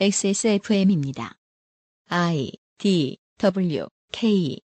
XSFM입니다. 0.00 1.34
I 2.08 2.50
D 2.78 3.18
W 3.38 3.86
K 4.10 4.58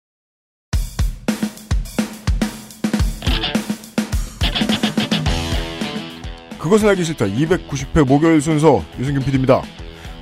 그것은 6.59 6.89
알기 6.89 7.03
싫다 7.03 7.25
290회 7.25 8.05
목요일 8.05 8.41
순서 8.41 8.83
유승균 8.99 9.23
PD입니다. 9.23 9.61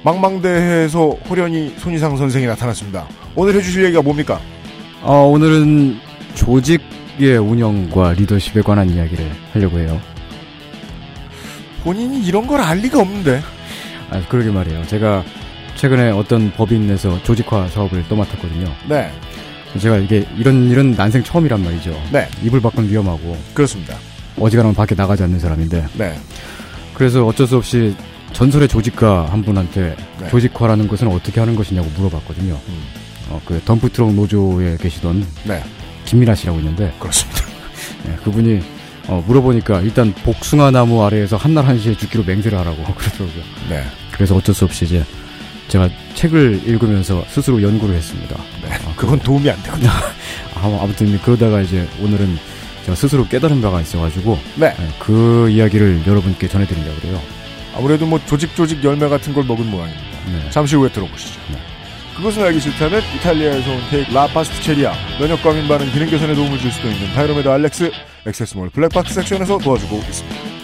망망대해에서 0.04 1.10
호련히 1.30 1.74
손희상 1.80 2.18
선생이 2.18 2.46
나타났습니다. 2.46 3.08
오늘 3.36 3.56
해주실 3.56 3.86
얘기가 3.86 4.02
뭡니까? 4.02 4.40
어, 5.02 5.24
오늘은 5.28 5.98
조직의 6.36 7.38
운영과 7.38 8.14
리더십에 8.14 8.62
관한 8.62 8.90
이야기를 8.90 9.32
하려고 9.54 9.80
해요. 9.80 10.00
본인이 11.84 12.22
이런 12.26 12.46
걸 12.48 12.60
알 12.60 12.80
리가 12.80 13.00
없는데. 13.00 13.42
아, 14.10 14.22
그러게 14.30 14.50
말이에요. 14.52 14.86
제가 14.88 15.24
최근에 15.76 16.12
어떤 16.12 16.52
법인에서 16.52 17.22
조직화 17.24 17.68
사업을 17.68 18.08
떠맡았거든요. 18.08 18.72
네, 18.88 19.12
제가 19.78 19.98
이게 19.98 20.26
이런 20.38 20.70
일은 20.70 20.92
난생 20.92 21.24
처음이란 21.24 21.64
말이죠. 21.64 21.92
네, 22.12 22.28
이불 22.42 22.62
밖은 22.62 22.90
위험하고 22.90 23.38
그렇습니다. 23.54 23.98
어지간하면 24.40 24.76
밖에 24.76 24.96
나가지 24.96 25.24
않는 25.24 25.40
사람인데 25.40 25.86
네, 25.98 26.18
그래서 26.94 27.26
어쩔 27.26 27.48
수 27.48 27.58
없이 27.58 27.96
전설의 28.34 28.68
조직가 28.68 29.32
한 29.32 29.44
분한테 29.44 29.96
네. 30.20 30.28
조직화라는 30.30 30.88
것은 30.88 31.08
어떻게 31.08 31.40
하는 31.40 31.56
것이냐고 31.56 31.90
물어봤거든요. 31.98 32.54
음, 32.68 32.84
어, 33.30 33.42
그 33.46 33.62
덤프트럭 33.64 34.14
노조에 34.14 34.78
계시던 34.78 35.26
네, 35.46 35.64
김민아 36.06 36.36
씨라고 36.36 36.60
있는데 36.60 36.94
그렇습니다. 37.00 37.42
예, 38.08 38.16
그분이 38.24 38.62
어, 39.08 39.24
물어보니까 39.28 39.82
일단 39.82 40.14
복숭아 40.14 40.72
나무 40.72 41.04
아래에서 41.04 41.38
한날 41.38 41.66
한시에 41.68 41.96
죽기로 41.96 42.24
맹세를 42.24 42.58
하라고 42.60 42.84
그러더라고요. 42.96 43.44
네, 43.70 43.84
그래서 44.12 44.36
어쩔 44.36 44.56
수 44.56 44.66
없이 44.66 44.86
이제 44.86 45.04
제가 45.68 45.90
책을 46.16 46.62
읽으면서 46.66 47.24
스스로 47.28 47.62
연구를 47.62 47.96
했습니다. 47.96 48.36
네, 48.64 48.70
그건 48.96 49.20
도움이 49.20 49.50
안 49.50 49.62
되거든요. 49.64 49.90
아, 50.56 50.80
아무튼 50.82 51.20
그러다가 51.24 51.62
이제 51.62 51.88
오늘은 52.02 52.38
제가 52.86 52.96
스스로 52.96 53.28
깨달은 53.28 53.62
바가 53.62 53.82
있어가지고 53.82 54.40
네, 54.56 54.68
예, 54.80 54.88
그 55.00 55.50
이야기를 55.50 56.04
여러분께 56.06 56.48
전해드리려고 56.48 56.96
그래요. 57.02 57.22
아무래도 57.76 58.06
뭐 58.06 58.20
조직 58.26 58.56
조직 58.56 58.84
열매 58.84 59.08
같은 59.10 59.34
걸 59.34 59.44
먹은 59.44 59.70
모양입니다. 59.70 60.04
네. 60.32 60.50
잠시 60.50 60.76
후에 60.76 60.90
들어보시죠. 60.90 61.40
네. 61.52 61.58
그것은 62.16 62.44
알기 62.44 62.60
싫다는 62.62 63.02
이탈리아에서 63.18 63.70
온 63.72 63.82
케이크 63.90 64.12
라파스티체리아 64.14 64.94
면역 65.20 65.44
과 65.44 65.52
민 65.52 65.68
반응 65.68 65.92
기능 65.92 66.10
개선에 66.10 66.34
도움을 66.34 66.58
줄 66.60 66.72
수도 66.72 66.88
있는 66.90 67.12
바이로메드 67.14 67.50
알렉스 67.50 67.92
액세스몰 68.28 68.70
블랙박스 68.72 69.14
섹션에서 69.14 69.58
도와주고 69.60 69.98
있습니다. 69.98 70.56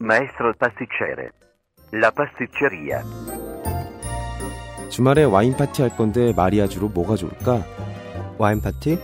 Maestro 0.00 0.52
pasticcere. 0.60 1.30
La 1.94 2.10
pasticceria. 2.10 3.02
주말에 4.90 5.24
와인 5.24 5.56
파티 5.56 5.82
할 5.82 5.96
건데 5.96 6.32
마리아주로 6.36 6.88
뭐가 6.88 7.16
좋을까? 7.16 7.64
와인 8.38 8.60
파티? 8.60 8.98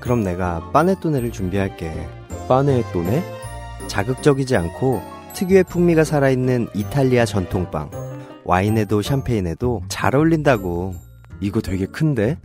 그럼 0.00 0.22
내가 0.22 0.70
빠네토네를 0.72 1.32
준비할게. 1.32 2.08
빠네또네? 2.48 3.22
자극적이지 3.86 4.56
않고 4.56 5.00
특유의 5.34 5.64
풍미가 5.64 6.04
살아있는 6.04 6.68
이탈리아 6.74 7.24
전통빵. 7.24 7.90
와인에도 8.44 9.02
샴페인에도 9.02 9.82
잘 9.88 10.14
어울린다고. 10.14 10.94
이거 11.40 11.60
되게 11.60 11.86
큰데? 11.86 12.38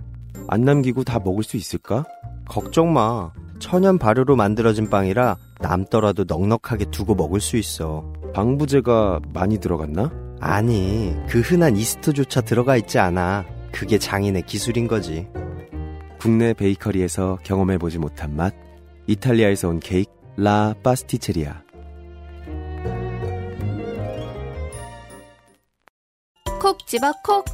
안 0.48 0.62
남기고 0.62 1.04
다 1.04 1.20
먹을 1.24 1.44
수 1.44 1.58
있을까? 1.58 2.06
걱정 2.48 2.94
마. 2.94 3.32
천연 3.60 3.98
발효로 3.98 4.38
만들어진 4.38 4.90
빵이라 4.90 5.36
남더라도 5.60 6.24
넉넉하게 6.26 6.86
두고 6.92 7.16
먹을 7.16 7.42
수 7.42 7.58
있어. 7.58 8.14
방부제가 8.34 9.20
많이 9.34 9.60
들어갔나? 9.60 10.12
아니, 10.40 11.14
그 11.28 11.42
흔한 11.42 11.76
이스트조차 11.76 12.42
들어가 12.42 12.78
있지 12.78 12.98
않아. 12.98 13.44
그게 13.74 13.98
장인의 13.98 14.44
기술인 14.44 14.88
거지. 14.88 15.28
국내 16.20 16.54
베이커리에서 16.54 17.40
경험해보지 17.44 17.98
못한 17.98 18.36
맛. 18.36 18.54
이탈리아에서 19.08 19.70
온 19.70 19.80
케이크 19.80 20.12
라 20.36 20.74
파스티체리아. 20.84 21.64
콕 26.62 26.86
집어 26.86 27.14
콕 27.24 27.46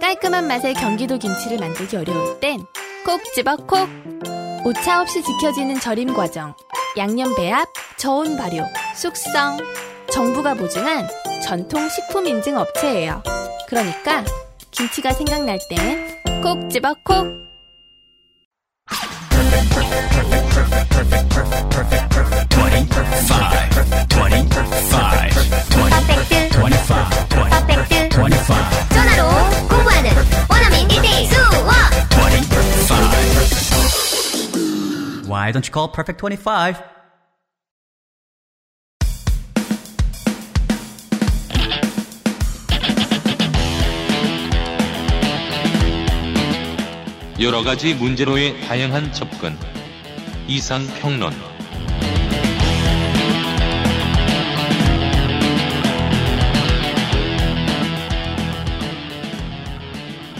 깔끔한 0.00 0.46
맛의 0.48 0.74
경기도 0.74 1.18
김치를 1.18 1.58
만들기 1.58 1.96
어려울 1.96 2.40
땐 2.40 2.60
콕 3.04 3.22
집어 3.34 3.56
콕 3.56 3.88
오차 4.64 5.02
없이 5.02 5.22
지켜지는 5.22 5.78
절임 5.78 6.14
과정 6.14 6.54
양념 6.96 7.34
배합, 7.36 7.68
저온 7.98 8.36
발효, 8.36 8.64
숙성 8.96 9.58
정부가 10.10 10.54
보증한 10.54 11.06
전통 11.44 11.88
식품 11.88 12.26
인증 12.26 12.56
업체예요 12.56 13.22
그러니까 13.68 14.24
김치가 14.70 15.12
생각날 15.12 15.58
땐 15.68 16.05
콕 16.46 16.70
집어 16.70 16.94
콕 17.02 17.26
퍼펙트 25.90 26.50
퍼펙트 27.50 28.08
전화로 28.94 29.22
공부하는 29.68 30.10
원어민 30.48 30.86
1대1 30.86 31.26
수업 31.26 33.02
Why 35.28 35.50
don't 35.50 35.66
you 35.66 35.72
call 35.72 35.88
Perfect 35.88 36.20
25? 36.20 36.95
여러 47.38 47.62
가지 47.62 47.92
문제로의 47.94 48.58
다양한 48.62 49.12
접근. 49.12 49.54
이상 50.48 50.86
평론. 51.00 51.32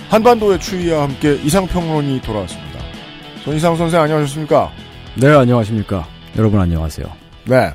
한반도의 0.08 0.58
추위와 0.58 1.02
함께 1.02 1.34
이상 1.44 1.66
평론이 1.66 2.22
돌아왔습니다. 2.22 2.80
손희상 3.44 3.76
선생 3.76 4.00
안녕하셨습니까? 4.00 4.72
네, 5.16 5.28
안녕하십니까. 5.28 6.08
여러분 6.38 6.60
안녕하세요. 6.60 7.06
네, 7.44 7.72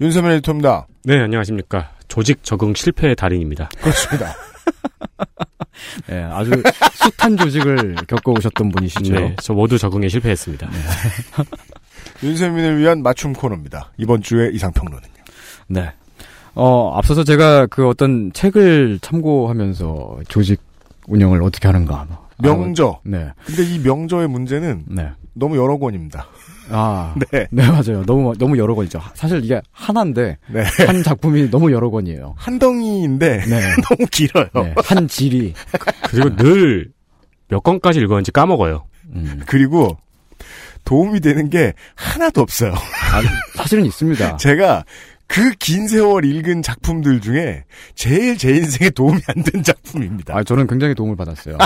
윤세민 0.00 0.30
에디터입니다. 0.32 0.86
네, 1.02 1.20
안녕하십니까. 1.20 1.90
조직 2.06 2.44
적응 2.44 2.74
실패의 2.74 3.16
달인입니다. 3.16 3.68
그렇습니다. 3.80 4.36
네, 6.08 6.22
아주 6.22 6.50
숱한 6.94 7.36
조직을 7.36 7.96
겪어오셨던 8.06 8.70
분이시죠. 8.70 9.12
네, 9.12 9.36
저 9.40 9.52
모두 9.52 9.78
적응에 9.78 10.08
실패했습니다. 10.08 10.68
윤세민을 12.22 12.78
위한 12.78 13.02
맞춤 13.02 13.32
코너입니다. 13.32 13.92
이번 13.96 14.22
주의 14.22 14.54
이상평론은요. 14.54 15.08
네. 15.68 15.92
어, 16.54 16.96
앞서서 16.96 17.24
제가 17.24 17.66
그 17.66 17.88
어떤 17.88 18.32
책을 18.32 19.00
참고하면서 19.02 20.20
조직 20.28 20.60
운영을 21.08 21.42
어떻게 21.42 21.68
하는가. 21.68 22.06
뭐 22.08 22.28
명저. 22.38 22.88
아, 22.88 23.00
네. 23.02 23.30
근데 23.44 23.64
이 23.64 23.78
명저의 23.80 24.28
문제는 24.28 24.84
네. 24.86 25.10
너무 25.34 25.56
여러 25.56 25.78
권입니다. 25.78 26.26
아. 26.70 27.14
네. 27.32 27.46
네, 27.50 27.66
맞아요. 27.68 28.04
너무, 28.06 28.32
너무 28.38 28.56
여러 28.58 28.74
권이죠. 28.74 29.00
사실 29.14 29.44
이게 29.44 29.60
하나인데, 29.72 30.38
네. 30.48 30.62
한 30.86 31.02
작품이 31.02 31.50
너무 31.50 31.70
여러 31.72 31.90
권이에요. 31.90 32.34
한 32.36 32.58
덩이인데 32.58 33.44
네. 33.46 33.60
너무 33.88 34.06
길어요. 34.10 34.46
네. 34.54 34.74
한 34.84 35.06
질이. 35.08 35.52
그리고 36.08 36.30
늘몇 36.30 37.62
건까지 37.62 38.00
읽었는지 38.00 38.32
까먹어요. 38.32 38.86
음. 39.14 39.42
그리고 39.46 39.96
도움이 40.84 41.20
되는 41.20 41.50
게 41.50 41.72
하나도 41.94 42.40
없어요. 42.40 42.72
아, 42.72 43.22
사실은 43.56 43.84
있습니다. 43.86 44.36
제가 44.38 44.84
그 45.26 45.52
긴 45.58 45.88
세월 45.88 46.24
읽은 46.26 46.60
작품들 46.62 47.20
중에 47.20 47.64
제일 47.94 48.36
제 48.36 48.50
인생에 48.50 48.90
도움이 48.90 49.20
안 49.26 49.42
된 49.42 49.62
작품입니다. 49.62 50.36
아, 50.36 50.44
저는 50.44 50.66
굉장히 50.66 50.94
도움을 50.94 51.16
받았어요. 51.16 51.56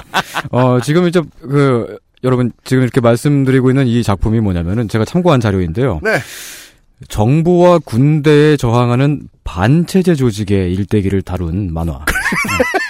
어, 0.52 0.81
지금 0.81 1.08
이제 1.08 1.20
그, 1.40 1.98
여러분, 2.24 2.52
지금 2.64 2.82
이렇게 2.82 3.00
말씀드리고 3.00 3.70
있는 3.70 3.86
이 3.86 4.02
작품이 4.02 4.40
뭐냐면은 4.40 4.88
제가 4.88 5.04
참고한 5.04 5.40
자료인데요. 5.40 6.00
네. 6.02 6.18
정부와 7.08 7.78
군대에 7.78 8.56
저항하는 8.56 9.28
반체제 9.44 10.16
조직의 10.16 10.74
일대기를 10.74 11.22
다룬 11.22 11.72
만화. 11.72 12.04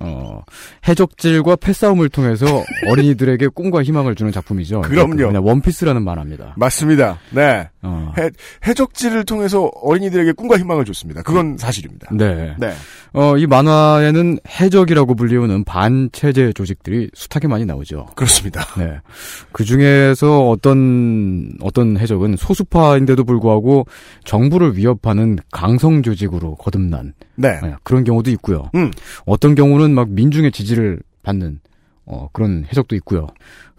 어, 0.00 0.42
해적질과 0.88 1.56
패싸움을 1.56 2.08
통해서 2.08 2.46
어린이들에게 2.88 3.48
꿈과 3.48 3.82
희망을 3.82 4.14
주는 4.14 4.32
작품이죠. 4.32 4.80
그럼요. 4.82 5.28
그냥 5.28 5.46
원피스라는 5.46 6.02
만화입니다. 6.02 6.54
맞습니다. 6.56 7.20
네. 7.30 7.68
어. 7.82 8.12
해, 8.18 8.30
해적질을 8.66 9.24
통해서 9.24 9.70
어린이들에게 9.82 10.32
꿈과 10.32 10.58
희망을 10.58 10.84
줬습니다. 10.86 11.22
그건 11.22 11.56
사실입니다. 11.56 12.08
네. 12.12 12.54
네. 12.58 12.72
어, 13.14 13.36
이 13.36 13.46
만화에는 13.46 14.38
해적이라고 14.48 15.14
불리우는 15.14 15.64
반체제 15.64 16.52
조직들이 16.54 17.10
숱하게 17.14 17.48
많이 17.48 17.66
나오죠. 17.66 18.06
그렇습니다. 18.14 18.62
네. 18.78 19.00
그 19.52 19.64
중에서 19.64 20.48
어떤, 20.48 21.52
어떤 21.60 21.98
해적은 21.98 22.36
소수파인데도 22.36 23.24
불구하고 23.24 23.86
정부를 24.24 24.76
위협하는 24.76 25.38
강성 25.50 26.02
조직으로 26.02 26.54
거듭난 26.56 27.12
네. 27.34 27.60
네, 27.62 27.74
그런 27.82 28.04
경우도 28.04 28.30
있고요. 28.32 28.70
음. 28.74 28.90
어떤 29.26 29.54
경우는 29.54 29.94
막 29.94 30.08
민중의 30.10 30.52
지지를 30.52 31.00
받는 31.22 31.60
어, 32.04 32.28
그런 32.32 32.64
해적도 32.68 32.96
있고요. 32.96 33.28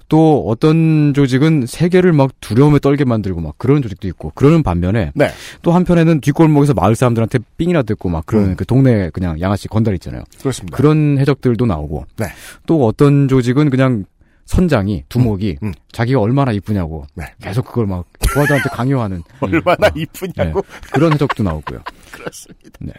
또 0.09 0.45
어떤 0.47 1.13
조직은 1.13 1.65
세계를 1.65 2.13
막 2.13 2.31
두려움에 2.41 2.79
떨게 2.79 3.05
만들고 3.05 3.41
막 3.41 3.55
그런 3.57 3.81
조직도 3.81 4.07
있고 4.09 4.31
그러는 4.35 4.63
반면에 4.63 5.11
네. 5.15 5.29
또 5.61 5.71
한편에는 5.71 6.21
뒷골목에서 6.21 6.73
마을 6.73 6.95
사람들한테 6.95 7.39
삥이나 7.57 7.83
듣고 7.83 8.09
막 8.09 8.25
그런 8.25 8.51
음. 8.51 8.55
그 8.55 8.65
동네 8.65 9.09
그냥 9.09 9.39
양아치 9.39 9.67
건달 9.67 9.93
있잖아요. 9.95 10.23
그렇습니다. 10.39 10.75
그런 10.75 11.17
해적들도 11.19 11.65
나오고 11.65 12.05
네. 12.17 12.27
또 12.65 12.85
어떤 12.85 13.27
조직은 13.27 13.69
그냥 13.69 14.05
선장이 14.45 15.05
두목이 15.09 15.57
음, 15.63 15.67
음. 15.67 15.73
자기가 15.91 16.19
얼마나 16.19 16.51
이쁘냐고 16.51 17.05
네. 17.15 17.25
계속 17.41 17.65
그걸 17.65 17.87
막 17.87 18.05
부하들한테 18.19 18.69
강요하는 18.69 19.23
얼마나 19.39 19.87
어, 19.87 19.91
이쁘냐고. 19.95 20.61
네. 20.61 20.89
그런 20.91 21.13
해적도 21.13 21.43
나오고요. 21.43 21.79
그렇습니다. 22.11 22.69
네. 22.81 22.93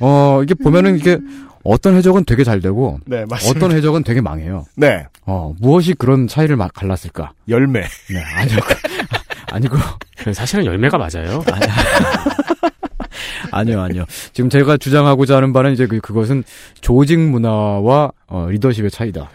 어, 0.00 0.40
이게 0.42 0.54
보면은 0.54 0.96
이게 0.96 1.18
어떤 1.62 1.94
해적은 1.94 2.24
되게 2.24 2.42
잘 2.44 2.60
되고 2.60 2.98
네, 3.06 3.24
맞습니다. 3.28 3.66
어떤 3.66 3.76
해적은 3.76 4.02
되게 4.04 4.20
망해요. 4.20 4.64
네. 4.76 5.06
어, 5.26 5.54
무엇이 5.60 5.94
그런 5.94 6.26
차이를 6.26 6.56
마- 6.56 6.68
갈랐을까? 6.68 7.32
열매. 7.48 7.80
네, 8.08 8.22
아니요. 8.36 8.58
아니고. 9.52 9.76
사실은 10.32 10.64
열매가 10.64 10.96
맞아요. 10.96 11.42
아니요, 13.52 13.80
아니요. 13.82 14.04
지금 14.32 14.48
제가 14.48 14.76
주장하고자 14.76 15.36
하는 15.36 15.52
바는 15.52 15.72
이제 15.72 15.86
그, 15.86 16.00
그것은 16.00 16.44
조직 16.80 17.18
문화와 17.18 18.12
어, 18.28 18.46
리더십의 18.48 18.90
차이다. 18.90 19.28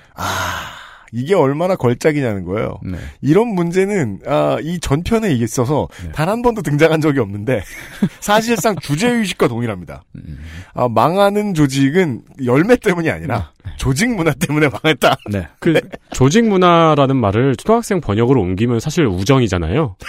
이게 1.16 1.34
얼마나 1.34 1.78
걸작이냐는 1.78 2.44
거예요. 2.44 2.78
네. 2.84 2.98
이런 3.22 3.48
문제는 3.48 4.20
아, 4.28 4.58
이 4.62 4.82
전편에 4.82 5.32
있어서 5.32 5.88
네. 6.04 6.12
단한 6.12 6.42
번도 6.42 6.62
등장한 6.62 7.00
적이 7.00 7.22
없는데 7.22 7.64
사실상 8.20 8.76
주제의식과 8.76 9.48
동일합니다. 9.48 10.04
음. 10.16 10.40
아, 10.74 10.90
망하는 10.90 11.54
조직은 11.54 12.24
열매 12.44 12.76
때문이 12.76 13.10
아니라 13.10 13.54
조직 13.78 14.14
문화 14.14 14.34
때문에 14.34 14.68
망했다. 14.68 15.16
네. 15.32 15.48
그 15.60 15.80
조직 16.12 16.44
문화라는 16.44 17.16
말을 17.16 17.56
초등학생 17.56 18.02
번역으로 18.02 18.42
옮기면 18.42 18.82
사실 18.82 19.06
우정이잖아요. 19.06 19.96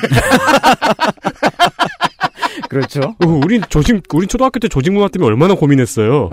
그렇죠. 2.68 3.14
어, 3.24 3.26
우린 3.44 3.62
조직, 3.68 4.02
우린 4.12 4.28
초등학교 4.28 4.58
때 4.58 4.66
조직 4.66 4.92
문화 4.92 5.06
때문에 5.06 5.28
얼마나 5.28 5.54
고민했어요. 5.54 6.30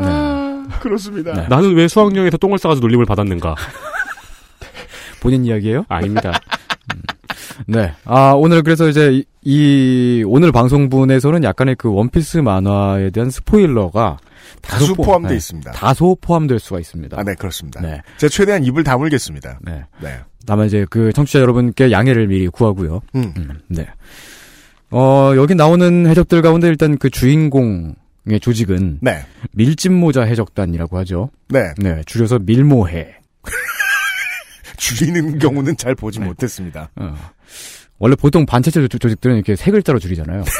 그렇습니다. 0.79 1.33
네. 1.33 1.47
나는 1.47 1.75
왜 1.75 1.87
수학여행에서 1.87 2.37
똥을 2.37 2.57
싸가지고 2.57 2.87
놀림을 2.87 3.05
받았는가? 3.05 3.53
본인 5.23 5.45
이야기예요? 5.45 5.85
아닙니다. 5.87 6.33
네. 7.65 7.93
아, 8.03 8.33
오늘 8.35 8.61
그래서 8.61 8.89
이제 8.89 9.13
이, 9.13 9.25
이 9.43 10.23
오늘 10.27 10.51
방송분에서는 10.51 11.43
약간의 11.45 11.75
그 11.77 11.89
원피스 11.89 12.39
만화에 12.39 13.09
대한 13.11 13.29
스포일러가 13.29 14.17
다수 14.61 14.93
포- 14.95 15.03
포함되어 15.03 15.29
네. 15.31 15.35
있습니다. 15.37 15.71
다소 15.71 16.17
포함될 16.19 16.59
수가 16.59 16.79
있습니다. 16.81 17.17
아, 17.17 17.23
네, 17.23 17.33
그렇습니다. 17.35 17.79
네. 17.81 18.01
제가 18.17 18.29
최대한 18.29 18.65
입을 18.65 18.83
다물겠습니다. 18.83 19.59
네. 19.61 19.85
네. 20.01 20.19
다만 20.45 20.67
이제 20.67 20.85
그 20.89 21.13
청취자 21.13 21.39
여러분께 21.39 21.89
양해를 21.89 22.27
미리 22.27 22.49
구하고요. 22.49 22.99
음. 23.15 23.33
음, 23.37 23.59
네. 23.69 23.87
어, 24.91 25.31
여기 25.37 25.55
나오는 25.55 26.05
해적들 26.05 26.41
가운데 26.41 26.67
일단 26.67 26.97
그 26.97 27.09
주인공 27.09 27.95
의 28.25 28.39
조직은 28.39 28.99
네. 29.01 29.25
밀짚모자 29.51 30.23
해적단이라고 30.23 30.97
하죠. 30.99 31.29
네. 31.49 31.73
네, 31.77 32.01
줄여서 32.05 32.39
밀모해. 32.39 33.15
줄이는 34.77 35.39
경우는 35.39 35.77
잘 35.77 35.95
보지 35.95 36.19
네. 36.19 36.25
못했습니다. 36.25 36.89
어. 36.95 37.15
원래 37.99 38.15
보통 38.15 38.45
반체제 38.45 38.87
조- 38.87 38.97
조직들은 38.97 39.35
이렇게 39.35 39.55
세 39.55 39.71
글자로 39.71 39.99
줄이잖아요. 39.99 40.43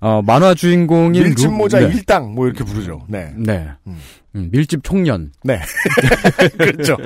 어, 0.00 0.20
만화 0.22 0.54
주인공인 0.54 1.32
루- 1.34 1.50
모자 1.50 1.80
네. 1.80 1.86
일당 1.86 2.34
뭐 2.34 2.46
이렇게 2.46 2.62
부르죠. 2.62 3.04
네. 3.08 3.32
네. 3.36 3.68
음. 3.86 3.98
음, 4.36 4.48
밀집 4.52 4.84
총년. 4.84 5.32
네. 5.42 5.60
그렇죠. 6.58 6.96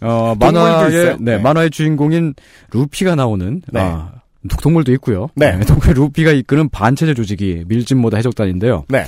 어, 0.00 0.34
만화의. 0.38 0.90
네, 0.90 1.16
네. 1.20 1.38
만화의 1.38 1.70
주인공인 1.70 2.34
루피가 2.72 3.14
나오는 3.14 3.62
네. 3.72 3.80
아, 3.80 4.12
동물도 4.60 4.92
있고요. 4.94 5.28
네. 5.34 5.58
동물 5.60 5.94
루피가 5.94 6.32
이끄는 6.32 6.68
반체제 6.68 7.14
조직이 7.14 7.64
밀집모다 7.66 8.16
해적단인데요. 8.18 8.84
네. 8.88 9.04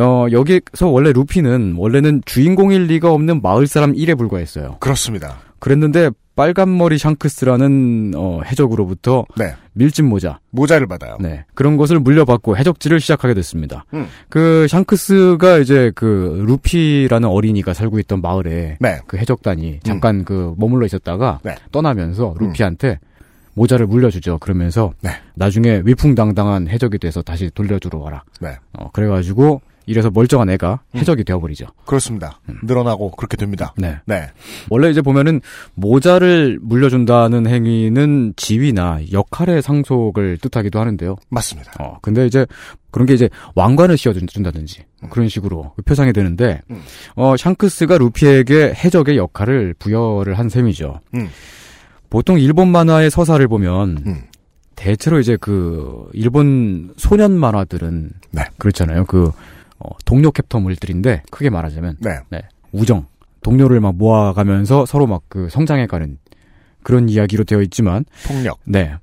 어, 0.00 0.26
여기서 0.30 0.88
원래 0.88 1.12
루피는 1.12 1.74
원래는 1.76 2.22
주인공일 2.24 2.86
리가 2.86 3.12
없는 3.12 3.42
마을 3.42 3.66
사람 3.66 3.92
1에 3.92 4.16
불과했어요. 4.18 4.76
그렇습니다. 4.80 5.38
그랬는데 5.58 6.10
빨간머리 6.40 6.96
샹크스라는 6.96 8.12
어, 8.16 8.40
해적으로부터 8.46 9.26
네. 9.36 9.54
밀집모자 9.74 10.40
모자를 10.50 10.86
받아요. 10.86 11.18
네. 11.20 11.44
그런 11.54 11.76
것을 11.76 12.00
물려받고 12.00 12.56
해적질을 12.56 12.98
시작하게 12.98 13.34
됐습니다. 13.34 13.84
음. 13.92 14.06
그 14.30 14.66
샹크스가 14.68 15.58
이제 15.58 15.92
그 15.94 16.42
루피라는 16.46 17.28
어린이가 17.28 17.74
살고 17.74 17.98
있던 18.00 18.22
마을에 18.22 18.78
네. 18.80 19.00
그 19.06 19.18
해적단이 19.18 19.80
잠깐 19.82 20.24
그 20.24 20.54
머물러 20.56 20.86
있었다가 20.86 21.40
네. 21.44 21.56
떠나면서 21.72 22.34
루피한테 22.38 22.98
모자를 23.54 23.86
물려주죠. 23.86 24.38
그러면서 24.38 24.92
네. 25.00 25.10
나중에 25.34 25.82
위풍당당한 25.84 26.68
해적이 26.68 26.98
돼서 26.98 27.22
다시 27.22 27.50
돌려주러 27.54 27.98
와라. 27.98 28.22
네. 28.40 28.56
어, 28.72 28.90
그래가지고 28.92 29.60
이래서 29.86 30.08
멀쩡한 30.08 30.48
애가 30.50 30.82
해적이 30.94 31.24
되어버리죠. 31.24 31.66
그렇습니다. 31.84 32.40
늘어나고 32.62 33.10
그렇게 33.12 33.36
됩니다. 33.36 33.74
네. 33.76 33.98
네. 34.04 34.28
원래 34.68 34.88
이제 34.88 35.02
보면은 35.02 35.40
모자를 35.74 36.60
물려준다는 36.62 37.48
행위는 37.48 38.34
지위나 38.36 39.00
역할의 39.10 39.62
상속을 39.62 40.38
뜻하기도 40.38 40.78
하는데요. 40.78 41.16
맞습니다. 41.28 41.72
어, 41.80 41.98
근데 42.02 42.24
이제 42.24 42.46
그런 42.92 43.06
게 43.06 43.14
이제 43.14 43.28
왕관을 43.56 43.96
씌워준다든지 43.98 44.84
그런 45.10 45.28
식으로 45.28 45.74
표상이 45.84 46.12
되는데 46.12 46.60
음. 46.70 46.82
어, 47.16 47.36
샹크스가 47.36 47.98
루피에게 47.98 48.74
해적의 48.74 49.16
역할을 49.16 49.74
부여를 49.78 50.38
한 50.38 50.48
셈이죠. 50.48 51.00
음. 52.10 52.12
보통 52.12 52.38
일본 52.38 52.68
만화의 52.68 53.10
서사를 53.10 53.46
보면 53.48 54.02
음. 54.06 54.22
대체로 54.76 55.20
이제 55.20 55.36
그 55.40 56.08
일본 56.12 56.92
소년 56.96 57.32
만화들은 57.38 58.10
네. 58.32 58.42
그렇잖아요. 58.58 59.04
그 59.04 59.30
어, 59.78 59.88
동료 60.04 60.30
캡터 60.30 60.60
물들인데 60.60 61.22
크게 61.30 61.50
말하자면 61.50 61.96
네. 62.30 62.40
우정 62.72 63.06
동료를 63.42 63.80
막 63.80 63.94
모아가면서 63.96 64.86
서로 64.86 65.06
막 65.06 65.22
그 65.28 65.48
성장해가는 65.50 66.18
그런 66.82 67.08
이야기로 67.08 67.44
되어 67.44 67.60
있지만 67.62 68.04
폭력. 68.26 68.58
네. 68.64 68.94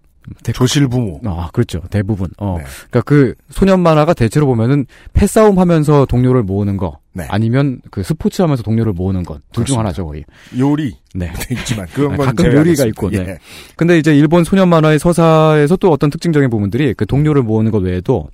대- 0.43 0.51
조실 0.51 0.87
부모. 0.87 1.19
아, 1.25 1.49
그렇죠. 1.53 1.81
대부분. 1.89 2.27
어. 2.37 2.55
네. 2.59 2.63
그러니까 2.89 3.01
그 3.01 3.33
소년 3.49 3.79
만화가 3.81 4.13
대체로 4.13 4.45
보면은 4.45 4.85
패싸움 5.13 5.59
하면서 5.59 6.05
동료를 6.05 6.43
모으는 6.43 6.77
거 6.77 6.99
네. 7.13 7.25
아니면 7.29 7.79
그 7.91 8.03
스포츠 8.03 8.41
하면서 8.41 8.61
동료를 8.63 8.93
모으는 8.93 9.23
것둘 9.23 9.65
중. 9.65 9.79
하나죠, 9.79 10.05
거의. 10.05 10.23
요리. 10.57 10.95
네. 11.15 11.31
있지만 11.51 11.87
그런 11.93 12.13
아, 12.13 12.17
건 12.17 12.25
가끔. 12.27 12.45
요리가 12.53 12.85
있고, 12.87 13.09
네. 13.09 13.19
예. 13.19 13.37
근데 13.75 13.97
이제 13.97 14.15
일본 14.15 14.43
소년 14.43 14.69
만화의 14.69 14.99
서사에서 14.99 15.75
또 15.77 15.91
어떤 15.91 16.09
특징적인 16.09 16.49
부분들이 16.49 16.93
그 16.93 17.05
동료를 17.05 17.41
모으는 17.41 17.71
것 17.71 17.79
외에도 17.81 18.27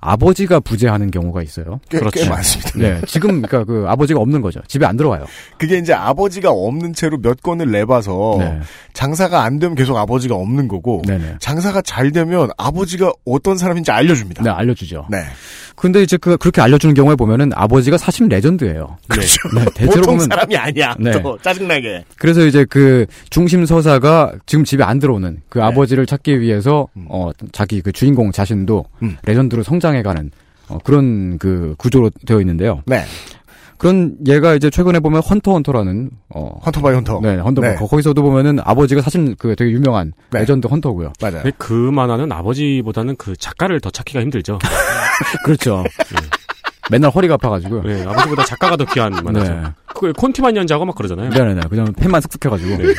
아버지가 0.00 0.60
부재하는 0.60 1.10
경우가 1.10 1.42
있어요. 1.42 1.80
꽤, 1.88 1.98
그렇죠. 1.98 2.20
꽤 2.20 2.28
많습니다. 2.28 2.78
네. 2.78 3.00
지금 3.06 3.42
그러니까 3.42 3.64
그 3.64 3.84
아버지가 3.88 4.20
없는 4.20 4.42
거죠. 4.42 4.60
집에 4.68 4.86
안 4.86 4.96
들어와요. 4.96 5.26
그게 5.58 5.78
이제 5.78 5.92
아버지가 5.92 6.50
없는 6.50 6.94
채로 6.94 7.18
몇 7.18 7.42
건을 7.42 7.70
내봐서 7.72 8.36
네. 8.38 8.60
장사가 8.92 9.42
안 9.42 9.58
되면 9.58 9.74
계속 9.74 9.96
아버지가 9.96 10.36
없는 10.36 10.68
거고 10.68 11.02
네네. 11.06 11.36
장사가 11.40 11.82
잘 11.82 12.12
되면 12.12 12.50
아버지가 12.56 13.12
어떤 13.24 13.58
사람인지 13.58 13.90
알려줍니다. 13.90 14.44
네, 14.44 14.50
알려주죠. 14.50 15.06
네. 15.10 15.18
근데 15.80 16.02
이제 16.02 16.16
그 16.16 16.36
그렇게 16.36 16.60
알려주는 16.60 16.94
경우에 16.94 17.14
보면은 17.14 17.50
아버지가 17.54 17.98
사실 17.98 18.28
legend예요. 18.28 18.96
그렇죠. 19.06 19.48
네, 19.54 19.64
대체로 19.74 20.02
보통 20.02 20.14
보면 20.14 20.28
사람이 20.28 20.56
아니야. 20.56 20.96
네. 20.98 21.10
또 21.22 21.38
짜증나게. 21.42 22.04
그래서 22.18 22.44
이제 22.46 22.64
그 22.68 23.06
중심 23.30 23.64
서사가 23.64 24.32
지금 24.46 24.64
집에 24.64 24.82
안 24.84 24.98
들어오는 24.98 25.40
그 25.48 25.62
아버지를 25.62 26.06
찾기 26.06 26.40
위해서 26.40 26.88
네. 26.94 27.02
음. 27.02 27.06
어 27.10 27.30
자기 27.52 27.80
그 27.80 27.92
주인공 27.92 28.32
자신도 28.32 28.84
음. 29.02 29.16
legend로 29.24 29.62
성장해가는 29.62 30.30
어, 30.68 30.78
그런 30.84 31.38
그 31.38 31.74
구조로 31.78 32.10
되어 32.26 32.40
있는데요. 32.40 32.82
네. 32.86 33.04
그런 33.78 34.16
예가 34.26 34.54
이제 34.54 34.70
최근에 34.70 34.98
보면 35.00 35.22
Hunter 35.22 35.52
Hunter라는 35.52 36.10
어 36.34 36.58
Hunter 36.66 36.80
by 36.82 36.94
Hunter. 36.94 37.20
네 37.22 37.36
헌터 37.36 37.62
네. 37.62 37.74
거- 37.76 37.86
거기서도 37.86 38.20
보면은 38.22 38.58
아버지가 38.62 39.00
사실 39.02 39.34
그 39.38 39.54
되게 39.56 39.70
유명한 39.70 40.12
네. 40.30 40.40
legend 40.40 40.66
hunter고요. 40.66 41.12
맞아요. 41.20 41.42
근데 41.42 41.52
그 41.58 41.72
만화는 41.72 42.30
아버지보다는 42.32 43.16
그 43.16 43.36
작가를 43.36 43.80
더 43.80 43.90
찾기가 43.90 44.20
힘들죠. 44.20 44.58
그렇죠. 45.44 45.84
맨날 46.90 47.10
허리가 47.10 47.34
아파가지고. 47.34 47.82
네, 47.82 48.04
아버지보다 48.04 48.44
작가가 48.44 48.76
더 48.76 48.84
귀한 48.86 49.12
만화죠. 49.12 49.52
네. 49.54 49.62
그 49.94 50.12
콘티만 50.12 50.56
연재하고 50.56 50.84
막 50.84 50.94
그러잖아요. 50.96 51.30
네네네. 51.30 51.60
그냥 51.68 51.92
펜만 51.92 52.20
쓱쓱해가지고. 52.22 52.78
네. 52.78 52.84
음. 52.84 52.94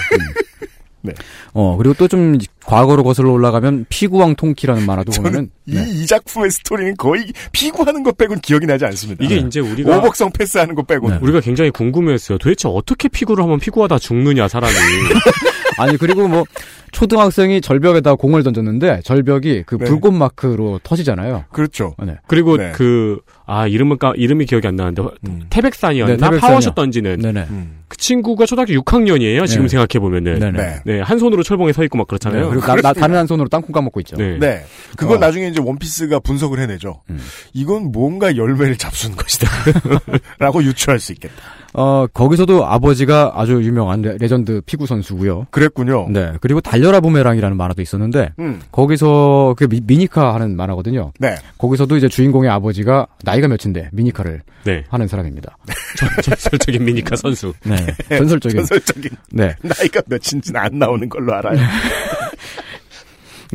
네. 1.01 1.13
어, 1.53 1.77
그리고 1.77 1.93
또 1.93 2.07
좀 2.09 2.37
과거로 2.65 3.03
거슬러 3.03 3.31
올라가면 3.31 3.85
피구왕 3.89 4.35
통키라는 4.35 4.85
만화도 4.85 5.11
저는 5.11 5.31
보면은. 5.31 5.51
이, 5.65 5.75
네. 5.75 5.85
이 5.87 6.05
작품의 6.05 6.51
스토리는 6.51 6.95
거의 6.97 7.31
피구하는 7.51 8.03
것 8.03 8.17
빼곤 8.17 8.39
기억이 8.41 8.65
나지 8.65 8.85
않습니다. 8.85 9.23
이게 9.23 9.35
네. 9.41 9.47
이제 9.47 9.59
우리가 9.59 9.97
오복성 9.97 10.31
패스하는 10.31 10.75
것 10.75 10.85
빼곤. 10.85 11.11
네. 11.11 11.19
우리가 11.21 11.39
굉장히 11.39 11.71
궁금해했어요. 11.71 12.37
도대체 12.37 12.67
어떻게 12.67 13.07
피구를 13.07 13.43
하면 13.43 13.59
피구하다 13.59 13.99
죽느냐 13.99 14.47
사람이. 14.47 14.73
아니, 15.79 15.97
그리고 15.97 16.27
뭐, 16.27 16.45
초등학생이 16.91 17.61
절벽에다 17.61 18.15
공을 18.15 18.43
던졌는데, 18.43 19.01
절벽이 19.03 19.63
그 19.65 19.77
네. 19.77 19.85
불꽃 19.85 20.11
마크로 20.11 20.79
터지잖아요. 20.83 21.45
그렇죠. 21.51 21.95
네. 22.03 22.15
그리고 22.27 22.57
네. 22.57 22.71
그, 22.73 23.19
아, 23.45 23.67
이름은, 23.67 23.97
까, 23.97 24.13
이름이 24.15 24.45
기억이 24.45 24.67
안 24.67 24.75
나는데, 24.75 25.03
음. 25.27 25.43
태백산이었나? 25.49 26.13
네, 26.13 26.17
태백산이요. 26.17 26.39
파워슛 26.39 26.75
던지는. 26.75 27.19
네네. 27.19 27.47
그 27.89 27.97
친구가 27.97 28.45
초등학교 28.45 28.73
6학년이에요. 28.73 29.47
지금 29.47 29.63
네. 29.63 29.69
생각해 29.69 29.99
보면은. 29.99 30.39
네. 30.39 30.51
네네. 30.51 30.79
네. 30.85 31.01
한 31.01 31.17
손으로 31.17 31.41
철봉에 31.41 31.73
서 31.73 31.83
있고 31.83 31.97
막 31.97 32.05
네, 32.05 32.09
그렇잖아요. 32.09 32.49
그리고 32.49 32.65
나, 32.65 32.75
나, 32.75 32.93
다른 32.93 33.15
한 33.15 33.25
손으로 33.25 33.49
땅콩 33.49 33.71
까먹고 33.71 33.99
있죠. 34.01 34.15
네. 34.15 34.37
네. 34.39 34.63
그건 34.95 35.17
어. 35.17 35.19
나중에 35.19 35.47
이제 35.47 35.59
원피스가 35.59 36.19
분석을 36.19 36.59
해내죠. 36.59 37.01
음. 37.09 37.19
이건 37.53 37.91
뭔가 37.91 38.35
열매를 38.37 38.77
잡수는 38.77 39.15
것이다. 39.17 39.49
라고 40.37 40.63
유추할 40.63 40.99
수 40.99 41.13
있겠다. 41.13 41.35
어, 41.79 42.07
거기서도 42.07 42.65
아버지가 42.65 43.31
아주 43.35 43.63
유명한 43.63 44.01
le, 44.01 44.17
legend 44.17 44.59
피구 44.65 44.85
선수고요. 44.85 45.47
그랬군요. 45.49 46.09
네. 46.09 46.33
그리고 46.41 46.59
달려라 46.59 46.99
부메랑이라는 46.99 47.55
만화도 47.55 47.81
있었는데, 47.81 48.33
음. 48.37 48.59
거기서 48.69 49.55
그 49.57 49.65
미, 49.69 49.79
미니카 49.81 50.33
하는 50.33 50.57
만화거든요. 50.57 51.13
네. 51.19 51.35
거기서도 51.57 51.95
이제 51.95 52.09
주인공의 52.09 52.49
아버지가 52.49 53.07
나이가 53.23 53.47
몇인데 53.47 53.91
미니카를 53.93 54.41
네. 54.65 54.83
하는 54.89 55.07
사람입니다. 55.07 55.57
전설적인 56.21 56.83
미니카 56.83 57.15
선수. 57.15 57.53
네. 57.63 57.77
전설적인. 58.17 58.57
전설적인 58.57 59.11
네. 59.31 59.55
나이가 59.61 60.01
몇인지는 60.05 60.59
안 60.59 60.77
나오는 60.79 61.07
걸로 61.07 61.33
알아요. 61.33 61.59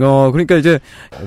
어, 0.01 0.31
그러니까 0.33 0.57
이제 0.57 0.79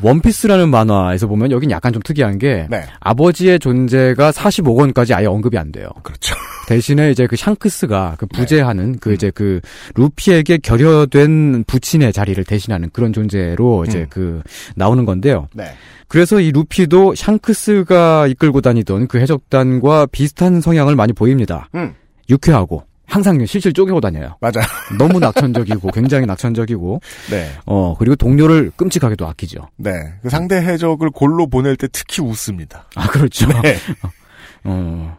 원피스라는 0.01 0.69
만화에서 0.69 1.27
보면 1.27 1.51
여긴 1.51 1.71
약간 1.71 1.93
좀 1.93 2.01
특이한 2.01 2.37
게 2.37 2.67
네. 2.69 2.83
아버지의 2.99 3.59
존재가 3.59 4.31
45권까지 4.31 5.15
아예 5.15 5.25
언급이 5.25 5.57
안 5.57 5.71
돼요. 5.71 5.87
그렇죠. 6.03 6.35
대신에 6.67 7.11
이제 7.11 7.27
그 7.27 7.35
샹크스가 7.35 8.15
그 8.17 8.25
부재하는 8.25 8.93
네. 8.93 8.97
그 8.99 9.13
이제 9.13 9.31
그 9.33 9.61
루피에게 9.95 10.57
결여된 10.57 11.63
부친의 11.65 12.11
자리를 12.11 12.43
대신하는 12.43 12.89
그런 12.91 13.13
존재로 13.13 13.85
이제 13.85 13.99
음. 13.99 14.07
그 14.09 14.41
나오는 14.75 15.05
건데요. 15.05 15.47
네. 15.53 15.65
그래서 16.09 16.39
이 16.39 16.51
루피도 16.51 17.15
샹크스가 17.15 18.27
이끌고 18.27 18.61
다니던 18.61 19.07
그 19.07 19.19
해적단과 19.19 20.07
비슷한 20.07 20.61
성향을 20.61 20.95
많이 20.95 21.13
보입니다. 21.13 21.69
음. 21.75 21.93
유쾌하고 22.29 22.83
항상 23.07 23.43
실실 23.45 23.73
쪼개고 23.73 24.01
다녀요. 24.01 24.35
맞아요. 24.41 24.67
너무 24.99 25.19
낙천적이고 25.19 25.91
굉장히 25.91 26.25
낙천적이고 26.25 26.99
네. 27.31 27.49
어 27.65 27.95
그리고 27.97 28.15
동료를 28.15 28.71
끔찍하게도 28.75 29.25
아끼죠. 29.25 29.69
네. 29.77 29.91
그 30.21 30.29
상대 30.29 30.57
해적을 30.57 31.09
골로 31.11 31.47
보낼 31.47 31.77
때 31.77 31.87
특히 31.91 32.21
웃습니다. 32.21 32.85
아 32.95 33.07
그렇죠. 33.07 33.47
네. 33.61 33.77
어 34.65 35.17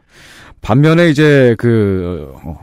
반면에 0.61 1.09
이제 1.09 1.55
그 1.59 2.33
어, 2.45 2.59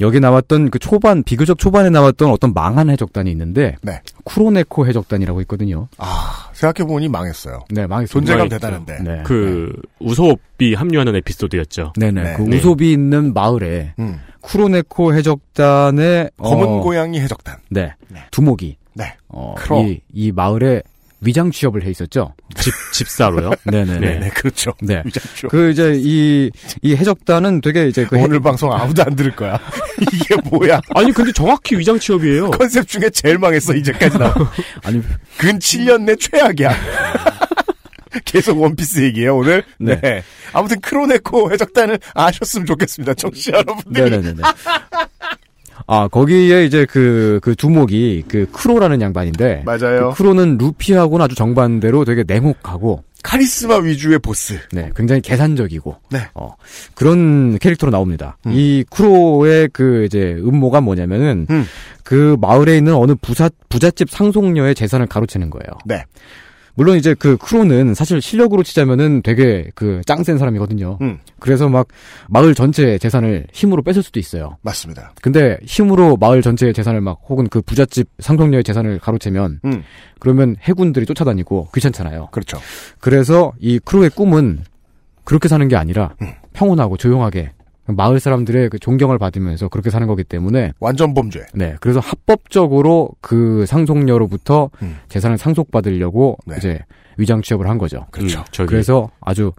여기 0.00 0.20
나왔던 0.20 0.70
그 0.70 0.78
초반 0.78 1.22
비교적 1.22 1.58
초반에 1.58 1.90
나왔던 1.90 2.30
어떤 2.30 2.52
망한 2.52 2.90
해적단이 2.90 3.30
있는데 3.30 3.76
네. 3.82 4.00
쿠로네코 4.24 4.86
해적단이라고 4.86 5.40
있거든요. 5.42 5.88
아, 5.98 6.50
생각해 6.52 6.86
보니 6.86 7.08
망했어요. 7.08 7.60
네, 7.70 7.86
망했습니다. 7.86 8.32
존재감. 8.32 8.48
대단한데. 8.48 8.98
네. 9.02 9.22
그, 9.24 9.72
우소업이 10.00 10.74
합류하는 10.74 11.16
에피소드였죠. 11.16 11.94
네네. 11.96 12.22
네. 12.22 12.34
그 12.36 12.42
네. 12.42 12.56
우솝이 12.58 12.92
있는 12.92 13.32
마을에 13.32 13.94
음. 13.98 14.20
쿠로네코 14.42 15.14
해적단의 15.14 16.30
검은 16.36 16.66
어, 16.66 16.80
고양이 16.80 17.20
해적단. 17.20 17.56
네. 17.70 17.94
네. 18.08 18.20
두목이 18.30 18.76
네. 18.94 19.14
어. 19.28 19.54
이, 19.82 20.00
이 20.12 20.32
마을에 20.32 20.82
위장 21.20 21.50
취업을 21.50 21.84
해 21.84 21.90
있었죠. 21.90 22.34
집, 22.56 22.72
집사로요? 22.92 23.50
네네네. 23.64 23.98
네. 24.00 24.18
네, 24.18 24.28
그렇죠. 24.30 24.72
네. 24.80 25.02
위장쇼. 25.04 25.48
그 25.48 25.70
이제 25.70 25.94
이, 25.96 26.50
이 26.82 26.94
해적단은 26.94 27.60
되게 27.60 27.88
이제 27.88 28.04
그 28.04 28.16
오늘 28.18 28.40
방송 28.40 28.72
아무도 28.72 29.02
안 29.02 29.16
들을 29.16 29.34
거야. 29.34 29.58
이게 30.12 30.36
뭐야? 30.50 30.80
아니, 30.94 31.12
근데 31.12 31.32
정확히 31.32 31.76
위장 31.76 31.98
취업이에요. 31.98 32.50
컨셉 32.56 32.86
중에 32.86 33.10
제일 33.10 33.38
망했어, 33.38 33.74
이제까지 33.74 34.18
나. 34.18 34.34
아니 34.82 35.02
근 35.38 35.58
7년 35.58 36.02
내 36.02 36.16
최악이야. 36.16 36.70
계속 38.24 38.60
원피스 38.60 39.00
얘기예요 39.02 39.36
오늘. 39.36 39.62
네. 39.78 40.00
네. 40.00 40.22
아무튼 40.52 40.80
크로네코 40.80 41.52
해적단을 41.52 41.98
아셨으면 42.14 42.66
좋겠습니다, 42.66 43.14
청취자 43.14 43.58
여러분들이. 43.58 44.10
네네네네. 44.10 44.42
아 45.86 46.08
거기에 46.08 46.64
이제 46.64 46.84
그그 46.84 47.54
두목이 47.56 48.24
그 48.28 48.46
크로라는 48.52 49.00
양반인데 49.00 49.62
맞아요. 49.64 50.10
그 50.10 50.16
크로는 50.16 50.58
루피하고는 50.58 51.24
아주 51.24 51.34
정반대로 51.34 52.04
되게 52.04 52.24
냉혹하고 52.26 53.04
카리스마 53.22 53.78
위주의 53.78 54.18
보스. 54.18 54.58
네 54.72 54.90
굉장히 54.96 55.20
계산적이고 55.20 55.96
네. 56.10 56.28
어 56.34 56.54
그런 56.94 57.58
캐릭터로 57.58 57.90
나옵니다. 57.90 58.36
음. 58.46 58.52
이 58.54 58.84
크로의 58.90 59.68
그 59.72 60.04
이제 60.04 60.36
음모가 60.38 60.80
뭐냐면은 60.80 61.46
음. 61.50 61.64
그 62.02 62.36
마을에 62.40 62.76
있는 62.76 62.94
어느 62.94 63.14
부자 63.20 63.48
부잣집 63.68 64.10
상속녀의 64.10 64.74
재산을 64.74 65.06
가로채는 65.06 65.50
거예요. 65.50 65.78
네. 65.84 66.04
물론 66.76 66.96
이제 66.98 67.14
그 67.14 67.36
크로는 67.38 67.94
사실 67.94 68.20
실력으로 68.22 68.62
치자면은 68.62 69.22
되게 69.22 69.70
그 69.74 70.00
짱 70.06 70.22
센 70.22 70.38
사람이거든요. 70.38 70.98
음, 71.00 71.18
그래서 71.40 71.68
막 71.68 71.88
마을 72.28 72.54
전체의 72.54 72.98
재산을 72.98 73.46
힘으로 73.52 73.82
뺏을 73.82 74.02
수도 74.02 74.20
있어요. 74.20 74.56
맞습니다. 74.62 75.12
근데 75.22 75.58
힘으로 75.64 76.16
마을 76.16 76.42
전체의 76.42 76.74
재산을 76.74 77.00
막 77.00 77.18
혹은 77.28 77.48
그 77.48 77.62
부잣집 77.62 78.08
상속녀의 78.18 78.62
재산을 78.62 78.98
가로채면 78.98 79.60
음, 79.64 79.82
그러면 80.18 80.56
해군들이 80.60 81.06
쫓아다니고 81.06 81.68
귀찮잖아요. 81.74 82.28
그렇죠. 82.30 82.58
그래서 83.00 83.52
이 83.58 83.78
크루의 83.78 84.10
꿈은 84.10 84.60
그렇게 85.24 85.48
사는 85.48 85.66
게 85.68 85.76
아니라 85.76 86.14
음. 86.22 86.32
평온하고 86.52 86.96
조용하게 86.96 87.52
마을 87.86 88.20
사람들의 88.20 88.70
그 88.70 88.78
존경을 88.78 89.18
받으면서 89.18 89.68
그렇게 89.68 89.90
사는 89.90 90.06
거기 90.06 90.24
때문에 90.24 90.72
완전 90.80 91.14
범죄. 91.14 91.46
네 91.54 91.76
그래서 91.80 92.00
합법적으로 92.00 93.10
그 93.20 93.64
상속녀로부터 93.66 94.70
음. 94.82 94.98
재산을 95.08 95.38
상속받으려고 95.38 96.38
네. 96.46 96.56
이제 96.58 96.78
위장 97.18 97.42
취업을 97.42 97.68
한 97.68 97.78
거죠. 97.78 98.06
그렇죠. 98.10 98.40
음, 98.40 98.44
저기. 98.50 98.68
그래서 98.68 99.10
아주 99.20 99.52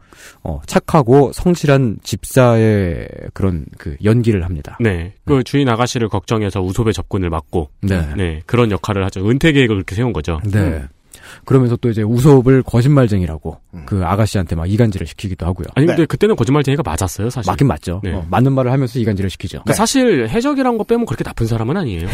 어, 0.43 0.61
착하고 0.65 1.31
성실한 1.33 1.97
집사의 2.03 3.07
그런 3.33 3.65
그 3.77 3.95
연기를 4.03 4.43
합니다. 4.45 4.77
네. 4.79 5.13
그 5.25 5.43
주인 5.43 5.67
아가씨를 5.67 6.09
걱정해서 6.09 6.61
우솝의 6.61 6.93
접근을 6.93 7.29
막고. 7.29 7.69
네. 7.81 8.07
네. 8.15 8.41
그런 8.45 8.71
역할을 8.71 9.03
하죠. 9.05 9.27
은퇴 9.27 9.51
계획을 9.51 9.75
그렇게 9.75 9.95
세운 9.95 10.13
거죠. 10.13 10.39
네. 10.45 10.59
음. 10.59 10.87
그러면서 11.45 11.75
또 11.77 11.89
이제 11.89 12.01
우섭을 12.03 12.63
거짓말쟁이라고 12.63 13.57
음. 13.73 13.83
그 13.85 14.03
아가씨한테 14.05 14.55
막 14.55 14.69
이간질을 14.69 15.07
시키기도 15.07 15.45
하고요. 15.45 15.67
아니, 15.75 15.85
네. 15.87 15.93
근데 15.93 16.05
그때는 16.05 16.35
거짓말쟁이가 16.35 16.83
맞았어요, 16.85 17.29
사실. 17.29 17.49
맞긴 17.49 17.67
맞죠. 17.67 18.01
네. 18.03 18.13
어, 18.13 18.25
맞는 18.29 18.53
말을 18.53 18.71
하면서 18.71 18.99
이간질을 18.99 19.29
시키죠. 19.29 19.59
그러니까 19.63 19.73
사실 19.73 20.27
해적이란 20.29 20.77
거 20.77 20.83
빼면 20.83 21.05
그렇게 21.05 21.23
나쁜 21.23 21.47
사람은 21.47 21.77
아니에요. 21.77 22.07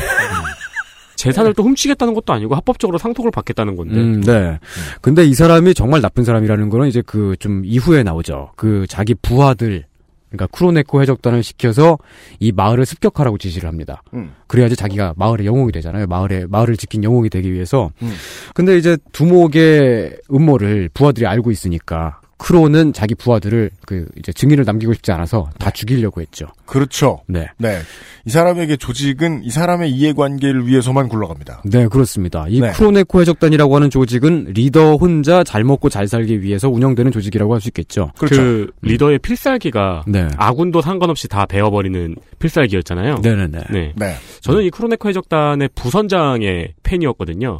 재산을 1.16 1.54
또 1.54 1.64
훔치겠다는 1.64 2.14
것도 2.16 2.34
아니고 2.34 2.56
합법적으로 2.56 2.98
상속을 2.98 3.32
받겠다는 3.32 3.76
건데. 3.78 3.96
음, 3.96 4.22
네. 4.22 4.60
근데 5.02 5.24
이 5.24 5.34
사람이 5.34 5.74
정말 5.74 6.02
나쁜 6.02 6.26
사람이라는 6.26 6.70
거는 6.70 6.88
이제 6.88 7.02
그 7.02 7.36
좀 7.40 7.62
이후에 7.66 8.04
나오죠. 8.04 8.52
그 8.56 8.86
자기 8.90 9.14
부하들, 9.16 9.86
그러니까 10.34 10.48
크로네코 10.58 11.02
해적단을 11.02 11.44
시켜서 11.44 12.00
이 12.40 12.52
마을을 12.52 12.86
습격하라고 12.86 13.38
지시를 13.38 13.70
합니다. 13.70 14.02
음. 14.16 14.34
그래야지 14.48 14.76
자기가 14.76 15.14
마을의 15.16 15.46
영웅이 15.46 15.72
되잖아요. 15.72 16.08
마을에 16.08 16.46
마을을 16.50 16.76
지킨 16.76 17.04
영웅이 17.04 17.30
되기 17.30 17.54
위해서. 17.54 17.92
음. 18.02 18.14
근데 18.56 18.78
이제 18.78 18.98
두목의 19.12 20.18
음모를 20.34 20.90
부하들이 20.94 21.28
알고 21.28 21.52
있으니까 21.52 22.20
크로는 22.38 22.94
자기 22.94 23.16
부하들을 23.16 23.72
그 23.86 24.06
이제 24.18 24.32
증인을 24.34 24.66
남기고 24.66 24.94
싶지 24.94 25.12
않아서 25.12 25.50
다 25.60 25.72
죽이려고 25.72 26.22
했죠. 26.22 26.48
그렇죠. 26.66 27.22
네. 27.28 27.48
네. 27.58 27.80
이 28.26 28.30
사람에게 28.30 28.78
조직은 28.78 29.44
이 29.44 29.50
사람의 29.50 29.92
이해관계를 29.92 30.68
위해서만 30.68 31.10
굴러갑니다. 31.10 31.64
네, 31.66 31.88
그렇습니다. 31.88 32.46
이 32.50 32.60
네. 32.60 32.72
크로네코 32.72 33.22
해적단이라고 33.22 33.76
하는 33.76 33.90
조직은 33.90 34.54
리더 34.54 34.96
혼자 34.96 35.44
잘 35.44 35.64
먹고 35.64 35.90
잘 35.90 36.08
살기 36.08 36.42
위해서 36.42 36.70
운영되는 36.70 37.12
조직이라고 37.12 37.54
할 37.54 37.64
수 37.64 37.70
있겠죠. 37.70 38.12
그렇죠. 38.18 38.36
그 38.36 38.72
리더의 38.82 39.20
필살기가 39.20 40.04
네. 40.08 40.28
아군도 40.38 40.82
상관없이 40.82 41.28
다 41.30 41.46
베어버리는 41.46 42.16
필살기였잖아요. 42.40 43.20
네네네. 43.24 43.60
네. 43.72 43.94
네. 43.96 44.16
저는 44.42 44.64
이 44.64 44.70
크로네코 44.70 45.08
해적단의 45.10 45.70
부선장의 45.76 46.74
팬이었거든요. 46.84 47.58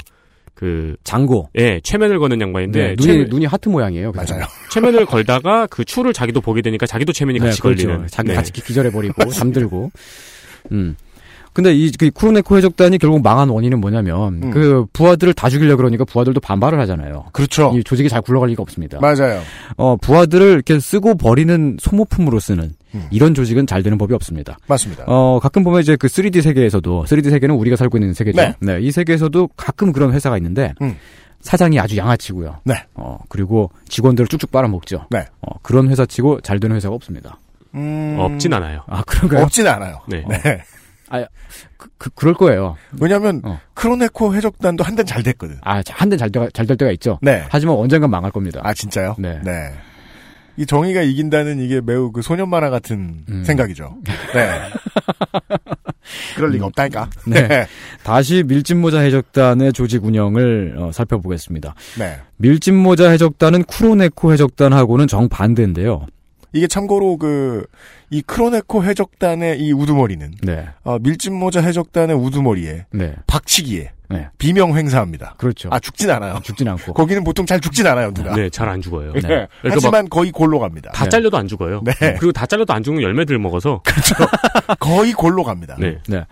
그, 0.54 0.96
장고. 1.04 1.48
예, 1.58 1.80
최면을 1.82 2.18
거는 2.18 2.40
양반인데, 2.40 2.78
네, 2.78 2.88
눈이, 2.96 3.02
최면, 3.02 3.28
눈이 3.28 3.46
하트 3.46 3.68
모양이에요. 3.68 4.12
그 4.12 4.18
맞아요. 4.18 4.46
최면을 4.70 5.04
걸다가 5.04 5.66
그 5.66 5.84
추를 5.84 6.12
자기도 6.12 6.40
보게 6.40 6.62
되니까 6.62 6.86
자기도 6.86 7.12
최면이 7.12 7.40
네, 7.40 7.46
같이 7.46 7.60
그렇죠. 7.60 7.86
걸리는. 7.86 8.06
자기 8.08 8.28
네. 8.28 8.34
같이 8.34 8.52
기절해 8.52 8.90
버리고, 8.90 9.24
잠들고. 9.30 9.90
음. 10.72 10.96
근데 11.52 11.72
이, 11.72 11.90
그 11.92 12.10
쿠로네코 12.10 12.56
해적단이 12.56 12.98
결국 12.98 13.22
망한 13.22 13.48
원인은 13.48 13.80
뭐냐면, 13.80 14.42
음. 14.42 14.50
그 14.50 14.86
부하들을 14.92 15.34
다 15.34 15.48
죽이려 15.48 15.76
그러니까 15.76 16.04
부하들도 16.04 16.40
반발을 16.40 16.80
하잖아요. 16.80 17.26
그렇죠. 17.32 17.72
이 17.76 17.84
조직이 17.84 18.08
잘 18.08 18.22
굴러갈 18.22 18.48
리가 18.50 18.62
없습니다. 18.62 18.98
맞아요. 19.00 19.40
어, 19.76 19.96
부하들을 19.96 20.46
이렇게 20.52 20.80
쓰고 20.80 21.16
버리는 21.16 21.76
소모품으로 21.80 22.40
쓰는 22.40 22.72
음. 22.94 23.06
이런 23.10 23.34
조직은 23.34 23.66
잘 23.66 23.82
되는 23.82 23.98
법이 23.98 24.14
없습니다. 24.14 24.56
맞습니다. 24.66 25.04
어, 25.06 25.38
가끔 25.42 25.64
보면 25.64 25.80
이제 25.80 25.96
그 25.96 26.06
3D 26.06 26.40
세계에서도, 26.42 27.04
3D 27.08 27.30
세계는 27.30 27.54
우리가 27.56 27.76
살고 27.76 27.98
있는 27.98 28.14
세계죠. 28.14 28.54
네. 28.60 28.78
이 28.80 28.90
세계에서도 28.90 29.48
가끔 29.56 29.92
그런 29.92 30.12
회사가 30.12 30.36
있는데, 30.38 30.74
음. 30.80 30.96
사장이 31.40 31.78
아주 31.78 31.96
양아치고요. 31.98 32.60
네. 32.64 32.74
어, 32.94 33.18
그리고 33.28 33.70
직원들을 33.88 34.28
쭉쭉 34.28 34.50
빨아먹죠. 34.50 35.06
네. 35.10 35.26
어, 35.42 35.58
그런 35.62 35.88
회사 35.90 36.06
치고 36.06 36.40
잘 36.40 36.58
되는 36.60 36.74
회사가 36.76 36.94
없습니다. 36.94 37.38
음, 37.74 38.16
없진 38.18 38.52
않아요. 38.54 38.82
아, 38.86 39.02
그런가요? 39.02 39.42
없진 39.42 39.66
않아요. 39.66 40.00
네. 40.08 40.24
네. 40.28 40.62
그, 41.76 41.88
그, 41.98 42.10
그 42.10 42.26
럴 42.26 42.34
거예요. 42.34 42.76
왜냐하면 43.00 43.40
어. 43.44 43.60
크로네코 43.74 44.34
해적단도 44.34 44.82
한 44.84 44.96
대 44.96 45.04
잘 45.04 45.22
됐거든. 45.22 45.58
아, 45.62 45.82
한 45.90 46.08
대 46.08 46.16
잘 46.16 46.30
잘 46.30 46.66
될 46.66 46.76
때가 46.76 46.90
있죠. 46.92 47.18
네. 47.22 47.44
하지만 47.50 47.76
언젠간 47.76 48.10
망할 48.10 48.30
겁니다. 48.32 48.60
아 48.64 48.72
진짜요? 48.72 49.14
네. 49.18 49.38
이 50.56 50.66
정의가 50.66 51.02
이긴다는 51.02 51.60
이게 51.60 51.80
매우 51.80 52.12
그 52.12 52.22
소년 52.22 52.48
만화 52.48 52.70
같은 52.70 53.24
음. 53.28 53.44
생각이죠. 53.44 53.96
네. 54.34 54.50
그럴 56.36 56.50
리가 56.50 56.66
없다니까. 56.66 57.10
네. 57.26 57.66
다시 58.02 58.42
밀짚모자 58.46 59.00
해적단의 59.00 59.72
조직 59.72 60.04
운영을 60.04 60.74
어, 60.78 60.92
살펴보겠습니다. 60.92 61.74
네. 61.98 62.18
밀짚모자 62.36 63.10
해적단은 63.10 63.64
쿠로네코 63.64 64.32
해적단하고는 64.32 65.06
정반대인데요. 65.06 66.06
이게 66.52 66.66
참고로 66.66 67.16
그 67.18 67.66
이 68.14 68.22
크로네코 68.22 68.84
해적단의 68.84 69.60
이 69.60 69.72
우두머리는 69.72 70.34
네. 70.42 70.68
어, 70.84 71.00
밀짚모자 71.00 71.60
해적단의 71.60 72.14
우두머리에 72.14 72.86
네. 72.92 73.14
박치기에 73.26 73.90
네. 74.10 74.28
비명 74.38 74.76
행사합니다. 74.76 75.34
그렇죠. 75.38 75.68
아 75.72 75.78
죽진 75.80 76.10
않아요. 76.10 76.38
죽진 76.42 76.68
않고. 76.68 76.92
거기는 76.94 77.24
보통 77.24 77.46
잘 77.46 77.60
죽진 77.60 77.86
않아요 77.86 78.12
누가. 78.12 78.34
네, 78.34 78.50
잘 78.50 78.68
안 78.68 78.80
죽어요. 78.80 79.12
네. 79.12 79.20
그러니까 79.20 79.48
하지만 79.62 80.08
거의 80.08 80.30
골로 80.30 80.58
갑니다. 80.58 80.90
다 80.92 81.04
네. 81.04 81.10
잘려도 81.10 81.36
안 81.36 81.48
죽어요. 81.48 81.82
네. 81.84 81.92
그리고 82.18 82.32
다 82.32 82.46
잘려도 82.46 82.72
안 82.72 82.82
죽는 82.82 83.02
열매들 83.02 83.38
먹어서. 83.38 83.82
거의 84.80 85.12
골로 85.12 85.42
갑니다. 85.44 85.76
네. 85.78 85.98
네. 86.08 86.24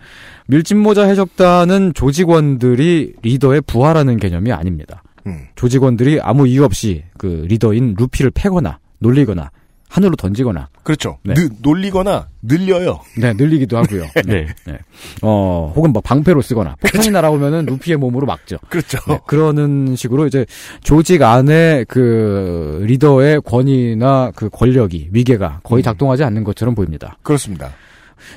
밀짚모자 0.47 1.03
해적단은 1.07 1.93
조직원들이 1.93 3.13
리더의 3.21 3.61
부하라는 3.61 4.17
개념이 4.17 4.51
아닙니다. 4.51 5.03
음. 5.25 5.47
조직원들이 5.55 6.19
아무 6.21 6.47
이유 6.47 6.63
없이 6.65 7.03
그 7.17 7.45
리더인 7.47 7.95
루피를 7.97 8.31
패거나 8.31 8.79
놀리거나 8.99 9.51
하늘로 9.93 10.15
던지거나 10.15 10.69
그렇죠. 10.81 11.19
네. 11.23 11.35
느- 11.35 11.49
놀리거나 11.61 12.27
늘려요. 12.41 12.99
네, 13.15 13.31
늘리기도 13.33 13.77
하고요. 13.77 14.07
네. 14.25 14.47
네. 14.65 14.77
어, 15.21 15.71
혹은 15.75 15.93
뭐 15.93 16.01
방패로 16.01 16.41
쓰거나 16.41 16.75
폭탄이 16.81 17.11
날아오면은 17.11 17.67
루피의 17.67 17.97
몸으로 17.97 18.25
막죠. 18.25 18.57
그렇죠. 18.69 18.97
네, 19.07 19.19
그러는 19.27 19.95
식으로 19.95 20.25
이제 20.25 20.47
조직 20.81 21.21
안에 21.21 21.85
그 21.87 22.83
리더의 22.87 23.41
권위나 23.41 24.31
그 24.35 24.49
권력이 24.49 25.09
위계가 25.11 25.59
거의 25.61 25.81
음. 25.81 25.83
작동하지 25.83 26.23
않는 26.23 26.43
것처럼 26.43 26.73
보입니다. 26.73 27.19
그렇습니다. 27.21 27.69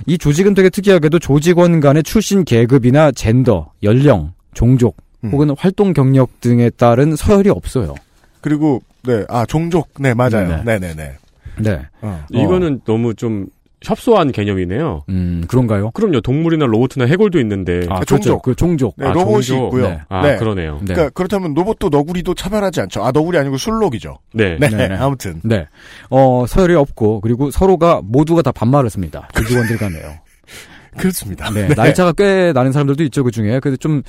이 0.04 0.18
조직은 0.18 0.52
되게 0.52 0.68
특이하게도 0.68 1.20
조직원 1.20 1.80
간의 1.80 2.02
출신 2.02 2.44
계급이나 2.44 3.12
젠더, 3.12 3.72
연령, 3.82 4.34
종족 4.52 4.98
음. 5.24 5.30
혹은 5.30 5.54
활동 5.56 5.94
경력 5.94 6.38
등에 6.42 6.68
따른 6.68 7.16
서열이 7.16 7.48
없어요. 7.48 7.94
그리고 8.42 8.82
네, 9.04 9.24
아 9.30 9.46
종족, 9.46 9.88
네 9.98 10.12
맞아요. 10.12 10.62
네. 10.66 10.78
네, 10.78 10.94
네, 10.94 11.16
네. 11.60 11.70
네. 11.76 11.86
어. 12.02 12.24
이거는 12.30 12.80
너무 12.84 13.14
좀 13.14 13.46
협소한 13.82 14.32
개념이네요. 14.32 15.04
음, 15.10 15.44
그런가요? 15.48 15.90
그럼요. 15.90 16.20
동물이나 16.22 16.64
로봇이나 16.66 17.04
해골도 17.06 17.38
있는데. 17.40 17.86
아, 17.90 18.04
종족. 18.04 18.42
그렇죠. 18.42 18.42
그 18.42 18.54
종족. 18.54 18.94
네, 18.96 19.06
아, 19.06 19.12
로봇이 19.12 19.42
종족. 19.42 19.66
있고요. 19.66 19.88
네. 19.88 20.00
아, 20.08 20.22
네. 20.22 20.36
그러네요. 20.36 20.78
네. 20.82 20.94
그러니까 20.94 21.10
그렇다면 21.10 21.54
로봇도 21.54 21.90
너구리도 21.90 22.34
차별하지 22.34 22.80
않죠. 22.80 23.04
아 23.04 23.10
너구리 23.12 23.38
아니고 23.38 23.58
술록이죠. 23.58 24.18
네. 24.32 24.56
네, 24.58 24.68
네, 24.68 24.88
네. 24.88 24.94
아무튼 24.98 25.40
네. 25.44 25.66
어, 26.10 26.46
서열이 26.48 26.74
없고, 26.74 27.20
그리고 27.20 27.50
서로가 27.50 28.00
모두가 28.02 28.42
다 28.42 28.50
반말을 28.50 28.88
씁니다. 28.90 29.28
조직원들 29.34 29.76
간에요. 29.76 30.14
그렇습니다. 30.96 31.50
네, 31.50 31.68
나이차가 31.76 32.12
꽤 32.12 32.52
나는 32.54 32.72
사람들도 32.72 33.02
있죠, 33.04 33.22
그 33.22 33.30
중에. 33.30 33.60
그래서 33.60 33.76
좀, 33.76 34.02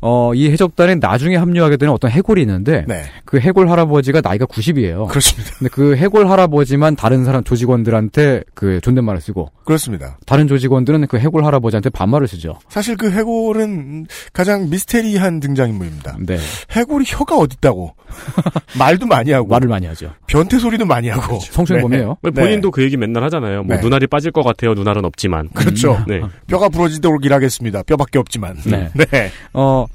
어, 0.00 0.32
이 0.34 0.50
해적단에 0.50 0.96
나중에 0.96 1.36
합류하게 1.36 1.76
되는 1.76 1.92
어떤 1.92 2.10
해골이 2.10 2.40
있는데, 2.42 2.84
네, 2.86 3.04
그 3.24 3.38
해골 3.38 3.70
할아버지가 3.70 4.20
나이가 4.20 4.46
90이에요. 4.46 5.08
그렇습니다. 5.08 5.50
근데 5.58 5.70
그 5.70 5.96
해골 5.96 6.28
할아버지만 6.30 6.96
다른 6.96 7.24
사람 7.24 7.44
조직원들한테 7.44 8.42
그 8.54 8.80
존댓말을 8.80 9.20
쓰고, 9.20 9.50
그렇습니다. 9.64 10.18
다른 10.26 10.46
조직원들은 10.48 11.06
그 11.08 11.18
해골 11.18 11.44
할아버지한테 11.44 11.90
반말을 11.90 12.28
쓰죠. 12.28 12.58
사실 12.68 12.96
그 12.96 13.10
해골은 13.10 14.06
가장 14.32 14.70
미스테리한 14.70 15.40
등장인물입니다. 15.40 16.16
네. 16.20 16.38
해골이 16.70 17.04
혀가 17.06 17.36
어딨다고 17.36 17.94
말도 18.78 19.06
많이 19.06 19.32
하고 19.32 19.48
말을 19.48 19.68
많이 19.68 19.86
하죠. 19.86 20.12
변태 20.26 20.58
소리도 20.58 20.86
많이 20.86 21.08
하고 21.08 21.38
성추행범이에요. 21.40 22.16
왜 22.22 22.30
본인도 22.30 22.70
그 22.70 22.82
얘기 22.82 22.96
맨날 22.96 23.24
하잖아요. 23.24 23.62
뭐 23.64 23.76
네. 23.76 23.82
눈알이 23.82 24.06
빠질 24.06 24.32
것 24.32 24.42
같아요. 24.42 24.74
눈알은 24.74 25.04
없지만. 25.04 25.48
그렇죠. 25.50 26.02
네. 26.06 26.20
뼈가 26.46 26.68
부러지도록 26.68 27.24
일하겠습니다. 27.24 27.82
뼈밖에 27.82 28.18
없지만. 28.18 28.56
네. 28.64 28.90
네. 28.94 29.30
어, 29.52 29.86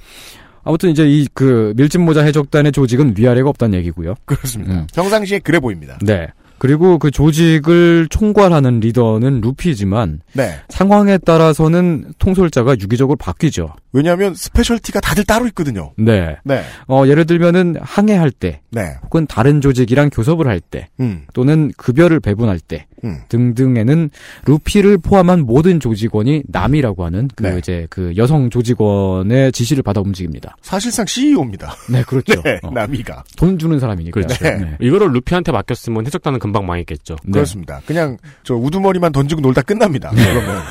아무튼 0.63 0.89
이제 0.91 1.05
이 1.05 1.27
그 1.33 1.73
밀짚모자 1.75 2.23
해적단의 2.23 2.71
조직은 2.71 3.15
위아래가 3.17 3.49
없다는 3.49 3.77
얘기고요. 3.79 4.15
그렇습니다. 4.25 4.73
음. 4.73 4.87
평상시에 4.93 5.39
그래 5.39 5.59
보입니다. 5.59 5.97
네. 6.01 6.27
그리고 6.57 6.97
그 6.97 7.11
조직을 7.11 8.07
총괄하는 8.09 8.79
리더는 8.79 9.41
루피지만 9.41 10.21
네. 10.31 10.55
상황에 10.69 11.17
따라서는 11.17 12.13
통솔자가 12.19 12.77
유기적으로 12.79 13.17
바뀌죠. 13.17 13.75
왜냐하면 13.93 14.33
스페셜티가 14.33 14.99
다들 14.99 15.23
따로 15.23 15.45
있거든요. 15.47 15.93
네. 15.97 16.35
네. 16.43 16.63
어, 16.87 17.03
예를 17.07 17.25
들면은 17.25 17.75
항해할 17.79 18.31
때 18.31 18.61
네. 18.71 18.95
혹은 19.03 19.27
다른 19.27 19.61
조직이랑 19.61 20.09
교섭을 20.09 20.47
할 20.47 20.59
때 20.59 20.87
음. 20.99 21.25
또는 21.33 21.71
급여를 21.77 22.19
배분할 22.19 22.59
때 22.59 22.87
음. 23.03 23.17
등등에는 23.27 24.09
루피를 24.45 24.97
포함한 24.97 25.41
모든 25.41 25.79
조직원이 25.79 26.41
남이라고 26.47 27.03
하는 27.05 27.27
그 27.35 27.43
네. 27.43 27.57
이제 27.59 27.85
그 27.89 28.13
여성 28.17 28.49
조직원의 28.49 29.51
지시를 29.51 29.83
받아 29.83 29.99
움직입니다. 30.01 30.55
사실상 30.61 31.05
CEO입니다. 31.05 31.75
네, 31.89 32.01
그렇죠. 32.03 32.41
네. 32.43 32.59
어, 32.63 32.71
남이가. 32.71 33.23
돈 33.35 33.59
주는 33.59 33.77
사람이니까. 33.79 34.13
그렇죠. 34.13 34.43
네. 34.43 34.77
이거를 34.79 35.11
루피한테 35.11 35.51
맡겼으면 35.51 36.05
해적단은 36.07 36.39
금방 36.39 36.65
망했겠죠. 36.65 37.17
네. 37.25 37.31
그렇습니다. 37.33 37.81
그냥 37.85 38.17
저 38.43 38.55
우두머리만 38.55 39.11
던지고 39.11 39.41
놀다 39.41 39.61
끝납니다. 39.61 40.11
그러면 40.15 40.61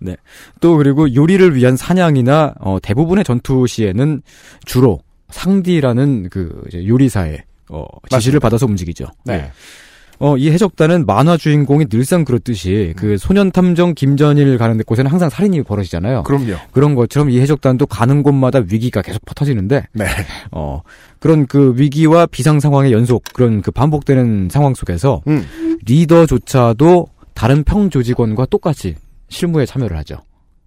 또 0.60 0.76
그리고 0.76 1.14
요리를 1.14 1.54
위한 1.54 1.76
사냥이나 1.76 2.54
어, 2.60 2.78
대부분의 2.82 3.24
전투 3.24 3.66
시에는 3.66 4.22
주로 4.64 5.00
상디라는 5.30 6.28
그 6.30 6.62
이제 6.68 6.86
요리사의 6.86 7.42
어, 7.70 7.84
지시를 8.08 8.38
맞습니다. 8.38 8.38
받아서 8.40 8.66
움직이죠. 8.66 9.06
네. 9.24 9.50
어, 10.20 10.36
이 10.36 10.50
해적단은 10.50 11.06
만화 11.06 11.36
주인공이 11.36 11.86
늘상 11.86 12.24
그렇듯이 12.24 12.92
그 12.96 13.16
소년 13.18 13.52
탐정 13.52 13.94
김전일 13.94 14.58
가는 14.58 14.76
곳에는 14.78 15.08
항상 15.08 15.30
살인이 15.30 15.62
벌어지잖아요. 15.62 16.24
그럼요. 16.24 16.56
그런 16.72 16.96
것처럼 16.96 17.30
이 17.30 17.38
해적단도 17.38 17.86
가는 17.86 18.24
곳마다 18.24 18.60
위기가 18.68 19.00
계속 19.00 19.24
퍼터지는데 19.26 19.84
네. 19.92 20.06
어 20.50 20.82
그런 21.20 21.46
그 21.46 21.74
위기와 21.76 22.26
비상 22.26 22.58
상황의 22.58 22.92
연속 22.92 23.22
그런 23.32 23.62
그 23.62 23.70
반복되는 23.70 24.48
상황 24.50 24.74
속에서 24.74 25.22
음. 25.28 25.46
리더조차도 25.86 27.06
다른 27.34 27.62
평 27.62 27.88
조직원과 27.88 28.46
똑같이 28.46 28.96
실무에 29.28 29.66
참여를 29.66 29.96
하죠. 29.98 30.16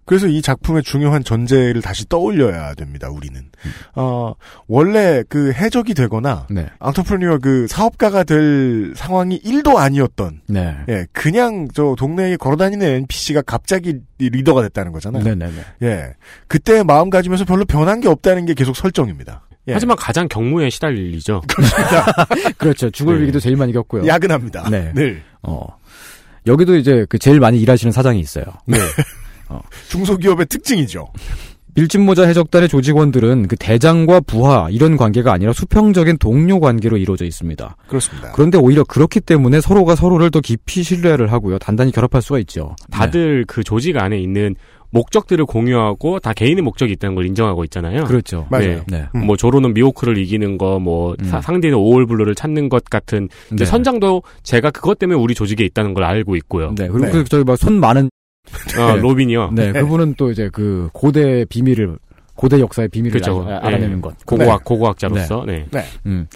그래서 0.04 0.26
이 0.26 0.42
작품의 0.42 0.82
중요한 0.82 1.22
전제를 1.22 1.80
다시 1.80 2.08
떠올려야 2.08 2.74
됩니다. 2.74 3.08
우리는 3.08 3.40
어 3.94 4.34
원래 4.66 5.22
그 5.28 5.52
해적이 5.52 5.94
되거나 5.94 6.46
네. 6.50 6.66
앙터프레니어 6.80 7.38
그 7.38 7.66
사업가가 7.68 8.24
될 8.24 8.94
상황이 8.96 9.40
1도 9.40 9.76
아니었던 9.76 10.40
네. 10.48 10.76
예 10.88 11.06
그냥 11.12 11.68
저 11.72 11.94
동네에 11.96 12.36
걸어다니는 12.36 12.86
NPC가 12.86 13.42
갑자기 13.42 14.00
이 14.18 14.28
리더가 14.28 14.62
됐다는 14.62 14.92
거잖아요. 14.92 15.22
네네네. 15.22 15.52
예 15.82 16.14
그때 16.48 16.82
마음가짐에서 16.82 17.44
별로 17.44 17.64
변한 17.64 18.00
게 18.00 18.08
없다는 18.08 18.46
게 18.46 18.54
계속 18.54 18.76
설정입니다. 18.76 19.46
예. 19.68 19.74
하지만 19.74 19.96
가장 19.96 20.26
경무에 20.26 20.70
시달릴 20.70 21.12
일이죠. 21.12 21.40
그렇죠. 22.58 22.90
죽을 22.90 23.16
네. 23.16 23.22
위기도 23.22 23.38
제일 23.38 23.56
많이 23.56 23.72
겪고요. 23.72 24.06
야근합니다. 24.06 24.68
네. 24.70 24.92
늘 24.94 25.22
어. 25.42 25.66
여기도 26.46 26.74
이제 26.74 27.06
그 27.08 27.18
제일 27.18 27.38
많이 27.38 27.60
일하시는 27.60 27.92
사장이 27.92 28.18
있어요. 28.18 28.44
네. 28.66 28.78
중소기업의 29.88 30.46
특징이죠. 30.46 31.06
밀짚모자 31.74 32.24
해적단의 32.26 32.68
조직원들은 32.68 33.48
그 33.48 33.56
대장과 33.56 34.20
부하 34.20 34.68
이런 34.70 34.98
관계가 34.98 35.32
아니라 35.32 35.54
수평적인 35.54 36.18
동료 36.18 36.60
관계로 36.60 36.98
이루어져 36.98 37.24
있습니다. 37.24 37.76
그렇습니다. 37.88 38.32
그런데 38.32 38.58
오히려 38.58 38.84
그렇기 38.84 39.20
때문에 39.20 39.62
서로가 39.62 39.96
서로를 39.96 40.30
더 40.30 40.40
깊이 40.40 40.82
신뢰를 40.82 41.32
하고요. 41.32 41.58
단단히 41.58 41.90
결합할 41.90 42.20
수가 42.20 42.38
있죠. 42.40 42.76
다들 42.90 43.46
그 43.48 43.64
조직 43.64 43.96
안에 43.96 44.18
있는 44.18 44.54
목적들을 44.90 45.46
공유하고 45.46 46.18
다 46.18 46.34
개인의 46.34 46.60
목적이 46.62 46.92
있다는 46.92 47.14
걸 47.14 47.24
인정하고 47.24 47.64
있잖아요. 47.64 48.02
네. 48.02 48.06
그렇죠. 48.06 48.46
맞아요. 48.50 48.82
네. 48.88 49.06
음. 49.14 49.24
뭐 49.24 49.38
조로는 49.38 49.72
미호크를 49.72 50.18
이기는 50.18 50.58
거, 50.58 50.78
뭐 50.78 51.16
음. 51.18 51.24
사- 51.24 51.40
상대는 51.40 51.78
오월블루를 51.78 52.34
찾는 52.34 52.68
것 52.68 52.84
같은 52.84 53.30
이제 53.46 53.64
네. 53.64 53.64
선장도 53.64 54.22
제가 54.42 54.70
그것 54.70 54.98
때문에 54.98 55.18
우리 55.18 55.34
조직에 55.34 55.64
있다는 55.64 55.94
걸 55.94 56.04
알고 56.04 56.36
있고요. 56.36 56.74
네. 56.76 56.88
그리고 56.88 57.06
네. 57.06 57.12
그 57.12 57.24
저기 57.24 57.44
막 57.44 57.56
손 57.56 57.80
많은 57.80 58.10
아, 58.78 58.94
로빈이요? 58.94 59.50
네, 59.54 59.72
그분은 59.72 60.14
또 60.16 60.30
이제 60.30 60.48
그 60.52 60.88
고대 60.92 61.44
비밀을 61.46 61.98
고대 62.34 62.58
역사의 62.60 62.88
비밀을 62.88 63.20
그렇죠. 63.20 63.46
알, 63.46 63.54
알아내는 63.56 63.96
네. 63.96 64.00
것. 64.00 64.16
고고학- 64.26 64.64
고고학자로서, 64.64 65.44
네. 65.46 65.66
네. 65.70 65.84
음. 66.06 66.26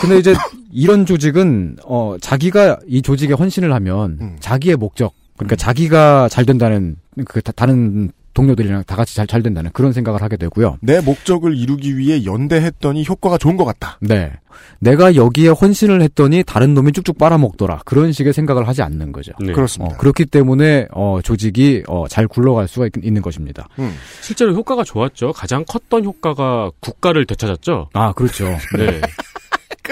근데 0.00 0.18
이제 0.18 0.34
이런 0.72 1.04
조직은 1.04 1.76
어 1.84 2.16
자기가 2.20 2.78
이 2.86 3.02
조직에 3.02 3.32
헌신을 3.32 3.72
하면 3.72 4.18
음. 4.20 4.36
자기의 4.38 4.76
목적 4.76 5.14
그러니까 5.36 5.56
자기가 5.56 6.28
잘 6.28 6.44
된다는 6.44 6.96
그 7.26 7.40
다, 7.42 7.50
다른 7.52 8.12
동료들이랑 8.34 8.84
다 8.86 8.96
같이 8.96 9.14
잘, 9.14 9.26
잘 9.26 9.42
된다는 9.42 9.70
그런 9.72 9.92
생각을 9.92 10.22
하게 10.22 10.36
되고요. 10.36 10.78
내 10.80 11.00
목적을 11.00 11.56
이루기 11.56 11.96
위해 11.96 12.24
연대했더니 12.24 13.04
효과가 13.08 13.38
좋은 13.38 13.56
것 13.56 13.64
같다. 13.64 13.98
네. 14.00 14.32
내가 14.78 15.14
여기에 15.14 15.48
헌신을 15.48 16.02
했더니 16.02 16.42
다른 16.44 16.74
놈이 16.74 16.92
쭉쭉 16.92 17.18
빨아먹더라. 17.18 17.82
그런 17.84 18.12
식의 18.12 18.32
생각을 18.32 18.66
하지 18.68 18.82
않는 18.82 19.12
거죠. 19.12 19.32
네. 19.40 19.52
그렇습니다. 19.52 19.94
어, 19.94 19.98
그렇기 19.98 20.26
때문에 20.26 20.86
어, 20.92 21.20
조직이 21.22 21.82
어, 21.86 22.06
잘 22.08 22.26
굴러갈 22.26 22.68
수가 22.68 22.86
있, 22.86 22.92
는 23.10 23.22
것입니다. 23.22 23.66
음. 23.78 23.94
실제로 24.20 24.54
효과가 24.54 24.84
좋았죠. 24.84 25.32
가장 25.32 25.64
컸던 25.64 26.04
효과가 26.04 26.70
국가를 26.80 27.26
되찾았죠. 27.26 27.88
아, 27.92 28.12
그렇죠. 28.12 28.44
네. 28.76 29.00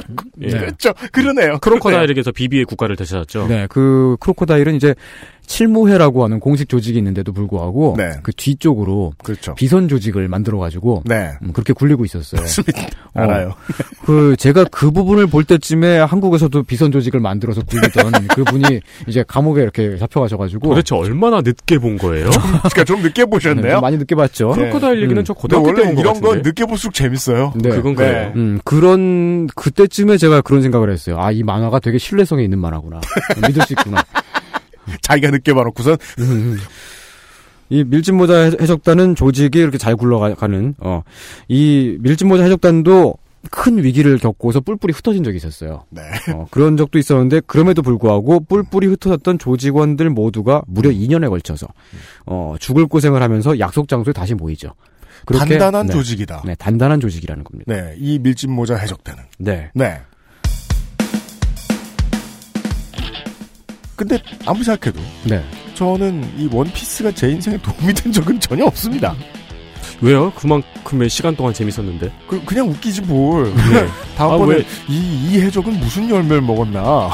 예. 0.43 0.49
그렇죠. 0.49 0.93
그러네요. 1.13 1.59
크로커다일에게서 1.59 2.33
비비의 2.33 2.65
국가를 2.65 2.97
되찾았죠. 2.97 3.49
네, 3.49 3.67
그 3.69 4.17
크로코다일은 4.21 4.77
이제 4.77 4.95
칠무회라고 5.49 6.23
하는 6.23 6.39
공식 6.41 6.69
조직이 6.69 6.99
있는데도 6.99 7.33
불구하고 7.33 7.95
네. 7.97 8.13
그 8.23 8.33
뒤쪽으로 8.33 9.13
그렇죠. 9.25 9.55
비선 9.55 9.89
조직을 9.89 10.29
만들어 10.29 10.59
가지고 10.59 11.03
네. 11.07 11.33
그렇게 11.53 11.73
굴리고 11.73 12.05
있었어요. 12.05 12.43
어, 13.15 13.21
알아요. 13.21 13.55
그 14.05 14.37
제가 14.39 14.65
그 14.65 14.91
부분을 14.91 15.27
볼 15.27 15.45
때쯤에 15.45 15.99
한국에서도 16.01 16.63
비선 16.65 16.93
조직을 16.93 17.19
만들어서 17.21 17.63
굴리던 17.63 18.13
그분이 18.29 18.81
이제 19.09 19.25
감옥에 19.27 19.63
이렇게 19.63 19.97
잡혀가셔 19.97 20.37
가지고 20.37 20.69
도대체 20.69 20.95
얼마나 20.95 21.41
늦게 21.41 21.79
본 21.79 21.97
거예요? 21.97 22.29
그러니까 22.31 22.85
좀 22.85 23.03
늦게 23.03 23.25
보셨네요. 23.25 23.65
네, 23.65 23.73
좀 23.73 23.81
많이 23.81 23.97
늦게 23.97 24.15
봤죠. 24.15 24.51
크로커다일 24.51 25.03
얘기는 25.03 25.21
음. 25.21 25.25
저 25.25 25.33
고등학교 25.33 25.69
때 25.69 25.71
원래 25.73 25.83
본것 25.87 26.01
이런 26.03 26.15
같은데. 26.15 26.29
건 26.29 26.43
늦게 26.43 26.65
볼수록 26.67 26.95
재밌어요. 26.95 27.55
네. 27.57 27.71
그건 27.71 27.95
네. 27.95 28.05
그래요. 28.05 28.33
음, 28.37 28.61
그런, 28.65 29.47
그때쯤에 29.49 30.19
제가 30.19 30.43
그런 30.43 30.61
생각을 30.63 30.91
했어요. 30.91 31.17
아, 31.19 31.33
이 31.33 31.43
만화가 31.43 31.79
되게 31.81 31.97
신뢰성이 31.99 32.45
있는 32.45 32.59
만화구나. 32.59 33.01
믿을 33.47 33.63
수 33.65 33.73
있구나. 33.73 34.05
자기가 35.03 35.31
늦게 35.31 35.53
봐놓고선 35.55 35.97
이 37.71 37.85
밀짚모자 37.85 38.35
해적- 38.45 38.61
해적단은 38.63 39.15
조직이 39.15 39.59
이렇게 39.59 39.77
잘 39.77 39.95
굴러가는, 39.95 40.75
어, 40.79 41.03
이 41.49 41.97
밀짚모자 42.01 42.45
해적단도 42.45 43.15
큰 43.51 43.83
위기를 43.85 44.19
겪고서 44.19 44.61
뿔뿔이 44.61 44.93
흩어진 44.95 45.23
적이 45.23 45.37
있었어요. 45.37 45.85
네. 45.91 46.01
어, 46.35 46.47
그런 46.51 46.77
적도 46.79 46.99
있었는데, 46.99 47.41
그럼에도 47.47 47.83
불구하고 47.83 48.41
뿔뿔이 48.41 48.87
흩어졌던 48.87 49.39
조직원들 49.39 50.09
모두가 50.11 50.63
무려 50.67 50.91
2년에 50.91 51.29
걸쳐서, 51.29 51.67
어, 52.27 52.57
죽을 52.59 52.87
고생을 52.87 53.23
하면서 53.23 53.59
약속 53.59 53.87
장소에 53.89 54.13
다시 54.15 54.35
모이죠. 54.35 54.73
그렇게- 55.27 55.59
단단한 55.59 55.87
네. 55.89 55.93
조직이다. 55.93 56.43
네, 56.47 56.55
단단한 56.55 57.01
조직이라는 57.01 57.45
겁니다. 57.45 57.73
네, 57.73 57.95
이 57.99 58.19
밀짚 58.19 58.51
모자 58.51 58.77
해적단은. 58.77 59.23
네. 59.39 59.71
네. 59.75 60.01
근데 63.99 64.23
아무리 64.47 64.65
생각해도 64.65 65.01
네. 65.25 65.45
저는 65.75 66.39
이 66.39 66.49
원피스가 66.51 67.11
제 67.13 67.31
인생에 67.31 67.59
도움이 67.59 67.93
된 67.93 68.13
적은 68.13 68.39
전혀 68.39 68.65
없습니다. 68.65 69.15
왜요? 70.01 70.31
그만큼의 70.37 71.09
시간 71.09 71.35
동안 71.35 71.53
재밌었는데. 71.53 72.11
그, 72.29 72.43
그냥 72.45 72.69
웃기지 72.69 73.03
뭘. 73.03 73.53
네. 73.55 73.87
다음번에 74.17 74.55
아, 74.55 74.57
왜? 74.59 74.65
이, 74.89 75.31
이 75.33 75.41
해적은 75.41 75.79
무슨 75.81 76.09
열매를 76.09 76.41
먹었나. 76.43 77.11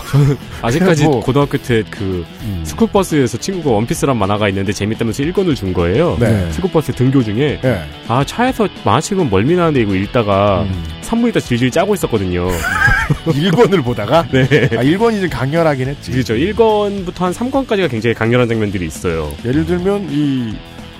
아직까지 0.62 1.04
뭐. 1.08 1.20
고등학교 1.20 1.56
때그 1.58 2.26
음. 2.42 2.60
스쿨버스에서 2.64 3.38
친구가 3.38 3.70
원피스란 3.74 4.16
만화가 4.16 4.48
있는데 4.50 4.72
재밌다면서 4.72 5.22
1권을 5.22 5.56
준 5.56 5.72
거예요. 5.72 6.16
네. 6.20 6.50
스쿨버스 6.52 6.92
등교 6.92 7.22
중에 7.22 7.60
예. 7.64 7.84
아 8.08 8.24
차에서 8.24 8.68
만화책은 8.84 9.30
멀미 9.30 9.54
나는데 9.56 9.80
이거 9.82 9.94
읽다가 9.94 10.62
음. 10.62 10.84
산문이다 11.02 11.40
질질 11.40 11.70
짜고 11.70 11.94
있었거든요. 11.94 12.48
1권을 13.26 13.82
보다가 13.82 14.26
네. 14.30 14.42
아, 14.72 14.82
1권이 14.82 15.20
좀 15.20 15.30
강렬하긴 15.30 15.88
했지. 15.88 16.10
그렇죠. 16.10 16.34
1권부터 16.34 17.18
한 17.20 17.32
3권까지가 17.32 17.90
굉장히 17.90 18.14
강렬한 18.14 18.48
장면들이 18.48 18.84
있어요. 18.86 19.30
예를 19.44 19.64
들면 19.66 20.08
이 20.10 20.54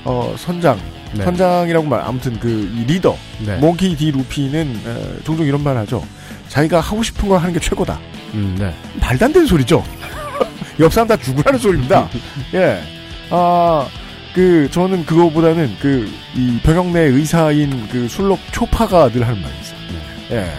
어, 0.04 0.34
선장, 0.36 0.78
네. 1.16 1.24
선장이라고 1.24 1.86
말 1.86 2.00
아무튼 2.00 2.38
그이 2.38 2.84
리더 2.86 3.16
네. 3.44 3.56
몽키 3.56 3.96
디 3.96 4.10
루피는 4.10 4.80
에, 4.86 5.22
종종 5.24 5.46
이런 5.46 5.62
말 5.62 5.76
하죠. 5.78 6.04
자기가 6.48 6.80
하고 6.80 7.02
싶은 7.02 7.28
걸 7.28 7.38
하는 7.38 7.52
게 7.52 7.60
최고다. 7.60 7.98
음, 8.34 8.56
네. 8.58 8.74
말도 9.00 9.24
안 9.24 9.32
되는 9.32 9.46
소리죠. 9.46 9.82
옆 10.80 10.92
사람 10.92 11.08
다 11.08 11.16
죽으라는 11.16 11.58
소리입니다. 11.58 12.08
예. 12.54 12.80
아, 13.30 13.86
그, 14.34 14.68
저는 14.70 15.06
그거보다는 15.06 15.76
그, 15.80 16.10
이 16.34 16.58
병역 16.62 16.88
내 16.90 17.00
의사인 17.02 17.88
그 17.88 18.08
술록 18.08 18.40
초파가 18.52 19.10
늘 19.10 19.26
하는 19.26 19.40
말이 19.40 19.54
있어요. 19.60 19.78
예. 20.32 20.52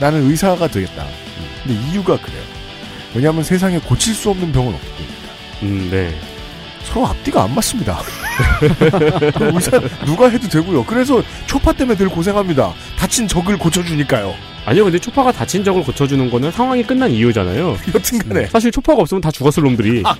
나는 0.00 0.30
의사가 0.30 0.68
되겠다. 0.68 1.04
근데 1.64 1.78
이유가 1.90 2.16
그래요. 2.20 2.42
왜냐하면 3.14 3.42
세상에 3.42 3.78
고칠 3.80 4.14
수 4.14 4.30
없는 4.30 4.52
병은 4.52 4.72
없기 4.72 4.86
때문입니다. 4.86 5.28
음, 5.62 5.88
네. 5.90 6.37
서로 6.88 7.06
앞뒤가 7.06 7.42
안 7.44 7.54
맞습니다. 7.54 7.98
그 9.36 9.50
의사 9.54 9.78
누가 10.06 10.28
해도 10.28 10.48
되고요. 10.48 10.84
그래서 10.84 11.22
초파 11.46 11.72
때문에 11.74 11.96
늘 11.98 12.08
고생합니다. 12.08 12.72
다친 12.98 13.28
적을 13.28 13.58
고쳐주니까요. 13.58 14.34
아니요, 14.64 14.84
근데 14.84 14.98
초파가 14.98 15.32
다친 15.32 15.62
적을 15.64 15.82
고쳐주는 15.82 16.30
거는 16.30 16.50
상황이 16.52 16.82
끝난 16.82 17.10
이유잖아요. 17.10 17.76
여튼간에 17.94 18.46
사실 18.46 18.70
초파가 18.70 19.02
없으면 19.02 19.20
다 19.20 19.30
죽었을 19.30 19.62
놈들이. 19.62 20.02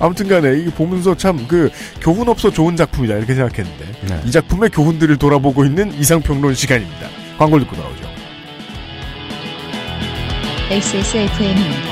아무튼간에 0.00 0.58
이게 0.58 0.70
보면서 0.70 1.14
참 1.16 1.46
그 1.46 1.70
교훈 2.00 2.28
없어 2.28 2.50
좋은 2.50 2.76
작품이다 2.76 3.14
이렇게 3.16 3.34
생각했는데 3.34 3.84
네. 4.08 4.20
이 4.26 4.30
작품의 4.32 4.70
교훈들을 4.70 5.16
돌아보고 5.16 5.64
있는 5.64 5.92
이상평론 5.94 6.54
시간입니다. 6.54 7.06
광고 7.38 7.58
듣고 7.60 7.76
나오죠. 7.76 8.10
XSFM입니다. 10.70 11.91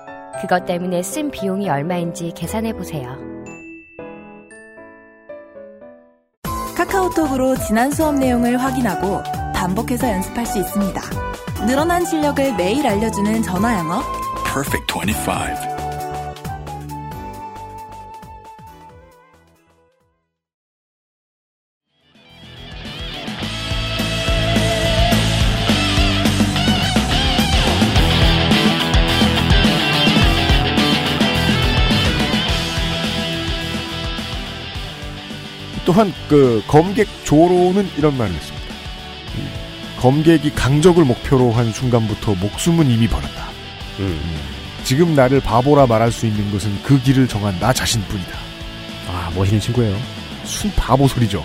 그것 0.39 0.65
때문에 0.65 1.03
쓴 1.03 1.31
비용이 1.31 1.69
얼마인지 1.69 2.31
계산해 2.35 2.73
보세요. 2.73 3.17
카카오톡으로 6.75 7.55
지난 7.57 7.91
수업 7.91 8.15
내용을 8.15 8.57
확인하고 8.57 9.21
반복해서 9.53 10.09
연습할 10.09 10.45
수 10.45 10.59
있습니다. 10.59 11.01
늘어난 11.67 12.05
실력을 12.05 12.55
매일 12.55 12.87
알려주는 12.87 13.43
전화 13.43 13.77
영어. 13.77 14.01
Perfect 14.53 14.93
25. 14.93 15.80
또한 35.91 36.13
그 36.29 36.63
검객 36.67 37.05
조로는 37.25 37.85
이런 37.97 38.17
말을 38.17 38.33
했습니다. 38.33 38.65
음, 39.35 39.47
검객이 39.99 40.51
강적을 40.55 41.03
목표로 41.03 41.51
한 41.51 41.71
순간부터 41.73 42.35
목숨은 42.35 42.89
이미 42.89 43.07
벌었다. 43.09 43.49
음. 43.99 44.17
지금 44.85 45.13
나를 45.15 45.41
바보라 45.41 45.87
말할 45.87 46.09
수 46.13 46.25
있는 46.25 46.49
것은 46.51 46.71
그 46.83 46.97
길을 47.01 47.27
정한 47.27 47.59
나 47.59 47.73
자신뿐이다. 47.73 48.31
아, 49.09 49.31
멋있는 49.35 49.59
친구예요. 49.59 49.95
순 50.45 50.71
바보 50.77 51.07
소리죠. 51.09 51.43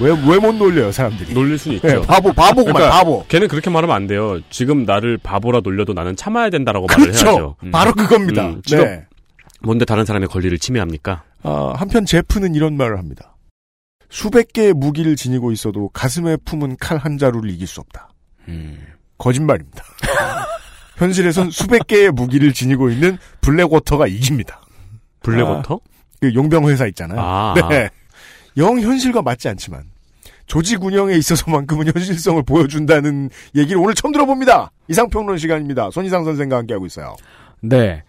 왜 0.00 0.10
왜 0.10 0.38
못 0.38 0.54
놀려요 0.54 0.90
사람들이? 0.92 1.34
놀릴 1.34 1.58
수는 1.58 1.76
있죠. 1.76 1.86
네, 1.88 2.00
바보 2.06 2.32
바보구만 2.32 2.74
그러니까 2.74 2.96
바보. 2.98 3.24
걔는 3.28 3.48
그렇게 3.48 3.70
말하면 3.70 3.94
안 3.94 4.06
돼요. 4.06 4.38
지금 4.50 4.84
나를 4.84 5.18
바보라 5.18 5.60
놀려도 5.64 5.94
나는 5.94 6.14
참아야 6.16 6.50
된다라고 6.50 6.86
말을 6.86 7.06
그렇죠. 7.06 7.26
해야죠. 7.26 7.56
음. 7.64 7.70
바로 7.72 7.92
그겁니다. 7.92 8.46
음, 8.46 8.62
지금 8.64 8.84
네. 8.84 9.04
뭔데 9.62 9.84
다른 9.84 10.04
사람의 10.04 10.28
권리를 10.28 10.56
침해합니까? 10.58 11.24
아, 11.42 11.72
한편 11.76 12.06
제프는 12.06 12.54
이런 12.54 12.76
말을 12.76 12.98
합니다. 12.98 13.33
수백 14.14 14.52
개의 14.52 14.72
무기를 14.74 15.16
지니고 15.16 15.50
있어도 15.50 15.88
가슴에 15.88 16.36
품은 16.44 16.76
칼 16.78 16.98
한 16.98 17.18
자루를 17.18 17.50
이길 17.50 17.66
수 17.66 17.80
없다. 17.80 18.10
거짓말입니다. 19.18 19.82
현실에선 20.96 21.50
수백 21.50 21.88
개의 21.88 22.12
무기를 22.12 22.52
지니고 22.52 22.90
있는 22.90 23.18
블랙워터가 23.40 24.06
이깁니다. 24.06 24.60
블랙워터? 25.24 25.74
아, 25.74 25.78
그 26.20 26.32
용병 26.32 26.68
회사 26.68 26.86
있잖아요. 26.86 27.18
아. 27.20 27.54
네. 27.68 27.90
영 28.56 28.78
현실과 28.78 29.20
맞지 29.20 29.48
않지만 29.48 29.82
조직 30.46 30.84
운영에 30.84 31.16
있어서만큼은 31.16 31.92
현실성을 31.92 32.40
보여준다는 32.44 33.30
얘기를 33.56 33.80
오늘 33.82 33.94
처음 33.94 34.12
들어봅니다. 34.12 34.70
이상평론 34.86 35.38
시간입니다. 35.38 35.90
손이상 35.90 36.24
선생과 36.24 36.58
함께하고 36.58 36.86
있어요. 36.86 37.16
네. 37.60 38.04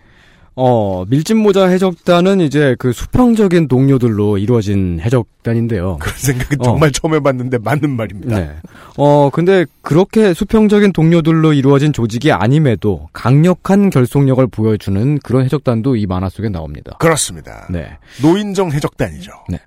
어, 0.56 1.04
밀짚모자 1.08 1.68
해적단은 1.68 2.42
이제 2.42 2.76
그 2.78 2.92
수평적인 2.94 3.68
동료들로 3.68 4.38
이루어진 4.38 5.00
해적 5.02 5.35
단인데요. 5.46 5.98
그런 6.02 6.18
생각은 6.18 6.58
정말 6.64 6.92
처음 6.92 7.14
해봤는데 7.14 7.60
맞는 7.60 7.92
말입니다. 7.92 8.38
네. 8.38 8.52
어, 8.98 9.30
근데 9.32 9.66
그렇게 9.82 10.34
수평적인 10.34 10.92
동료들로 10.92 11.54
이루어진 11.54 11.94
조직이 11.94 12.32
아님에도 12.32 13.08
강력한 13.14 13.90
결속력을 13.90 14.46
보여주는 14.48 15.20
그런 15.20 15.46
해적단도 15.46 15.96
이 15.96 16.06
만화 16.08 16.28
속에 16.30 16.50
나옵니다. 16.50 16.98
그렇습니다. 17.00 17.68
네. 17.70 17.98
노인정 18.22 18.72
해적단이죠. 18.72 19.32
네. 19.50 19.60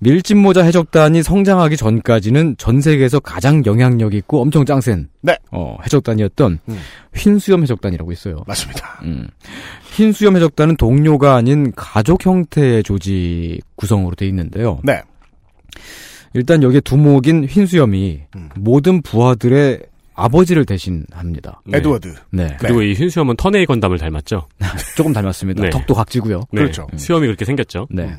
밀짚모자 0.00 0.64
해적단이 0.64 1.22
성장하기 1.22 1.76
전까지는 1.76 2.56
전 2.58 2.80
세계에서 2.80 3.20
가장 3.20 3.64
영향력 3.66 4.14
있고 4.14 4.40
엄청 4.40 4.64
짱센 4.64 5.08
네. 5.20 5.36
어, 5.50 5.76
해적단이었던 5.84 6.58
음. 6.68 6.78
흰수염 7.14 7.62
해적단이라고 7.62 8.12
있어요. 8.12 8.42
맞습니다. 8.46 9.00
음. 9.02 9.28
흰수염 9.92 10.36
해적단은 10.36 10.76
동료가 10.76 11.34
아닌 11.34 11.72
가족 11.74 12.24
형태의 12.24 12.82
조직 12.82 13.60
구성으로 13.76 14.14
돼 14.14 14.26
있는데요. 14.26 14.80
네. 14.84 15.02
일단 16.34 16.62
여기에 16.62 16.80
두목인 16.80 17.44
흰수염이 17.44 18.22
음. 18.36 18.48
모든 18.56 19.02
부하들의 19.02 19.80
아버지를 20.14 20.64
대신합니다. 20.64 21.60
네. 21.66 21.78
에드워드. 21.78 22.14
네. 22.30 22.56
그리고 22.58 22.82
이 22.82 22.94
흰수염은 22.94 23.36
턴웨이 23.36 23.66
건담을 23.66 23.98
닮았죠. 23.98 24.48
조금 24.96 25.12
닮았습니다. 25.12 25.62
네. 25.62 25.70
턱도 25.70 25.94
각지고요. 25.94 26.44
네. 26.52 26.62
그렇죠. 26.62 26.86
수염이 26.96 27.26
그렇게 27.26 27.44
생겼죠. 27.44 27.86
네. 27.90 28.16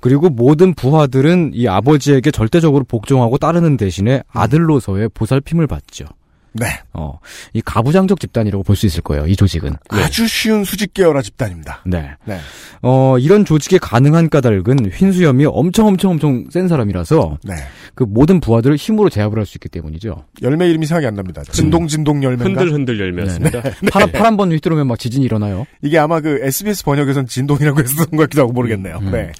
그리고 0.00 0.28
모든 0.28 0.74
부하들은 0.74 1.52
이 1.54 1.68
아버지에게 1.68 2.30
절대적으로 2.30 2.84
복종하고 2.84 3.38
따르는 3.38 3.76
대신에 3.76 4.22
아들로서의 4.32 5.10
보살핌을 5.10 5.66
받죠. 5.66 6.06
네. 6.52 6.66
어, 6.92 7.18
이 7.52 7.60
가부장적 7.60 8.18
집단이라고 8.20 8.62
볼 8.64 8.76
수 8.76 8.86
있을 8.86 9.02
거예요. 9.02 9.26
이 9.26 9.36
조직은. 9.36 9.74
아주 9.88 10.26
쉬운 10.26 10.64
수직 10.64 10.94
계열화 10.94 11.22
집단입니다. 11.22 11.82
네. 11.86 12.10
네. 12.24 12.38
어, 12.82 13.18
이런 13.18 13.44
조직의 13.44 13.78
가능한 13.78 14.30
까닭은 14.30 14.90
흰수염이 14.92 15.44
엄청 15.46 15.86
엄청 15.86 16.12
엄청 16.12 16.46
센 16.50 16.66
사람이라서 16.68 17.38
네. 17.44 17.54
그 17.94 18.04
모든 18.04 18.40
부하들을 18.40 18.76
힘으로 18.76 19.10
제압을 19.10 19.38
할 19.38 19.46
수 19.46 19.56
있기 19.58 19.68
때문이죠. 19.68 20.24
열매 20.42 20.68
이름이 20.68 20.86
생각이 20.86 21.06
안 21.06 21.14
납니다. 21.14 21.42
진동 21.50 21.86
진동 21.88 22.22
열매인가? 22.22 22.60
흔들 22.60 22.72
흔들 22.74 23.00
열매였습니다. 23.00 23.62
팔, 23.92 24.10
팔한번 24.12 24.52
휘두르면 24.52 24.86
막 24.86 24.98
지진이 24.98 25.24
일어나요. 25.24 25.66
이게 25.82 25.98
아마 25.98 26.20
그 26.20 26.38
SBS 26.42 26.84
번역에선 26.84 27.26
진동이라고 27.26 27.80
했었던 27.80 28.06
것 28.10 28.16
같기도 28.24 28.42
하고 28.42 28.52
모르겠네요. 28.52 28.98
음. 29.02 29.10
네. 29.10 29.32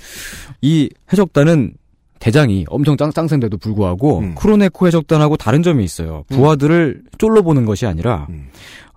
이 0.63 0.91
해적단은 1.13 1.75
대장이 2.21 2.67
엄청 2.69 2.97
짱, 2.97 3.11
짱센데도 3.13 3.57
불구하고 3.59 4.19
음. 4.21 4.35
크로네코 4.37 4.87
해적단하고 4.87 5.37
다른 5.37 5.63
점이 5.63 5.83
있어요. 5.83 6.25
부하들을 6.29 7.03
쫄로 7.19 7.43
보는 7.43 7.65
것이 7.65 7.87
아니라 7.87 8.27
음. 8.31 8.49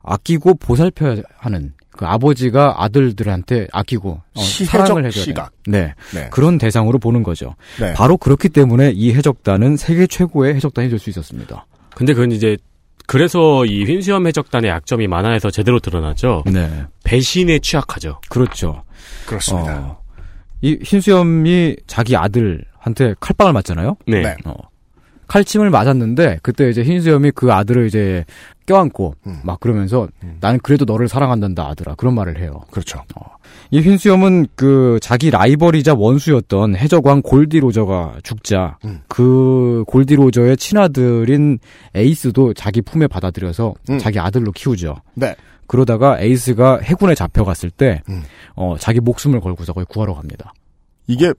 아끼고 0.03 0.55
보살펴야 0.55 1.21
하는 1.37 1.73
그 1.89 2.05
아버지가 2.05 2.83
아들들한테 2.83 3.67
아끼고 3.71 4.21
어, 4.35 4.41
사랑을 4.41 5.05
해줘야 5.05 5.23
시각. 5.23 5.51
네. 5.67 5.93
네. 6.13 6.27
그런 6.31 6.57
대상으로 6.57 6.99
보는 6.99 7.23
거죠. 7.23 7.55
네. 7.79 7.93
바로 7.93 8.17
그렇기 8.17 8.49
때문에 8.49 8.91
이 8.93 9.13
해적단은 9.13 9.77
세계 9.77 10.05
최고의 10.05 10.55
해적단이 10.55 10.89
될 10.89 10.99
수 10.99 11.09
있었습니다. 11.09 11.65
근데 11.95 12.13
그건 12.13 12.31
이제 12.31 12.57
그래서 13.05 13.65
이 13.65 13.85
흰수염 13.85 14.27
해적단의 14.27 14.69
약점이 14.71 15.07
만화에서 15.07 15.51
제대로 15.51 15.79
드러나죠. 15.79 16.43
네. 16.47 16.83
배신에 17.03 17.59
취약하죠. 17.59 18.19
그렇죠. 18.29 18.83
그렇습니다. 19.25 19.77
어, 19.79 20.01
이 20.61 20.77
흰수염이 20.81 21.75
자기 21.85 22.15
아들 22.15 22.63
한테 22.83 23.15
칼빵을 23.21 23.53
맞잖아요. 23.53 23.95
네. 24.07 24.21
네. 24.21 24.35
어. 24.45 24.53
칼침을 25.27 25.69
맞았는데 25.69 26.39
그때 26.43 26.69
이제 26.69 26.83
흰수염이 26.83 27.31
그 27.31 27.53
아들을 27.53 27.87
이제 27.87 28.25
껴안고 28.65 29.15
음. 29.25 29.39
막 29.43 29.59
그러면서 29.61 30.07
나는 30.41 30.59
그래도 30.61 30.83
너를 30.85 31.07
사랑한단다 31.07 31.65
아들아 31.65 31.95
그런 31.95 32.13
말을 32.13 32.39
해요. 32.39 32.61
그렇죠. 32.71 33.01
이 33.71 33.79
흰수염은 33.79 34.47
그 34.55 34.99
자기 35.01 35.31
라이벌이자 35.31 35.93
원수였던 35.95 36.75
해적왕 36.75 37.21
골디 37.21 37.61
로저가 37.61 38.17
죽자 38.21 38.77
음. 38.83 38.99
그 39.07 39.85
골디 39.87 40.15
로저의 40.15 40.57
친아들인 40.57 41.59
에이스도 41.95 42.53
자기 42.53 42.81
품에 42.81 43.07
받아들여서 43.07 43.73
음. 43.91 43.99
자기 43.99 44.19
아들로 44.19 44.51
키우죠. 44.51 44.97
네. 45.15 45.35
그러다가 45.67 46.19
에이스가 46.19 46.79
해군에 46.83 47.15
잡혀갔을 47.15 47.69
때 47.71 48.01
음. 48.09 48.23
어, 48.55 48.75
자기 48.77 48.99
목숨을 48.99 49.39
걸고서 49.39 49.71
거기 49.71 49.85
구하러 49.89 50.13
갑니다. 50.13 50.53
이게 51.07 51.33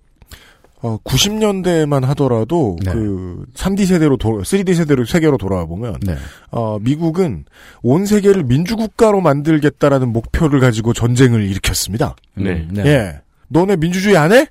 어, 0.87 0.99
90년대만 1.03 2.05
하더라도 2.09 2.77
네. 2.85 2.93
그 2.93 3.47
3D 3.55 3.87
세대로 3.87 4.19
도, 4.19 4.43
3D 4.43 4.75
세대로 4.75 5.07
세계로 5.07 5.39
돌아와 5.39 5.65
보면 5.65 5.97
네. 6.03 6.15
어, 6.51 6.79
미국은 6.79 7.47
온 7.83 8.05
세계를 8.05 8.43
민주국가로 8.45 9.23
만들겠다라는 9.23 10.13
목표를 10.13 10.61
가지고 10.61 10.93
전쟁을 10.93 11.43
일으켰습니다. 11.49 12.15
네. 12.35 12.69
네. 12.71 12.85
예. 12.85 13.21
너네 13.49 13.77
민주주의 13.77 14.15
안 14.19 14.33
해? 14.33 14.47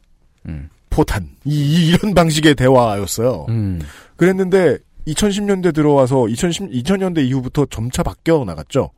음. 0.48 0.70
포탄. 0.90 1.30
이, 1.46 1.54
이- 1.54 1.88
이런 1.90 2.16
방식의 2.16 2.56
대화였어요. 2.56 3.46
음. 3.50 3.80
그랬는데 4.16 4.80
2010년대 5.08 5.72
들어와서 5.76 6.28
2010, 6.30 6.72
2000년대 6.72 7.24
이후부터 7.28 7.68
점차 7.70 8.02
바뀌어 8.02 8.44
나갔죠. 8.44 8.90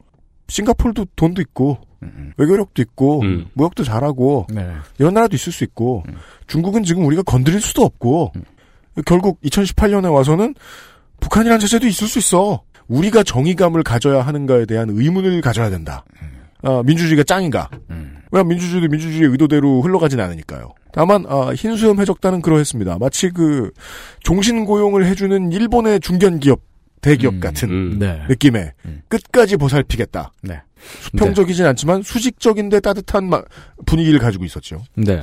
싱가폴도 0.48 1.08
돈도 1.18 1.42
있고 1.42 1.80
음. 2.04 2.34
외교력도 2.38 2.82
있고 2.82 3.22
음. 3.22 3.46
무역도 3.54 3.84
잘하고 3.84 4.48
네. 4.50 4.70
이런 5.00 5.14
나라도 5.14 5.36
있을 5.36 5.52
수 5.52 5.64
있고 5.64 6.04
음. 6.08 6.16
중국은 6.48 6.84
지금 6.84 7.06
우리가 7.06 7.24
건드릴 7.24 7.62
수도 7.62 7.84
없고 7.84 8.34
결국 9.06 9.42
2018년에 9.42 10.14
와서는 10.14 10.56
북한이라는 11.20 11.60
자체도 11.60 11.88
있을 11.88 12.08
수 12.08 12.20
있어. 12.20 12.64
우리가 12.88 13.24
정의감을 13.24 13.84
가져야 13.84 14.22
하는가에 14.22 14.66
대한 14.66 14.90
의문을 14.92 15.42
가져야 15.42 15.70
된다. 15.70 16.06
아, 16.62 16.82
민주주의가 16.86 17.24
짱인가? 17.24 17.70
음. 17.90 18.18
왜 18.32 18.44
민주주의도 18.44 18.88
민주주의의 18.90 19.32
의도대로 19.32 19.82
흘러가진 19.82 20.20
않으니까요. 20.20 20.74
다만 20.92 21.26
아, 21.28 21.52
흰수염 21.56 22.00
해적단은 22.00 22.42
그러했습니다. 22.42 22.98
마치 23.00 23.30
그 23.30 23.72
종신 24.22 24.66
고용을 24.66 25.06
해주는 25.06 25.52
일본의 25.52 26.00
중견 26.00 26.40
기업 26.40 26.62
대기업 27.02 27.36
음, 27.36 27.40
같은 27.40 27.70
음. 27.70 28.00
네. 28.00 28.24
느낌의 28.28 28.72
음. 28.86 29.02
끝까지 29.08 29.58
보살피겠다. 29.58 30.32
네. 30.42 30.62
수평적이진 31.02 31.66
않지만 31.66 32.02
수직적인데 32.04 32.80
따뜻한 32.80 33.30
마- 33.30 33.42
분위기를 33.86 34.20
가지고 34.20 34.46
있었죠. 34.46 34.82
네. 34.96 35.22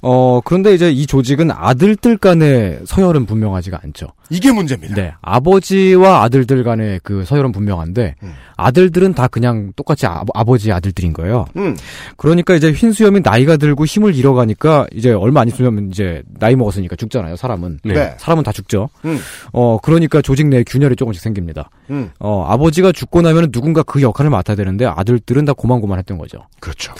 어, 0.00 0.40
그런데 0.44 0.74
이제 0.74 0.90
이 0.90 1.06
조직은 1.06 1.50
아들들 1.50 2.16
간의 2.16 2.80
서열은 2.86 3.26
분명하지가 3.26 3.80
않죠. 3.84 4.08
이게 4.30 4.50
문제입니다. 4.50 4.94
네. 4.94 5.12
아버지와 5.20 6.22
아들들 6.22 6.64
간의 6.64 7.00
그 7.02 7.24
서열은 7.24 7.52
분명한데, 7.52 8.14
음. 8.22 8.32
아들들은 8.56 9.14
다 9.14 9.26
그냥 9.28 9.72
똑같이 9.76 10.06
아, 10.06 10.22
아버지 10.34 10.72
아들들인 10.72 11.12
거예요. 11.12 11.44
음. 11.56 11.76
그러니까 12.16 12.54
이제 12.54 12.72
흰수염이 12.72 13.20
나이가 13.22 13.56
들고 13.56 13.84
힘을 13.84 14.14
잃어가니까 14.14 14.86
이제 14.94 15.10
얼마 15.12 15.40
안 15.42 15.48
있으면 15.48 15.88
이제 15.90 16.22
나이 16.38 16.56
먹었으니까 16.56 16.96
죽잖아요, 16.96 17.36
사람은. 17.36 17.80
네. 17.84 17.94
네. 17.94 18.14
사람은 18.18 18.44
다 18.44 18.52
죽죠. 18.52 18.88
음. 19.04 19.18
어, 19.52 19.78
그러니까 19.82 20.22
조직 20.22 20.46
내에 20.46 20.64
균열이 20.64 20.96
조금씩 20.96 21.22
생깁니다. 21.22 21.70
음. 21.90 22.10
어, 22.18 22.46
아버지가 22.48 22.92
죽고 22.92 23.20
나면 23.22 23.50
누군가 23.52 23.82
그 23.82 24.00
역할을 24.00 24.30
맡아야 24.30 24.56
되는데 24.56 24.81
아들들은 24.86 25.44
다 25.44 25.52
고만고만했던 25.52 26.18
거죠. 26.18 26.38
그렇죠. 26.60 26.92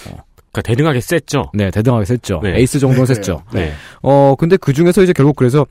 그러니까 0.53 0.69
대등하게 0.69 1.01
셌죠. 1.01 1.51
네, 1.55 1.71
대등하게 1.71 2.05
셌죠. 2.05 2.41
네. 2.43 2.59
에이스 2.59 2.79
정도는 2.79 3.07
셌죠. 3.07 3.43
네. 3.55 3.73
어, 4.03 4.35
근데 4.39 4.59
그 4.59 4.75
중에서 4.75 5.03
이제 5.03 5.15
결국 5.15 5.35
그래서 5.37 5.67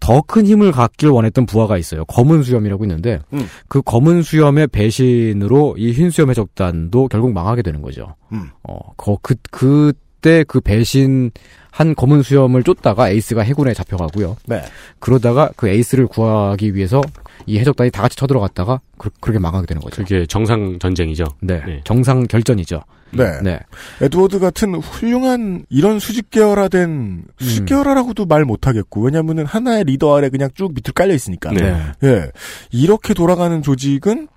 더 0.00 0.20
큰 0.22 0.44
힘을 0.46 0.72
갖길 0.72 1.08
원했던 1.10 1.46
부하가 1.46 1.78
있어요. 1.78 2.04
검은 2.06 2.42
수염이라고 2.42 2.84
있는데, 2.84 3.20
음. 3.32 3.46
그 3.68 3.80
검은 3.82 4.22
수염의 4.22 4.66
배신으로 4.68 5.76
이 5.78 5.92
흰 5.92 6.10
수염 6.10 6.30
해적단도 6.30 7.06
결국 7.08 7.32
망하게 7.32 7.62
되는 7.62 7.80
거죠. 7.80 8.16
음. 8.32 8.50
어, 8.64 8.78
거, 8.96 9.18
그, 9.22 9.36
그때 9.52 10.44
그 10.48 10.60
배신 10.60 11.30
한 11.74 11.96
검은 11.96 12.22
수염을 12.22 12.62
쫓다가 12.62 13.10
에이스가 13.10 13.42
해군에 13.42 13.74
잡혀가고요. 13.74 14.36
네. 14.46 14.62
그러다가 15.00 15.50
그 15.56 15.66
에이스를 15.66 16.06
구하기 16.06 16.76
위해서 16.76 17.02
이 17.46 17.58
해적단이 17.58 17.90
다 17.90 18.02
같이 18.02 18.16
쳐들어갔다가 18.16 18.80
그, 18.96 19.10
렇게 19.20 19.40
망하게 19.40 19.66
되는 19.66 19.82
거죠. 19.82 19.96
그게 19.96 20.24
정상 20.24 20.78
전쟁이죠. 20.78 21.24
네. 21.40 21.60
네. 21.66 21.80
정상 21.82 22.28
결전이죠. 22.28 22.80
네. 23.10 23.40
네. 23.42 23.58
에드워드 24.00 24.38
같은 24.38 24.76
훌륭한 24.76 25.66
이런 25.68 25.98
수직 25.98 26.30
계열화된 26.30 27.24
수직 27.40 27.62
음. 27.62 27.66
계열화라고도 27.66 28.26
말 28.26 28.44
못하겠고 28.44 29.00
왜냐면은 29.00 29.44
하나의 29.44 29.82
리더 29.82 30.16
아래 30.16 30.28
그냥 30.28 30.50
쭉 30.54 30.74
밑으로 30.74 30.92
깔려 30.94 31.12
있으니까. 31.12 31.50
네. 31.50 31.76
예. 32.04 32.30
이렇게 32.70 33.14
돌아가는 33.14 33.60
조직은 33.62 34.28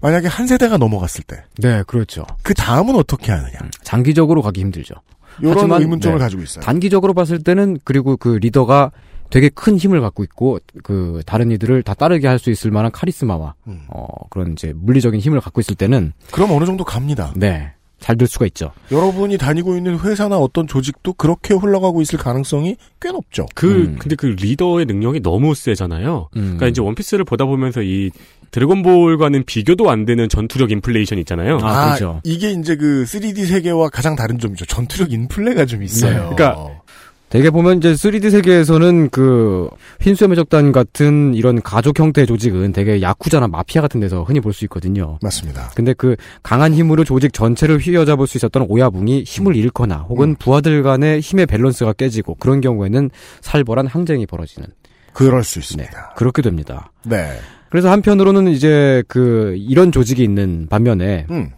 만약에 0.00 0.26
한 0.26 0.48
세대가 0.48 0.78
넘어갔을 0.78 1.22
때그 1.22 1.44
네, 1.58 1.84
그렇죠. 1.86 2.26
다음은 2.56 2.96
어떻게 2.96 3.30
하느냐. 3.30 3.60
장기적으로 3.84 4.42
가기 4.42 4.60
힘들죠. 4.62 4.96
이런 5.40 5.54
하지만, 5.56 5.80
의문점을 5.82 6.18
네. 6.18 6.22
가지고 6.24 6.42
있어요. 6.42 6.64
단기적으로 6.64 7.14
봤을 7.14 7.42
때는 7.42 7.78
그리고 7.84 8.16
그 8.16 8.28
리더가 8.40 8.90
되게 9.30 9.48
큰 9.48 9.78
힘을 9.78 10.00
갖고 10.02 10.22
있고 10.24 10.58
그 10.82 11.22
다른 11.24 11.50
이들을 11.50 11.82
다 11.84 11.94
따르게 11.94 12.28
할 12.28 12.38
수 12.38 12.50
있을 12.50 12.70
만한 12.70 12.92
카리스마와 12.92 13.54
음. 13.66 13.82
어 13.88 14.06
그런 14.28 14.52
이제 14.52 14.72
물리적인 14.76 15.20
힘을 15.20 15.40
갖고 15.40 15.60
있을 15.60 15.74
때는 15.74 16.12
그럼 16.32 16.50
어느 16.50 16.66
정도 16.66 16.84
갑니다. 16.84 17.32
네. 17.36 17.72
잘 17.98 18.16
될 18.16 18.26
수가 18.26 18.46
있죠. 18.46 18.72
여러분이 18.90 19.38
다니고 19.38 19.76
있는 19.76 19.96
회사나 20.00 20.36
어떤 20.36 20.66
조직도 20.66 21.12
그렇게 21.12 21.54
흘러가고 21.54 22.02
있을 22.02 22.18
가능성이 22.18 22.76
꽤 23.00 23.12
높죠. 23.12 23.46
그 23.54 23.94
근데 23.98 24.16
그 24.16 24.26
리더의 24.26 24.86
능력이 24.86 25.20
너무 25.20 25.54
세잖아요. 25.54 26.28
음. 26.34 26.40
그러니까 26.42 26.66
이제 26.66 26.80
원피스를 26.82 27.24
보다 27.24 27.44
보면서 27.44 27.80
이 27.80 28.10
드래곤볼과는 28.52 29.44
비교도 29.44 29.90
안 29.90 30.04
되는 30.04 30.28
전투력 30.28 30.70
인플레이션 30.70 31.18
있잖아요. 31.20 31.58
아, 31.62 31.96
이게 32.22 32.50
이제 32.52 32.76
그 32.76 33.04
3D 33.08 33.46
세계와 33.46 33.88
가장 33.88 34.14
다른 34.14 34.38
점이죠. 34.38 34.66
전투력 34.66 35.12
인플레가 35.12 35.64
좀 35.66 35.82
있어요. 35.82 36.12
네. 36.30 36.36
그러니까 36.36 36.82
되게 37.30 37.48
보면 37.48 37.78
이제 37.78 37.94
3D 37.94 38.30
세계에서는 38.30 39.08
그 39.08 39.70
흰수염의 40.02 40.36
적단 40.36 40.70
같은 40.70 41.32
이런 41.32 41.62
가족 41.62 41.98
형태의 41.98 42.26
조직은 42.26 42.72
되게 42.72 43.00
야쿠자나 43.00 43.48
마피아 43.48 43.80
같은 43.80 44.00
데서 44.00 44.22
흔히 44.22 44.38
볼 44.40 44.52
수 44.52 44.66
있거든요. 44.66 45.18
맞습니다. 45.22 45.70
근데 45.74 45.94
그 45.94 46.14
강한 46.42 46.74
힘으로 46.74 47.04
조직 47.04 47.32
전체를 47.32 47.78
휘어잡을 47.78 48.26
수 48.26 48.36
있었던 48.36 48.66
오야붕이 48.68 49.22
힘을 49.22 49.56
잃거나 49.56 50.04
혹은 50.10 50.36
부하들 50.36 50.82
간의 50.82 51.20
힘의 51.20 51.46
밸런스가 51.46 51.94
깨지고 51.94 52.34
그런 52.34 52.60
경우에는 52.60 53.08
살벌한 53.40 53.86
항쟁이 53.86 54.26
벌어지는. 54.26 54.68
그럴 55.14 55.42
수 55.42 55.58
있습니다. 55.58 55.90
네, 55.90 55.98
그렇게 56.16 56.42
됩니다. 56.42 56.92
네. 57.04 57.32
그래서 57.72 57.90
한편으로는 57.90 58.48
이제 58.48 59.02
그 59.08 59.54
이런 59.56 59.92
조직이 59.92 60.22
있는 60.22 60.66
반면에 60.68 61.26
음. 61.30 61.48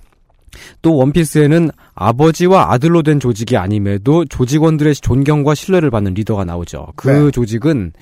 또 0.81 0.95
원피스에는 0.95 1.71
아버지와 1.97 2.73
아들로 2.73 3.03
된 3.03 3.19
조직이 3.19 3.57
아님에도 3.57 4.25
조직원들의 4.27 4.95
존경과 4.95 5.57
신뢰를 5.57 5.91
받는 5.91 6.15
리더가 6.15 6.45
나오죠. 6.45 6.87
그 6.95 7.09
네. 7.11 7.31
조직은 7.33 7.93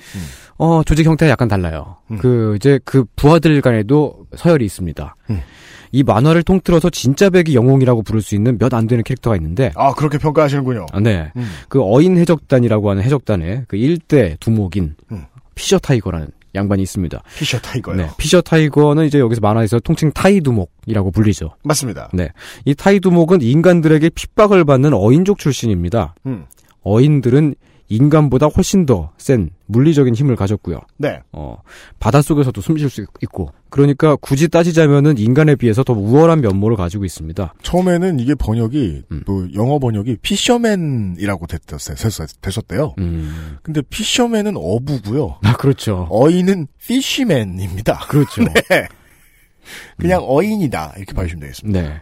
어 0.59 0.83
조직 0.83 1.07
형태가 1.07 1.31
약간 1.31 1.47
달라요. 1.47 1.97
그 2.19 2.55
이제 2.55 2.79
그 2.85 3.03
부하들 3.15 3.59
간에도 3.61 4.27
서열이 4.35 4.63
있습니다. 4.63 5.15
음. 5.31 5.41
이 5.91 6.03
만화를 6.03 6.43
통틀어서 6.43 6.91
진짜 6.91 7.31
백이 7.31 7.55
영웅이라고 7.55 8.03
부를 8.03 8.21
수 8.21 8.35
있는 8.35 8.59
몇 8.59 8.75
안 8.75 8.85
되는 8.85 9.03
캐릭터가 9.03 9.35
있는데 9.37 9.71
아 9.73 9.91
그렇게 9.95 10.19
평가하시는군요. 10.19 10.85
아, 10.93 10.99
네. 10.99 11.31
음. 11.35 11.49
그 11.67 11.81
어인 11.81 12.17
해적단이라고 12.17 12.91
하는 12.91 13.01
해적단의 13.01 13.63
그 13.67 13.75
일대 13.75 14.37
두목인 14.39 14.93
음. 15.11 15.23
피셔 15.55 15.79
타이거라는 15.79 16.27
양반이 16.55 16.83
있습니다. 16.83 17.21
피셔 17.37 17.59
타이거요. 17.59 17.95
네. 17.95 18.09
피셔 18.17 18.41
타이거는 18.41 19.05
이제 19.05 19.19
여기서 19.19 19.41
만화에서 19.41 19.79
통칭 19.79 20.11
타이 20.11 20.41
두목이라고 20.41 21.11
불리죠. 21.11 21.51
맞습니다. 21.63 22.09
네. 22.13 22.29
이 22.65 22.75
타이 22.75 22.99
두목은 22.99 23.41
인간들에게 23.41 24.09
핍박을 24.09 24.63
받는 24.65 24.93
어인족 24.93 25.39
출신입니다. 25.39 26.15
음. 26.25 26.45
어인들은 26.83 27.55
인간보다 27.89 28.47
훨씬 28.47 28.85
더 28.85 29.11
센 29.17 29.49
물리적인 29.67 30.15
힘을 30.15 30.35
가졌고요. 30.35 30.79
네. 30.97 31.19
어, 31.31 31.57
바닷속에서도 31.99 32.59
숨 32.61 32.77
쉴 32.77 32.89
수 32.89 33.05
있고. 33.21 33.51
그러니까 33.69 34.15
굳이 34.15 34.47
따지자면은 34.47 35.17
인간에 35.17 35.55
비해서 35.55 35.83
더 35.83 35.93
우월한 35.93 36.41
면모를 36.41 36.77
가지고 36.77 37.05
있습니다. 37.05 37.53
처음에는 37.63 38.19
이게 38.19 38.35
번역이 38.35 39.03
음. 39.11 39.23
뭐 39.25 39.47
영어 39.55 39.79
번역이 39.79 40.17
fisherman이라고 40.21 41.47
됐었어요. 41.47 41.95
됐었- 41.97 42.35
됐었대요. 42.41 42.95
음. 42.99 43.57
근데 43.63 43.81
fisherman은 43.81 44.53
어부고요. 44.57 45.39
아, 45.43 45.53
그렇죠. 45.57 46.07
어인은 46.09 46.67
fishman입니다. 46.85 47.99
그렇죠. 48.09 48.43
네. 48.69 48.87
그냥 49.97 50.21
어인이다 50.23 50.93
이렇게 50.97 51.13
봐주시면 51.13 51.41
되겠습니다. 51.41 51.81
네. 51.81 52.01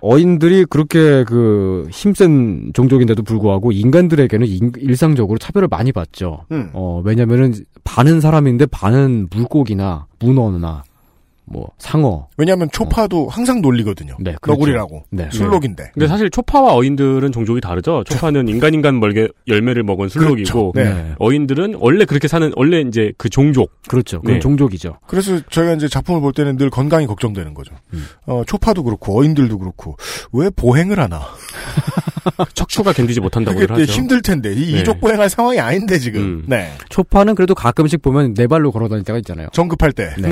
어인들이 0.00 0.64
그렇게 0.66 1.24
그 1.24 1.86
힘센 1.90 2.70
종족인데도 2.74 3.22
불구하고 3.22 3.72
인간들에게는 3.72 4.46
인- 4.46 4.72
일상적으로 4.78 5.38
차별을 5.38 5.68
많이 5.68 5.92
받죠. 5.92 6.44
음. 6.52 6.70
어, 6.72 7.02
왜냐면은 7.04 7.54
반은 7.84 8.20
사람인데 8.20 8.66
반은 8.66 9.28
물고기나 9.30 10.06
문어나 10.20 10.84
뭐 11.50 11.70
상어. 11.78 12.28
왜냐하면 12.36 12.68
초파도 12.72 13.28
항상 13.28 13.60
놀리거든요. 13.60 14.16
네, 14.20 14.34
그렇죠. 14.40 14.58
너구리라고. 14.58 15.04
네. 15.10 15.28
술록인데. 15.32 15.90
근데 15.94 16.06
사실 16.06 16.30
초파와 16.30 16.74
어인들은 16.74 17.32
종족이 17.32 17.60
다르죠. 17.60 18.04
초파는 18.04 18.48
인간 18.48 18.74
인간 18.74 19.00
멀게 19.00 19.28
열매를 19.46 19.82
먹은 19.82 20.08
술록이고 20.08 20.72
그렇죠. 20.72 20.72
네. 20.74 21.14
어인들은 21.18 21.76
원래 21.80 22.04
그렇게 22.04 22.28
사는 22.28 22.52
원래 22.56 22.80
이제 22.80 23.12
그 23.18 23.28
종족. 23.28 23.72
그렇죠. 23.88 24.20
그건 24.20 24.34
네. 24.34 24.40
종족이죠. 24.40 24.98
그래서 25.06 25.40
저희가 25.50 25.74
이제 25.74 25.88
작품을 25.88 26.20
볼 26.20 26.32
때는 26.32 26.56
늘 26.56 26.70
건강이 26.70 27.06
걱정되는 27.06 27.54
거죠. 27.54 27.74
음. 27.94 28.04
어, 28.26 28.42
초파도 28.46 28.82
그렇고 28.82 29.20
어인들도 29.20 29.58
그렇고 29.58 29.96
왜 30.32 30.50
보행을 30.50 30.98
하나? 31.00 31.20
척추가 32.54 32.92
견디지 32.92 33.20
못한다고 33.20 33.60
하죠. 33.60 33.82
힘들 33.84 34.22
텐데 34.22 34.52
이 34.52 34.72
네. 34.72 34.80
이족 34.80 35.00
보행할 35.00 35.30
상황이 35.30 35.58
아닌데 35.60 35.98
지금. 35.98 36.20
음. 36.20 36.44
네. 36.46 36.72
초파는 36.88 37.34
그래도 37.34 37.54
가끔씩 37.54 38.02
보면 38.02 38.34
네 38.34 38.46
발로 38.46 38.70
걸어 38.72 38.88
다닐 38.88 39.04
때가 39.04 39.18
있잖아요. 39.18 39.48
정급할 39.52 39.92
때. 39.92 40.14
네. 40.18 40.28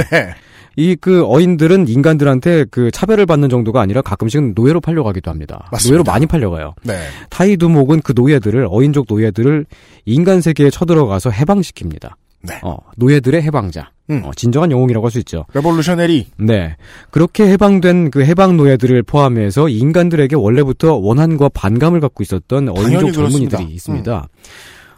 네. 0.76 0.82
이그 0.84 1.24
어인들은 1.26 1.88
인간들한테 1.88 2.66
그 2.70 2.90
차별을 2.90 3.26
받는 3.26 3.48
정도가 3.48 3.80
아니라 3.80 4.02
가끔씩은 4.02 4.52
노예로 4.54 4.80
팔려가기도 4.80 5.30
합니다. 5.30 5.68
맞습니다. 5.72 5.90
노예로 5.92 6.04
많이 6.04 6.26
팔려가요. 6.26 6.74
네. 6.82 6.98
타이두목은 7.30 8.00
그 8.02 8.12
노예들을 8.14 8.68
어인족 8.70 9.06
노예들을 9.08 9.66
인간 10.04 10.40
세계에 10.40 10.70
쳐들어가서 10.70 11.30
해방시킵니다. 11.30 12.12
네. 12.42 12.60
어, 12.62 12.76
노예들의 12.96 13.42
해방자. 13.42 13.90
음. 14.10 14.22
어, 14.24 14.30
진정한 14.36 14.70
영웅이라고 14.70 15.06
할 15.06 15.10
수 15.10 15.18
있죠. 15.18 15.46
revolutionary. 15.54 16.26
네. 16.38 16.76
그렇게 17.10 17.48
해방된 17.48 18.10
그 18.12 18.24
해방 18.24 18.56
노예들을 18.56 19.02
포함해서 19.02 19.68
인간들에게 19.68 20.36
원래부터 20.36 20.94
원한과 20.96 21.48
반감을 21.48 21.98
갖고 22.00 22.22
있었던 22.22 22.68
어인족. 22.68 23.12
젊은이들이 23.14 23.64
있습니다. 23.64 24.28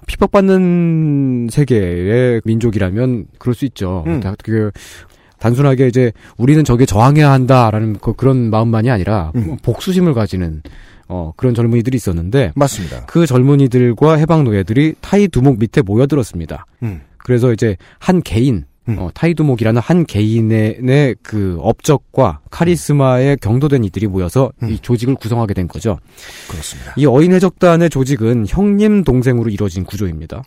핍박받는 0.07 1.49
세계의 1.51 2.43
민족이라면 2.45 3.27
그럴 3.39 3.55
수 3.55 3.65
있죠. 3.67 4.05
음. 4.07 4.21
다- 4.21 4.35
그 4.43 4.71
단순하게 5.39 5.89
이제 5.89 6.13
우리는 6.37 6.65
저게 6.65 6.87
저항해야 6.87 7.31
한다라는 7.31 7.99
그, 8.01 8.15
런 8.21 8.51
마음만이 8.51 8.91
아니라 8.91 9.33
음. 9.37 9.57
복수심을 9.63 10.15
가지는 10.15 10.63
어, 11.09 11.33
그런 11.37 11.55
젊은이들이 11.55 11.97
있었는데 11.97 12.53
맞습니다. 12.55 13.07
그 13.07 13.27
젊은이들과 13.27 14.17
해방 14.17 14.45
노예들이 14.45 14.95
타이 15.01 15.29
두목 15.29 15.59
밑에 15.59 15.83
모여들었습니다. 15.83 16.67
음. 16.83 17.01
그래서 17.17 17.53
이제 17.53 17.77
한 17.99 18.23
개인 18.23 18.67
어, 18.97 19.11
타이 19.13 19.35
두목이라는 19.35 19.81
한 19.83 20.07
개인의 20.07 20.79
의그 20.81 21.59
업적과 21.61 22.41
카리스마에 22.51 23.37
경도된 23.37 23.85
이들이 23.85 24.07
모여서 24.07 24.51
이 24.63 24.79
조직을 24.81 25.15
구성하게 25.17 25.53
된 25.53 25.69
거죠. 25.69 25.99
그렇습니다. 26.49 26.95
이 26.97 27.05
어인 27.05 27.33
해적단의 27.33 27.91
조직은 27.91 28.47
형님 28.49 29.05
동생으로 29.05 29.51
이루어진 29.51 29.85
구조입니다. 29.85 30.43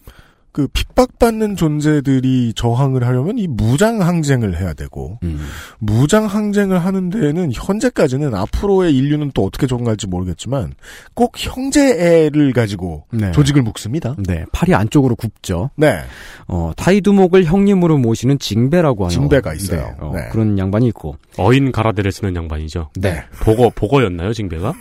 그 0.51 0.67
핍박받는 0.67 1.55
존재들이 1.55 2.53
저항을 2.55 3.05
하려면 3.05 3.37
이 3.37 3.47
무장 3.47 4.01
항쟁을 4.01 4.59
해야 4.59 4.73
되고 4.73 5.17
음. 5.23 5.39
무장 5.79 6.25
항쟁을 6.25 6.83
하는 6.83 7.09
데에는 7.09 7.51
현재까지는 7.53 8.35
앞으로의 8.35 8.95
인류는 8.95 9.31
또 9.33 9.45
어떻게 9.45 9.65
적응할지 9.65 10.07
모르겠지만 10.07 10.73
꼭 11.13 11.35
형제애를 11.37 12.51
가지고 12.51 13.05
네. 13.11 13.31
조직을 13.31 13.61
묶습니다. 13.61 14.15
네, 14.27 14.45
팔이 14.51 14.73
안쪽으로 14.75 15.15
굽죠. 15.15 15.69
네. 15.77 16.01
어, 16.47 16.71
타이두목을 16.75 17.45
형님으로 17.45 17.97
모시는 17.97 18.37
징배라고 18.39 19.05
하는 19.05 19.13
징배가 19.13 19.51
어, 19.51 19.53
있어요. 19.53 19.81
네, 19.81 19.95
어, 19.99 20.13
네. 20.13 20.27
그런 20.31 20.57
양반이 20.57 20.87
있고. 20.89 21.15
어인 21.37 21.71
가라데를 21.71 22.11
쓰는 22.11 22.35
양반이죠. 22.35 22.89
네. 22.99 23.23
보거 23.41 23.71
보거였나요, 23.73 24.33
징배가? 24.33 24.73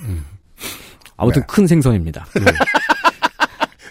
아무튼 1.17 1.43
큰 1.47 1.67
생선입니다. 1.67 2.27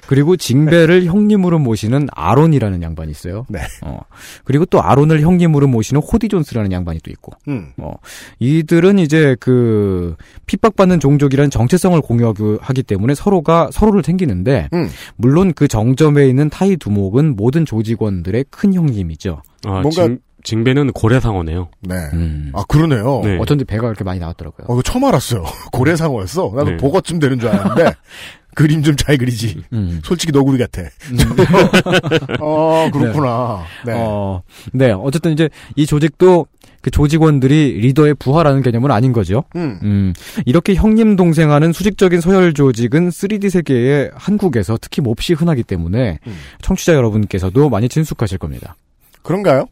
그리고 0.10 0.36
징배를 0.36 1.06
형님으로 1.06 1.60
모시는 1.60 2.08
아론이라는 2.12 2.82
양반이 2.82 3.12
있어요. 3.12 3.46
네. 3.48 3.60
어, 3.84 4.00
그리고 4.44 4.66
또 4.66 4.82
아론을 4.82 5.22
형님으로 5.22 5.68
모시는 5.68 6.02
호디 6.02 6.30
존스라는 6.30 6.72
양반이 6.72 6.98
또 7.04 7.12
있고. 7.12 7.34
음. 7.48 7.68
어, 7.78 7.94
이들은 8.40 8.98
이제 8.98 9.36
그 9.40 10.16
핍박받는 10.48 11.00
종족이라는 11.00 11.52
정체성을 11.52 12.02
공유하기 12.02 12.82
때문에 12.88 13.14
서로가 13.14 13.70
서로를 13.72 14.02
챙기는데 14.02 14.70
음. 14.74 14.88
물론 15.16 15.54
그 15.54 15.68
정점에 15.68 16.28
있는 16.28 16.50
타이 16.50 16.76
두목은 16.76 17.36
모든 17.36 17.64
조직원들의 17.64 18.46
큰 18.50 18.74
형님이죠. 18.74 19.44
아, 19.68 19.82
뭔가- 19.82 19.92
징, 20.08 20.18
징배는 20.44 20.92
고래상어네요. 20.94 21.70
네. 21.82 21.96
음. 22.14 22.52
아 22.54 22.64
그러네요. 22.68 23.22
네. 23.24 23.38
어쩐지 23.40 23.66
배가 23.66 23.84
그렇게 23.84 24.04
많이 24.04 24.20
나왔더라고요. 24.20 24.66
어, 24.68 24.74
이거 24.74 24.82
처음 24.82 25.04
알았어요. 25.06 25.44
고래상어였어. 25.72 26.52
나도 26.56 26.72
네. 26.72 26.78
보거쯤 26.78 27.20
되는 27.20 27.40
줄 27.40 27.50
알았는데 27.50 27.94
그림 28.56 28.82
좀 28.84 28.96
잘 28.98 29.18
그리지. 29.18 29.62
음. 29.74 30.02
솔직히 30.04 30.32
너구리 30.34 30.58
같아. 30.58 30.82
어 32.40 32.90
그렇구나. 32.92 33.64
네. 33.86 33.94
어, 33.96 34.42
네. 34.74 34.92
어쨌든 34.92 35.32
이제 35.32 35.50
이 35.76 35.86
조직도 35.86 36.48
그 36.82 36.92
조직원들이 36.92 37.74
리더의 37.82 38.16
부하라는 38.16 38.62
개념은 38.62 38.90
아닌 38.92 39.12
거죠. 39.12 39.44
음. 39.56 40.14
이렇게 40.46 40.76
형님 40.76 41.16
동생하는 41.18 41.74
수직적인 41.74 42.22
서열 42.22 42.54
조직은 42.54 43.10
3D 43.10 43.50
세계에 43.50 44.10
한국에서 44.16 44.78
특히 44.82 45.02
몹시 45.02 45.34
흔하기 45.34 45.64
때문에 45.64 46.20
음. 46.26 46.36
청취자 46.62 46.94
여러분께서도 46.94 47.70
많이 47.70 47.90
친숙하실 47.90 48.38
겁니다. 48.38 48.76
그런가요? 49.24 49.66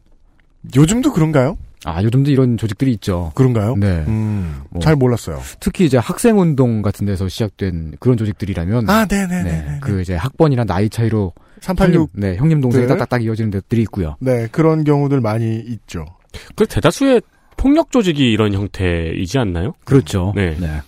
요즘도 0.74 1.12
그런가요? 1.12 1.56
아, 1.84 2.02
요즘도 2.02 2.30
이런 2.30 2.56
조직들이 2.56 2.92
있죠. 2.94 3.32
그런가요? 3.34 3.76
네. 3.76 4.04
음, 4.08 4.62
뭐, 4.70 4.82
잘 4.82 4.96
몰랐어요. 4.96 5.40
특히 5.60 5.84
이제 5.84 5.96
학생운동 5.96 6.82
같은 6.82 7.06
데서 7.06 7.28
시작된 7.28 7.94
그런 8.00 8.16
조직들이라면. 8.16 8.90
아, 8.90 9.06
네네네. 9.06 9.42
네, 9.42 9.78
그 9.80 10.00
이제 10.00 10.14
학번이나 10.14 10.64
나이 10.64 10.88
차이로. 10.88 11.32
386. 11.60 11.94
형님, 11.94 12.08
네, 12.12 12.36
형님 12.36 12.60
동생이 12.60 12.86
네. 12.86 12.88
딱딱딱 12.88 13.24
이어지는 13.24 13.50
데들이 13.50 13.82
있고요. 13.82 14.16
네, 14.20 14.48
그런 14.50 14.84
경우들 14.84 15.20
많이 15.20 15.56
있죠. 15.58 16.04
그 16.54 16.66
대다수의 16.66 17.22
폭력 17.56 17.90
조직이 17.90 18.30
이런 18.30 18.52
형태이지 18.52 19.38
않나요? 19.38 19.74
그렇죠. 19.84 20.32
네. 20.36 20.56
네. 20.58 20.80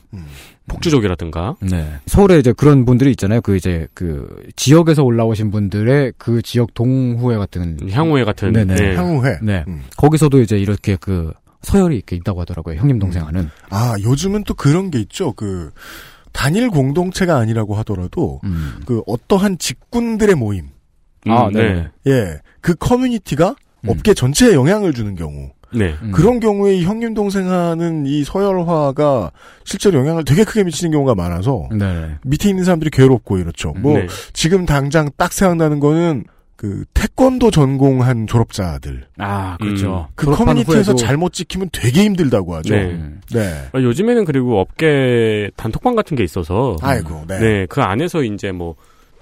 폭주족이라든가. 0.68 1.56
네. 1.60 1.90
서울에 2.06 2.38
이제 2.38 2.52
그런 2.52 2.84
분들이 2.84 3.10
있잖아요. 3.10 3.40
그 3.40 3.56
이제 3.56 3.88
그 3.94 4.44
지역에서 4.56 5.02
올라오신 5.02 5.50
분들의 5.50 6.12
그 6.16 6.42
지역 6.42 6.74
동호회 6.74 7.36
같은 7.36 7.90
향후회 7.90 8.24
같은. 8.24 8.52
네네. 8.52 8.74
네. 8.74 8.94
향후회. 8.96 9.38
네. 9.42 9.64
음. 9.66 9.82
거기서도 9.96 10.40
이제 10.40 10.58
이렇게 10.58 10.96
그 10.96 11.32
서열이 11.62 11.96
이렇게 11.96 12.16
있다고 12.16 12.40
하더라고요. 12.40 12.76
형님 12.76 12.98
동생 12.98 13.26
하는. 13.26 13.50
아, 13.68 13.94
요즘은 14.00 14.44
또 14.44 14.54
그런 14.54 14.90
게 14.90 14.98
있죠. 15.00 15.32
그, 15.32 15.70
단일 16.32 16.70
공동체가 16.70 17.36
아니라고 17.36 17.74
하더라도, 17.76 18.40
음. 18.44 18.80
그 18.86 19.02
어떠한 19.06 19.58
직군들의 19.58 20.36
모임. 20.36 20.68
아, 21.26 21.48
음, 21.48 21.52
네. 21.52 21.88
예. 22.06 22.38
그 22.60 22.74
커뮤니티가 22.74 23.56
음. 23.82 23.88
업계 23.90 24.14
전체에 24.14 24.54
영향을 24.54 24.94
주는 24.94 25.14
경우. 25.16 25.50
네. 25.72 25.94
그런 26.12 26.40
경우에 26.40 26.74
이 26.76 26.84
형님 26.84 27.14
동생 27.14 27.48
하는 27.50 28.06
이 28.06 28.24
서열화가 28.24 29.30
실제로 29.64 29.98
영향을 30.00 30.24
되게 30.24 30.44
크게 30.44 30.64
미치는 30.64 30.90
경우가 30.92 31.14
많아서 31.14 31.68
네. 31.72 32.10
밑에 32.24 32.48
있는 32.48 32.64
사람들이 32.64 32.90
괴롭고 32.90 33.38
이렇죠. 33.38 33.72
뭐 33.78 33.98
네. 33.98 34.06
지금 34.32 34.66
당장 34.66 35.08
딱 35.16 35.32
생각나는 35.32 35.80
거는 35.80 36.24
그 36.56 36.84
태권도 36.92 37.50
전공한 37.50 38.26
졸업자들 38.26 39.04
아, 39.16 39.56
그렇죠. 39.58 40.08
그 40.14 40.26
졸업한 40.26 40.46
커뮤니티에서 40.48 40.92
후에도- 40.92 40.98
잘못 40.98 41.32
찍히면 41.32 41.70
되게 41.72 42.04
힘들다고 42.04 42.54
하죠. 42.56 42.74
네. 42.74 42.98
네. 43.32 43.54
아, 43.72 43.78
요즘에는 43.80 44.26
그리고 44.26 44.60
업계 44.60 45.50
단톡방 45.56 45.94
같은 45.94 46.18
게 46.18 46.24
있어서. 46.24 46.76
아이고, 46.82 47.24
네. 47.28 47.64
그 47.70 47.80
안에서 47.80 48.22
이제 48.24 48.52
뭐, 48.52 48.74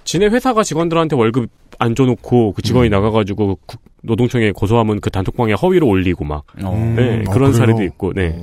지네 0.03 0.25
회사가 0.25 0.63
직원들한테 0.63 1.15
월급 1.15 1.49
안 1.77 1.95
줘놓고 1.95 2.51
그 2.53 2.61
직원이 2.61 2.89
음. 2.89 2.91
나가가지고 2.91 3.57
국- 3.65 3.81
노동청에 4.03 4.51
고소하면 4.51 4.99
그 5.01 5.09
단톡방에 5.09 5.53
허위로 5.53 5.87
올리고 5.87 6.25
막. 6.25 6.43
어. 6.63 6.93
네, 6.95 7.23
어, 7.27 7.31
그런 7.31 7.51
그래요? 7.51 7.53
사례도 7.53 7.83
있고, 7.83 8.13
네. 8.13 8.35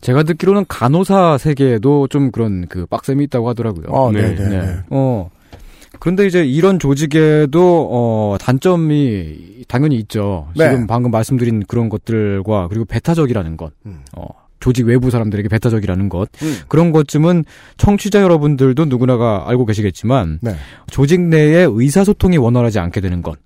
제가 0.00 0.22
듣기로는 0.22 0.64
간호사 0.68 1.38
세계에도 1.38 2.08
좀 2.08 2.30
그런 2.30 2.66
그 2.68 2.86
빡셈이 2.86 3.24
있다고 3.24 3.48
하더라고요. 3.48 3.86
어, 3.88 4.10
네, 4.12 4.34
네, 4.34 4.48
네. 4.48 4.76
어. 4.90 5.30
그런데 5.98 6.26
이제 6.26 6.44
이런 6.44 6.78
조직에도 6.78 7.88
어 7.90 8.36
단점이 8.40 9.64
당연히 9.68 9.96
있죠. 9.96 10.48
네. 10.56 10.70
지금 10.70 10.86
방금 10.86 11.10
말씀드린 11.10 11.62
그런 11.66 11.88
것들과 11.88 12.68
그리고 12.68 12.84
배타적이라는 12.84 13.56
것. 13.56 13.72
음. 13.86 14.00
어. 14.16 14.26
조직 14.60 14.86
외부 14.86 15.10
사람들에게 15.10 15.48
배타적이라는 15.48 16.08
것. 16.10 16.28
음. 16.42 16.56
그런 16.68 16.92
것쯤은 16.92 17.44
청취자 17.78 18.20
여러분들도 18.22 18.84
누구나가 18.84 19.44
알고 19.48 19.64
계시겠지만 19.66 20.38
네. 20.42 20.54
조직 20.90 21.20
내에 21.20 21.66
의사소통이 21.68 22.36
원활하지 22.36 22.78
않게 22.78 23.00
되는 23.00 23.22
것. 23.22 23.38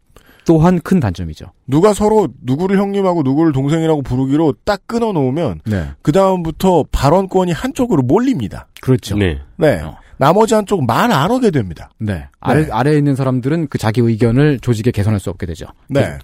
또한 0.47 0.79
큰 0.81 1.01
단점이죠. 1.01 1.47
누가 1.67 1.95
서로 1.95 2.29
누구를 2.43 2.79
형님하고 2.79 3.23
누구를 3.23 3.53
동생이라고 3.53 4.03
부르기로 4.03 4.55
딱 4.65 4.83
끊어 4.87 5.13
놓으면 5.13 5.61
네. 5.65 5.91
그 6.03 6.13
다음부터 6.13 6.85
발언권이 6.93 7.53
한쪽으로 7.53 8.03
몰립니다. 8.03 8.67
그렇죠. 8.81 9.17
네. 9.17 9.41
네. 9.57 9.83
나머지 10.17 10.55
한쪽 10.55 10.85
말 10.87 11.11
안 11.13 11.31
하게 11.31 11.51
됩니다. 11.51 11.91
네. 11.99 12.29
아래, 12.41 12.69
아래에 12.71 12.97
있는 12.99 13.17
사람들은 13.17 13.69
그 13.69 13.79
자기 13.79 14.01
의견을 14.01 14.61
조직에 14.61 14.91
개선할 14.91 15.19
수 15.21 15.31
없게 15.31 15.47
되죠. 15.47 15.67
네. 15.89 16.19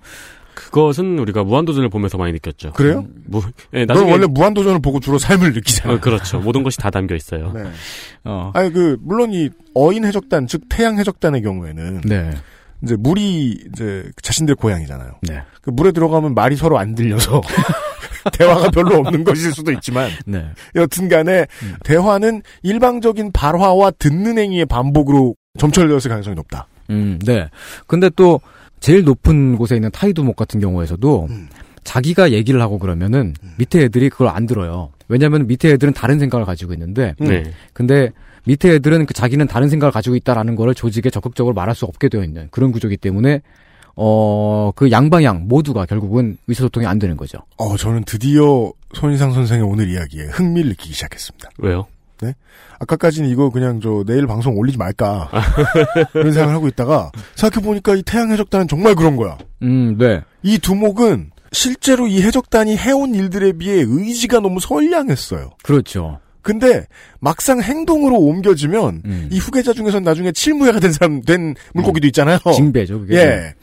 그것은 0.55 1.19
우리가 1.19 1.43
무한도전을 1.45 1.89
보면서 1.89 2.19
많이 2.19 2.33
느꼈죠. 2.33 2.73
그래요? 2.73 3.07
무, 3.27 3.41
네, 3.73 3.87
넌 3.87 4.09
원래 4.11 4.27
무한도전을 4.27 4.81
보고 4.81 5.01
주로 5.01 5.19
삶을 5.19 5.53
느끼잖아. 5.55 5.95
어, 5.95 6.01
그렇죠. 6.01 6.39
모든 6.41 6.63
것이 6.63 6.77
다 6.77 6.91
담겨 6.91 7.15
있어요. 7.15 7.53
네. 7.53 7.65
어. 8.25 8.51
아니 8.55 8.71
그 8.73 8.97
물론 9.01 9.33
이 9.33 9.49
어인 9.75 10.05
해적단 10.05 10.47
즉 10.47 10.63
태양 10.69 10.99
해적단의 10.99 11.43
경우에는 11.43 12.03
네. 12.03 12.31
이제 12.83 12.97
물이 12.97 13.67
이제 13.73 14.11
자신들 14.23 14.55
고향이잖아요. 14.55 15.13
네. 15.23 15.43
그 15.61 15.71
물에 15.71 15.93
들어가면 15.93 16.35
말이 16.35 16.57
서로 16.57 16.79
안 16.79 16.95
들려서 16.95 17.41
대화가 18.33 18.71
별로 18.71 18.97
없는 18.97 19.25
것일 19.25 19.53
수도 19.53 19.73
있지만 19.73 20.11
네. 20.27 20.47
여튼간에 20.75 21.47
음. 21.63 21.75
대화는 21.85 22.43
일방적인 22.63 23.33
발화와 23.33 23.93
듣는 23.93 24.39
행위의 24.39 24.67
반복으로 24.67 25.35
점철되었을 25.59 26.09
가능성이 26.09 26.37
높다. 26.37 26.69
음, 26.91 27.19
네. 27.25 27.49
근데 27.87 28.11
또 28.17 28.41
제일 28.81 29.05
높은 29.05 29.57
곳에 29.57 29.75
있는 29.75 29.91
타이두목 29.91 30.37
같은 30.37 30.61
경우에서도 30.61 31.27
음. 31.31 31.49
자기가 31.85 32.33
얘기를 32.33 32.61
하고 32.61 32.79
그러면은 32.79 33.35
밑에 33.59 33.85
애들이 33.85 34.11
그걸 34.11 34.29
안 34.29 34.47
들어요. 34.47 34.93
왜냐하면 35.09 35.47
밑에 35.47 35.71
애들은 35.73 35.93
다른 35.93 36.19
생각을 36.19 36.47
가지고 36.47 36.73
있는데, 36.75 37.15
네. 37.19 37.43
근데 37.73 38.13
밑에 38.45 38.75
애들은 38.75 39.07
그 39.07 39.15
자기는 39.15 39.47
다른 39.47 39.69
생각을 39.69 39.93
가지고 39.93 40.17
있다라는 40.17 40.57
거를 40.57 40.75
조직에 40.75 41.11
적극적으로 41.11 41.55
말할 41.55 41.75
수 41.75 41.85
없게 41.85 42.09
되어 42.09 42.25
있는 42.25 42.49
그런 42.51 42.73
구조이기 42.73 42.97
때문에 42.97 43.43
어, 43.97 44.73
그 44.75 44.91
양방향 44.91 45.47
모두가 45.49 45.87
결국은 45.87 46.39
의사소통이 46.47 46.87
안 46.87 46.99
되는 46.99 47.17
거죠. 47.17 47.39
어, 47.57 47.77
저는 47.77 48.05
드디어 48.05 48.73
손희상 48.95 49.33
선생의 49.33 49.65
오늘 49.65 49.91
이야기에 49.91 50.25
흥미를 50.27 50.71
느끼기 50.71 50.95
시작했습니다. 50.95 51.51
왜요? 51.59 51.87
네? 52.23 52.35
아까까지는 52.79 53.29
이거 53.29 53.51
그냥 53.51 53.81
저 53.81 54.05
내일 54.07 54.27
방송 54.27 54.57
올리지 54.57 54.79
말까 54.79 55.31
그런 56.13 56.33
생각을 56.33 56.55
하고 56.55 56.69
있다가 56.69 57.11
생각해보니까 57.35 57.95
이 57.97 58.03
태양 58.03 58.31
해적단은 58.31 58.69
정말 58.69 58.95
그런 58.95 59.17
거야. 59.17 59.39
음, 59.63 59.97
네. 59.99 60.23
이 60.43 60.59
두목은 60.59 61.31
실제로 61.53 62.07
이 62.07 62.23
해적단이 62.23 62.77
해온 62.77 63.15
일들에 63.15 63.53
비해 63.53 63.85
의지가 63.87 64.41
너무 64.41 64.61
선량했어요. 64.61 65.51
그렇죠. 65.63 66.21
근데 66.43 66.87
막상 67.21 67.61
행동으로 67.61 68.17
옮겨지면 68.19 69.03
음. 69.05 69.29
이 69.31 69.39
후계자 69.39 69.73
중에선 69.73 70.03
나중에 70.03 70.33
칠무회가 70.33 70.81
된 70.81 70.93
사람 70.93 71.21
된 71.23 71.55
물고기도 71.75 72.07
있잖아요. 72.09 72.39
징배죠, 72.55 73.01
그게. 73.01 73.17
예. 73.17 73.55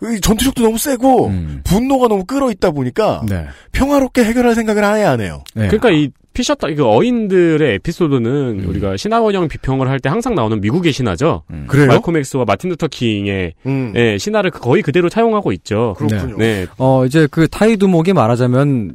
이 0.00 0.20
전투력도 0.20 0.62
너무 0.62 0.78
세고 0.78 1.26
음. 1.26 1.60
분노가 1.64 2.06
너무 2.06 2.24
끌어 2.24 2.50
있다 2.52 2.70
보니까 2.70 3.22
네. 3.28 3.46
평화롭게 3.72 4.22
해결할 4.24 4.54
생각을 4.54 4.84
아예 4.84 5.02
안 5.04 5.20
해요. 5.20 5.42
네. 5.54 5.66
그러니까 5.66 5.90
이 5.90 6.10
피셔터 6.34 6.72
그 6.76 6.86
어인들의 6.86 7.74
에피소드는 7.74 8.60
음. 8.60 8.68
우리가 8.68 8.96
신화원형 8.96 9.48
비평을 9.48 9.88
할 9.88 9.98
때 9.98 10.08
항상 10.08 10.36
나오는 10.36 10.60
미국의 10.60 10.92
신화죠. 10.92 11.42
그래요? 11.66 11.88
말콤 11.88 12.16
엑스와 12.16 12.44
마틴 12.44 12.70
루터 12.70 12.86
킹의 12.86 13.54
음. 13.66 13.92
예, 13.96 14.16
신화를 14.18 14.52
거의 14.52 14.82
그대로 14.84 15.08
차용하고 15.08 15.50
있죠. 15.50 15.96
그렇군요. 15.98 16.36
네. 16.38 16.66
어, 16.76 17.04
이제 17.04 17.26
그 17.28 17.48
타이 17.48 17.76
두목이 17.76 18.12
말하자면 18.12 18.92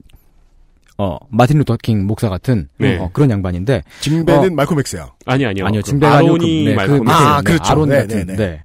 어, 0.97 1.17
마틴 1.29 1.57
루터 1.57 1.77
킹 1.81 2.05
목사 2.05 2.29
같은 2.29 2.67
네. 2.77 2.97
어, 2.97 3.09
그런 3.11 3.31
양반인데 3.31 3.83
징베는 4.01 4.55
말콤 4.55 4.79
엑스야. 4.79 5.11
아니 5.25 5.45
아니요. 5.45 5.65
아니요, 5.65 5.81
그 5.81 5.89
징베가 5.89 6.17
아니고 6.17 6.33
그, 6.33 6.43
아론이 6.43 6.63
네, 6.65 6.71
그 6.71 6.75
말콤 6.75 7.09
아, 7.09 7.29
있는, 7.29 7.43
그렇죠. 7.43 7.71
아론 7.71 7.89
네, 7.89 7.97
같은. 7.97 8.17
네, 8.17 8.25
네. 8.25 8.35
네. 8.35 8.63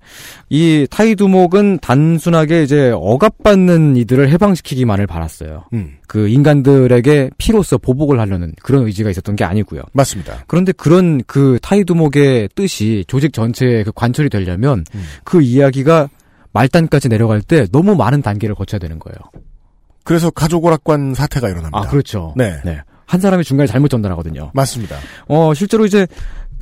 이 0.50 0.86
타이 0.90 1.14
두목은 1.14 1.78
단순하게 1.80 2.62
이제 2.62 2.92
억압받는 2.94 3.96
이들을 3.96 4.28
해방시키기만을 4.28 5.06
바랐어요. 5.06 5.64
음. 5.72 5.96
그 6.06 6.28
인간들에게 6.28 7.30
피로써 7.38 7.78
보복을 7.78 8.20
하려는 8.20 8.52
그런 8.62 8.86
의지가 8.86 9.10
있었던 9.10 9.36
게 9.36 9.44
아니고요. 9.44 9.82
맞습니다. 9.92 10.44
그런데 10.46 10.72
그런 10.72 11.22
그 11.26 11.58
타이 11.62 11.84
두목의 11.84 12.50
뜻이 12.54 13.04
조직 13.08 13.32
전체에 13.32 13.84
그 13.84 13.92
관철이 13.92 14.28
되려면 14.30 14.84
음. 14.94 15.04
그 15.24 15.40
이야기가 15.40 16.08
말단까지 16.52 17.08
내려갈 17.08 17.40
때 17.42 17.66
너무 17.70 17.94
많은 17.94 18.22
단계를 18.22 18.54
거쳐야 18.54 18.78
되는 18.78 18.98
거예요. 18.98 19.16
그래서 20.08 20.30
가족 20.30 20.64
오락관 20.64 21.14
사태가 21.14 21.48
일어납니다. 21.48 21.78
아, 21.78 21.82
그렇죠. 21.86 22.32
네. 22.36 22.58
한 23.06 23.20
사람이 23.20 23.44
중간에 23.44 23.66
잘못 23.66 23.88
전달하거든요. 23.88 24.50
맞습니다. 24.54 24.96
어, 25.28 25.52
실제로 25.54 25.86
이제 25.86 26.06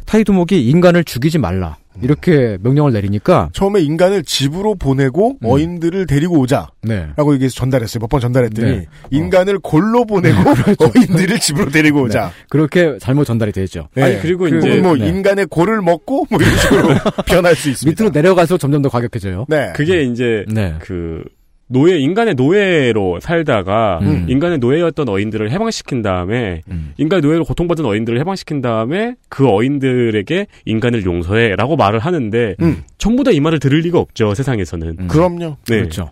타이두목이 0.04 0.68
인간을 0.68 1.04
죽이지 1.04 1.38
말라. 1.38 1.76
이렇게 2.02 2.58
명령을 2.60 2.92
내리니까 2.92 3.48
처음에 3.54 3.80
인간을 3.80 4.22
집으로 4.22 4.74
보내고 4.74 5.38
음. 5.42 5.46
어인들을 5.48 6.06
데리고 6.06 6.38
오자. 6.40 6.68
네. 6.82 7.06
라고 7.16 7.32
얘기해서 7.34 7.54
전달했어요. 7.54 8.00
몇 8.00 8.08
번 8.10 8.20
전달했더니 8.20 8.70
네. 8.70 8.86
인간을 9.10 9.60
골로 9.60 10.04
보내고 10.04 10.38
어인들을 10.78 11.38
집으로 11.40 11.70
데리고 11.70 12.02
오자. 12.02 12.32
그렇게 12.50 12.98
잘못 13.00 13.24
전달이 13.24 13.50
되죠. 13.52 13.88
네. 13.94 14.02
아니, 14.02 14.20
그리고 14.20 14.46
혹은 14.46 14.58
이제- 14.58 14.76
뭐 14.80 14.94
네. 14.94 15.08
인간의 15.08 15.46
골을 15.46 15.80
먹고 15.80 16.26
뭐 16.30 16.38
이런 16.40 16.56
식으로 16.58 16.88
변할 17.26 17.56
수 17.56 17.70
있습니다. 17.70 18.02
밑으로 18.02 18.12
내려갈수록 18.12 18.60
점점 18.60 18.82
더 18.82 18.88
과격해져요. 18.90 19.46
네. 19.48 19.72
그게 19.74 20.02
이제 20.02 20.44
네. 20.52 20.74
그 20.80 21.24
노예 21.68 21.98
인간의 21.98 22.34
노예로 22.34 23.18
살다가 23.20 23.98
음. 24.02 24.26
인간의 24.28 24.58
노예였던 24.58 25.08
어인들을 25.08 25.50
해방시킨 25.50 26.02
다음에 26.02 26.62
음. 26.70 26.92
인간의 26.96 27.22
노예로 27.22 27.44
고통받은 27.44 27.84
어인들을 27.84 28.20
해방시킨 28.20 28.60
다음에 28.60 29.16
그 29.28 29.48
어인들에게 29.48 30.46
인간을 30.64 31.04
용서해라고 31.04 31.76
말을 31.76 31.98
하는데 31.98 32.54
음. 32.62 32.82
전부 32.98 33.24
다 33.24 33.30
이 33.36 33.40
말을 33.40 33.58
들을 33.58 33.78
리가 33.80 33.98
없죠 33.98 34.34
세상에서는. 34.34 34.96
음. 35.00 35.08
그럼요. 35.08 35.56
네. 35.66 35.78
그렇죠. 35.78 36.10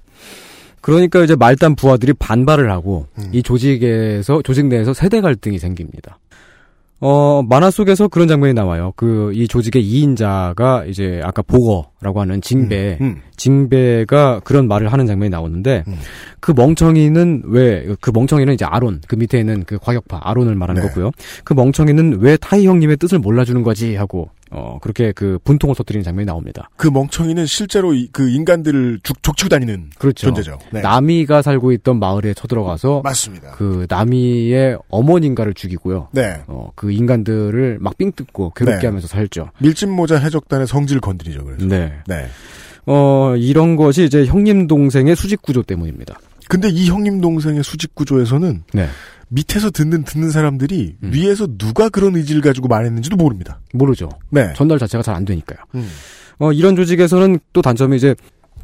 그러니까 0.81 1.25
이제 1.25 1.35
말단 1.35 1.77
부하들이 1.77 2.13
반발을 2.13 2.71
하고 2.71 3.07
음. 3.19 3.31
이 3.33 3.43
조직에서 3.43 4.43
조직 4.43 4.67
내에서 4.67 4.93
세대 4.93 5.23
갈등이 5.23 5.59
생깁니다. 5.59 6.19
어, 7.01 7.43
만화 7.43 7.71
속에서 7.71 8.09
그런 8.09 8.29
장면이 8.29 8.55
나와요. 8.55 8.93
그, 8.97 9.33
이 9.35 9.47
조직의 9.47 9.83
2인자가 9.85 10.89
이제 10.89 11.21
아까 11.23 11.43
보거라고 11.43 12.21
하는 12.21 12.41
징배, 12.41 12.99
음, 13.01 13.07
음. 13.07 13.23
징배가 13.37 14.41
그런 14.45 14.69
말을 14.69 14.93
하는 14.93 15.07
장면이 15.07 15.29
나오는데, 15.31 15.85
음. 15.87 15.97
그 16.41 16.53
멍청이는 16.53 17.43
왜, 17.47 17.87
그 18.01 18.11
멍청이는 18.15 18.55
이제 18.55 18.65
아론, 18.65 19.01
그 19.07 19.17
밑에 19.17 19.39
있는 19.39 19.65
그 19.65 19.79
과격파, 19.79 20.21
아론을 20.23 20.55
말하는 20.55 20.83
네. 20.83 20.89
거고요. 20.89 21.11
그 21.43 21.53
멍청이는 21.53 22.21
왜 22.21 22.37
타이 22.37 22.67
형님의 22.67 22.97
뜻을 22.97 23.19
몰라주는 23.19 23.63
거지? 23.63 23.97
하고, 23.97 24.31
어, 24.55 24.79
그렇게 24.81 25.13
그 25.13 25.39
분통을 25.45 25.75
터뜨리는 25.75 26.05
장면이 26.05 26.27
나옵니다. 26.27 26.71
그 26.77 26.87
멍청이는 26.89 27.45
실제로 27.47 27.93
이- 27.93 28.09
그 28.13 28.29
인간들을 28.31 29.01
죽, 29.03 29.23
족치고 29.23 29.49
다니는 29.49 29.91
그렇죠. 29.99 30.27
존재죠. 30.29 30.59
네. 30.73 30.81
나미가 30.81 31.43
살고 31.43 31.73
있던 31.73 31.99
마을에 31.99 32.35
쳐들어가서 32.35 33.01
맞습니다. 33.03 33.53
그 33.53 33.87
나미의 33.89 34.79
어머니인가를 34.89 35.55
죽이고요. 35.55 36.09
네. 36.13 36.41
어, 36.47 36.71
그 36.75 36.93
인간들을 36.93 37.79
막 37.81 37.99
삥 37.99 38.13
뜯고 38.13 38.51
괴롭게 38.57 38.81
네. 38.81 38.87
하면서 38.87 39.07
살죠. 39.09 39.51
밀짚모자 39.59 40.19
해적단의 40.19 40.67
성질 40.67 41.01
건드리죠. 41.01 41.45
그래서. 41.45 41.67
네. 41.67 41.93
네. 42.07 42.27
어, 42.87 43.35
이런 43.37 43.77
것이 43.77 44.05
이제 44.05 44.27
형님 44.27 44.67
동생의 44.67 45.17
수직 45.17 45.41
구조 45.43 45.63
때문입니다. 45.63 46.19
근데 46.55 46.69
이 46.69 46.87
형님 46.87 47.21
동생의 47.21 47.65
수직 47.65 47.97
구조에서는 47.97 48.63
네. 48.75 48.87
밑에서 49.29 49.71
듣는 49.71 50.05
듣는 50.05 50.31
사람들이 50.31 50.95
음. 51.03 51.11
위에서 51.13 51.49
누가 51.59 51.89
그런 51.89 52.15
의지를 52.15 52.41
가지고 52.43 52.69
말했는지도 52.69 53.17
모릅니다. 53.17 53.59
모르죠. 53.73 54.09
네. 54.31 54.53
전달 54.55 54.79
자체가 54.79 55.03
잘 55.03 55.17
안 55.17 55.25
되니까요. 55.25 55.59
음. 55.75 55.89
어, 56.39 56.53
이런 56.53 56.77
조직에서는 56.77 57.41
또 57.53 57.61
단점이 57.61 57.97
이제 57.97 58.15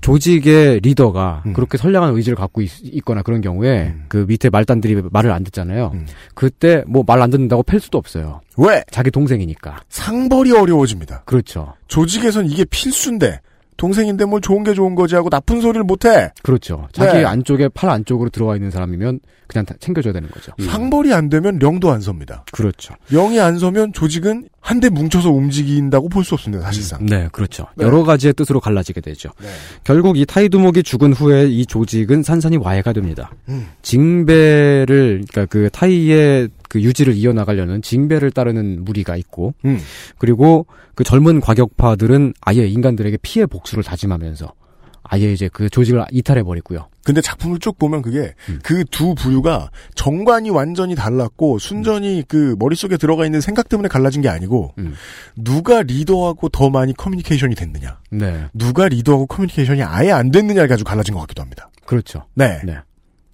조직의 0.02 0.80
리더가 0.80 1.42
음. 1.46 1.52
그렇게 1.52 1.78
선량한 1.78 2.14
의지를 2.14 2.36
갖고 2.36 2.60
있, 2.62 2.70
거나 3.04 3.22
그런 3.22 3.40
경우에 3.40 3.92
그 4.06 4.24
밑에 4.28 4.50
말단들이 4.50 5.02
말을 5.10 5.32
안 5.32 5.42
듣잖아요. 5.42 5.90
음. 5.94 6.06
그때 6.34 6.84
뭐 6.86 7.02
말 7.04 7.20
안 7.22 7.30
듣는다고 7.30 7.64
팰 7.64 7.80
수도 7.80 7.98
없어요. 7.98 8.40
왜? 8.56 8.84
자기 8.92 9.10
동생이니까. 9.10 9.80
상벌이 9.88 10.52
어려워집니다. 10.52 11.22
그렇죠. 11.24 11.74
조직에선 11.88 12.46
이게 12.46 12.64
필수인데 12.64 13.40
동생인데 13.80 14.26
뭘 14.26 14.42
좋은 14.42 14.62
게 14.62 14.74
좋은 14.74 14.94
거지 14.94 15.14
하고 15.14 15.30
나쁜 15.30 15.62
소리를 15.62 15.82
못해. 15.84 16.30
그렇죠. 16.42 16.86
자기 16.92 17.14
네. 17.18 17.24
안쪽에 17.24 17.70
팔 17.70 17.88
안쪽으로 17.88 18.28
들어와 18.28 18.54
있는 18.54 18.70
사람이면 18.70 19.20
그냥 19.46 19.64
다 19.64 19.74
챙겨줘야 19.80 20.12
되는 20.12 20.28
거죠. 20.30 20.52
상벌이 20.60 21.14
안 21.14 21.30
되면 21.30 21.58
령도 21.58 21.90
안 21.90 22.02
섭니다. 22.02 22.44
그렇죠. 22.52 22.94
영이 23.10 23.40
안 23.40 23.58
서면 23.58 23.92
조직은 23.94 24.48
한데 24.60 24.90
뭉쳐서 24.90 25.30
움직인다고 25.30 26.10
볼 26.10 26.24
수 26.24 26.34
없습니다. 26.34 26.62
사실상. 26.62 27.06
네, 27.06 27.28
그렇죠. 27.32 27.66
네. 27.74 27.86
여러 27.86 28.04
가지의 28.04 28.34
뜻으로 28.34 28.60
갈라지게 28.60 29.00
되죠. 29.00 29.30
네. 29.40 29.48
결국 29.82 30.18
이 30.18 30.26
타이두목이 30.26 30.82
죽은 30.82 31.14
후에 31.14 31.46
이 31.48 31.64
조직은 31.64 32.22
산산이 32.22 32.58
와해가 32.58 32.92
됩니다. 32.92 33.30
음. 33.48 33.68
징배를 33.80 35.24
그러니까 35.30 35.46
그 35.46 35.70
타이의 35.72 36.50
그 36.70 36.80
유지를 36.80 37.16
이어나가려는 37.16 37.82
징배를 37.82 38.30
따르는 38.30 38.84
무리가 38.84 39.16
있고 39.16 39.54
음. 39.64 39.80
그리고 40.18 40.66
그 40.94 41.02
젊은 41.02 41.40
과격파들은 41.40 42.34
아예 42.40 42.64
인간들에게 42.64 43.18
피해 43.22 43.44
복수를 43.44 43.82
다짐하면서 43.82 44.54
아예 45.02 45.32
이제 45.32 45.50
그 45.52 45.68
조직을 45.68 46.04
이탈해 46.12 46.44
버리고요. 46.44 46.88
근데 47.02 47.20
작품을 47.20 47.58
쭉 47.58 47.76
보면 47.76 48.02
그게 48.02 48.34
음. 48.48 48.60
그두 48.62 49.16
부류가 49.16 49.70
정관이 49.96 50.50
완전히 50.50 50.94
달랐고 50.94 51.58
순전히 51.58 52.22
그 52.28 52.54
머릿속에 52.60 52.96
들어가 52.96 53.26
있는 53.26 53.40
생각 53.40 53.68
때문에 53.68 53.88
갈라진 53.88 54.22
게 54.22 54.28
아니고 54.28 54.74
음. 54.78 54.94
누가 55.34 55.82
리더하고 55.82 56.50
더 56.50 56.70
많이 56.70 56.94
커뮤니케이션이 56.94 57.56
됐느냐 57.56 57.98
네, 58.12 58.46
누가 58.54 58.86
리더하고 58.86 59.26
커뮤니케이션이 59.26 59.82
아예 59.82 60.12
안 60.12 60.30
됐느냐를 60.30 60.68
가지고 60.68 60.88
갈라진 60.88 61.14
것 61.14 61.20
같기도 61.22 61.42
합니다. 61.42 61.68
그렇죠. 61.84 62.26
네. 62.34 62.60
네. 62.64 62.76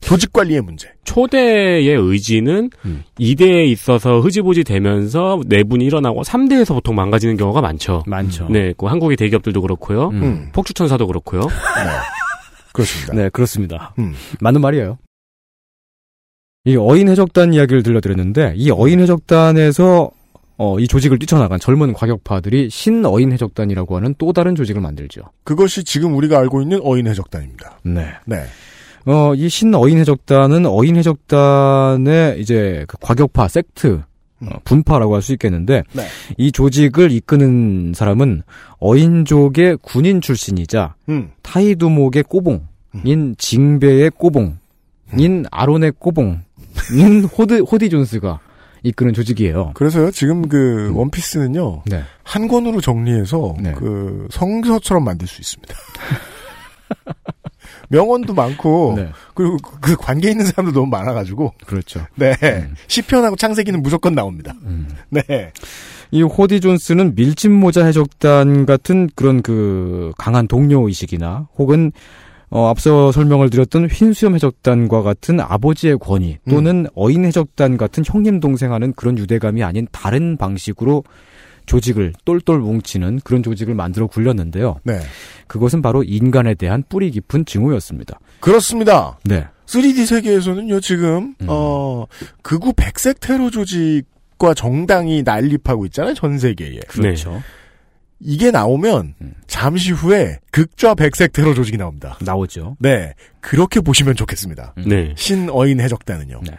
조직 0.01 0.33
관리의 0.33 0.61
문제. 0.61 0.89
초대의 1.05 1.89
의지는 1.89 2.71
음. 2.85 3.03
2대에 3.19 3.67
있어서 3.69 4.21
흐지부지 4.21 4.63
되면서 4.65 5.41
내분이 5.47 5.85
일어나고 5.85 6.23
3대에서 6.23 6.75
보통 6.75 6.95
망가지는 6.95 7.37
경우가 7.37 7.61
많죠. 7.61 8.05
많죠. 8.07 8.49
네, 8.51 8.73
그 8.77 8.87
한국의 8.87 9.17
대기업들도 9.17 9.61
그렇고요. 9.61 10.09
음. 10.11 10.51
폭주천사도 10.53 11.07
그렇고요. 11.07 11.43
그렇습니다. 12.73 13.15
네, 13.15 13.29
그렇습니다. 13.31 13.95
음. 13.99 14.15
맞는 14.41 14.61
말이에요. 14.61 14.99
이 16.67 16.77
어인 16.77 17.09
해적단 17.09 17.55
이야기를 17.55 17.83
들려드렸는데 17.83 18.55
이 18.57 18.71
어인 18.71 19.01
해적단에서 19.01 20.11
어, 20.59 20.79
이 20.81 20.89
조직을 20.89 21.19
뛰쳐나간 21.19 21.61
젊은 21.61 21.93
과격파들이 21.93 22.71
신어인 22.71 23.33
해적단이라고 23.33 23.97
하는 23.97 24.15
또 24.19 24.33
다른 24.33 24.55
조직을 24.55 24.81
만들죠. 24.81 25.23
그것이 25.45 25.85
지금 25.85 26.15
우리가 26.17 26.39
알고 26.39 26.63
있는 26.63 26.81
어인 26.83 27.07
해적단입니다. 27.07 27.81
네. 27.85 28.15
네. 28.25 28.45
어, 29.07 29.35
이 29.35 29.49
신어인 29.49 29.99
해적단은 29.99 30.67
어인 30.67 30.97
해적단의 30.97 32.41
이제 32.41 32.85
그 32.89 32.97
과격파 33.01 33.49
섹트 33.49 34.03
어, 34.41 34.49
분파라고 34.65 35.15
할 35.15 35.23
수 35.23 35.33
있겠는데 35.33 35.83
네. 35.93 36.03
이 36.37 36.53
조직을 36.53 37.11
이끄는 37.11 37.93
사람은 37.95 38.43
어인족의 38.81 39.79
군인 39.81 40.21
출신이자 40.21 40.95
음. 41.09 41.31
타이두목의 41.43 42.25
꼬봉인 42.25 43.37
징베의 43.39 44.11
꼬봉인 44.11 44.51
음. 45.15 45.45
아론의 45.51 45.93
꼬봉인 45.99 46.43
호드 47.39 47.61
호디 47.61 47.89
존스가 47.89 48.41
이끄는 48.83 49.15
조직이에요. 49.15 49.73
그래서요 49.75 50.11
지금 50.11 50.47
그 50.49 50.93
원피스는요 50.95 51.83
네. 51.87 52.03
한 52.23 52.47
권으로 52.47 52.81
정리해서 52.81 53.55
네. 53.61 53.73
그 53.73 54.29
성서처럼 54.31 55.05
만들 55.05 55.27
수 55.27 55.41
있습니다. 55.41 55.75
명언도 57.89 58.35
많고 58.35 58.95
네. 58.97 59.09
그리고 59.35 59.57
그 59.81 59.97
관계 59.97 60.31
있는 60.31 60.47
사람도 60.47 60.73
너무 60.73 60.87
많아가지고 60.89 61.55
그렇죠. 61.67 62.07
네 62.15 62.35
시편하고 62.89 63.37
창세기는 63.37 63.83
무조건 63.83 64.15
나옵니다. 64.15 64.55
음. 64.65 64.89
네 65.11 65.53
이 66.11 66.23
호디 66.23 66.61
존스는 66.61 67.15
밀짚 67.15 67.51
모자 67.51 67.85
해적단 67.85 68.67
같은 68.67 69.09
그런 69.15 69.43
그 69.43 70.13
강한 70.19 70.47
동료 70.47 70.87
의식이나 70.87 71.49
혹은 71.57 71.93
어, 72.49 72.69
앞서 72.69 73.11
설명을 73.11 73.51
드렸던 73.51 73.89
흰수염 73.89 74.35
해적단과 74.37 75.03
같은 75.03 75.41
아버지의 75.41 75.99
권위 75.99 76.39
또는 76.49 76.87
어인 76.95 77.25
해적단 77.25 77.77
같은 77.77 78.05
형님 78.07 78.39
동생하는 78.39 78.93
그런 78.93 79.19
유대감이 79.19 79.65
아닌 79.65 79.89
다른 79.91 80.37
방식으로 80.37 81.03
조직을 81.67 82.13
똘똘 82.25 82.59
뭉치는 82.59 83.21
그런 83.25 83.43
조직을 83.43 83.75
만들어 83.75 84.07
굴렸는데요. 84.07 84.81
네. 84.85 85.01
그것은 85.47 85.83
바로 85.83 86.03
인간에 86.03 86.55
대한 86.55 86.83
뿌리 86.89 87.11
깊은 87.11 87.45
증오였습니다. 87.45 88.19
그렇습니다. 88.41 89.19
네. 89.25 89.47
3D 89.67 90.07
세계에서는요 90.07 90.81
지금 90.81 91.35
음. 91.41 91.47
어 91.49 92.07
극우 92.43 92.73
백색 92.77 93.21
테러 93.21 93.51
조직과 93.51 94.55
정당이 94.55 95.23
난립하고 95.25 95.87
있잖아요 95.87 96.15
전 96.15 96.39
세계에. 96.39 96.79
그렇죠. 96.89 97.43
이게 98.19 98.51
나오면 98.51 99.15
음. 99.21 99.35
잠시 99.47 99.93
후에 99.93 100.39
극좌 100.51 100.95
백색 100.95 101.33
테러 101.33 101.53
조직이 101.53 101.77
나옵니다. 101.77 102.17
나오죠. 102.23 102.77
네 102.79 103.13
그렇게 103.41 103.81
보시면 103.81 104.15
좋겠습니다. 104.15 104.75
네. 104.87 105.13
신어인 105.17 105.81
해적단은요. 105.81 106.41
네. 106.47 106.53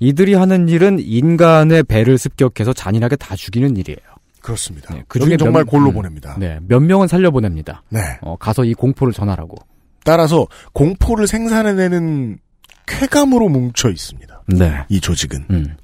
이들이 0.00 0.34
하는 0.34 0.68
일은 0.68 0.98
인간의 0.98 1.84
배를 1.84 2.18
습격해서 2.18 2.72
잔인하게 2.72 3.16
다 3.16 3.36
죽이는 3.36 3.76
일이에요. 3.76 4.15
그렇습니다. 4.46 4.94
네, 4.94 5.02
그중에 5.08 5.32
몇- 5.32 5.38
정말 5.38 5.64
골로 5.64 5.88
음, 5.90 5.94
보냅니다. 5.94 6.36
네, 6.38 6.60
몇 6.68 6.80
명은 6.80 7.08
살려 7.08 7.32
보냅니다. 7.32 7.82
네. 7.90 8.00
어, 8.22 8.36
가서 8.36 8.64
이 8.64 8.74
공포를 8.74 9.12
전하라고. 9.12 9.56
따라서 10.04 10.46
공포를 10.72 11.26
생산해내는 11.26 12.38
쾌감으로 12.86 13.48
뭉쳐 13.48 13.90
있습니다. 13.90 14.42
네. 14.56 14.84
이 14.88 15.00
조직은 15.00 15.46
음. 15.50 15.74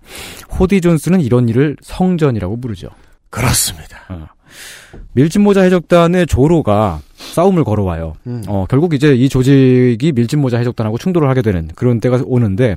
호디 0.61 0.81
존스는 0.81 1.21
이런 1.21 1.49
일을 1.49 1.77
성전이라고 1.83 2.61
부르죠. 2.61 2.89
그렇습니다. 3.31 3.99
어. 4.11 4.27
밀짚모자 5.15 5.63
해적단의 5.63 6.27
조로가 6.27 7.01
싸움을 7.17 7.65
걸어와요. 7.65 8.13
음. 8.29 8.45
어, 8.47 8.67
결국 8.69 8.95
이제 8.95 9.15
이 9.17 9.29
조직이 9.29 10.13
밀짚모자 10.15 10.59
해적단하고 10.59 10.99
충돌을 10.99 11.29
하게 11.29 11.43
되는 11.43 11.69
그런 11.75 11.99
때가 11.99 12.21
오는데 12.25 12.77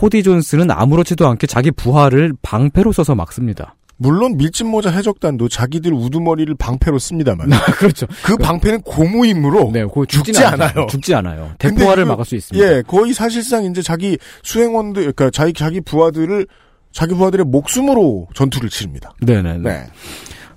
호디 0.00 0.22
존스는 0.22 0.70
아무렇지도 0.70 1.26
않게 1.28 1.46
자기 1.46 1.70
부하를 1.72 2.32
방패로 2.40 2.92
써서 2.92 3.14
막습니다. 3.14 3.74
물론 4.02 4.38
밀짚모자 4.38 4.90
해적단도 4.90 5.50
자기들 5.50 5.92
우두머리를 5.92 6.54
방패로 6.54 6.98
씁니다만 6.98 7.50
그렇죠. 7.76 8.06
그 8.24 8.34
방패는 8.38 8.80
고무임으로 8.80 9.70
네, 9.74 9.84
그 9.84 10.06
죽지 10.06 10.32
죽지는 10.32 10.46
않아요. 10.54 10.86
죽지 10.88 11.14
않아요. 11.14 11.52
대포화를 11.58 12.04
이거- 12.04 12.12
막을 12.12 12.24
수 12.24 12.34
있습니다. 12.34 12.66
예, 12.66 12.82
거의 12.86 13.12
사실상 13.12 13.64
이제 13.66 13.82
자기 13.82 14.16
수행원들, 14.42 15.02
그러니까 15.12 15.28
자기 15.30 15.52
자기 15.52 15.82
부하들을 15.82 16.46
자기 16.92 17.14
부하들의 17.14 17.44
목숨으로 17.44 18.28
전투를 18.34 18.70
치릅니다. 18.70 19.12
네네. 19.20 19.58
네. 19.58 19.86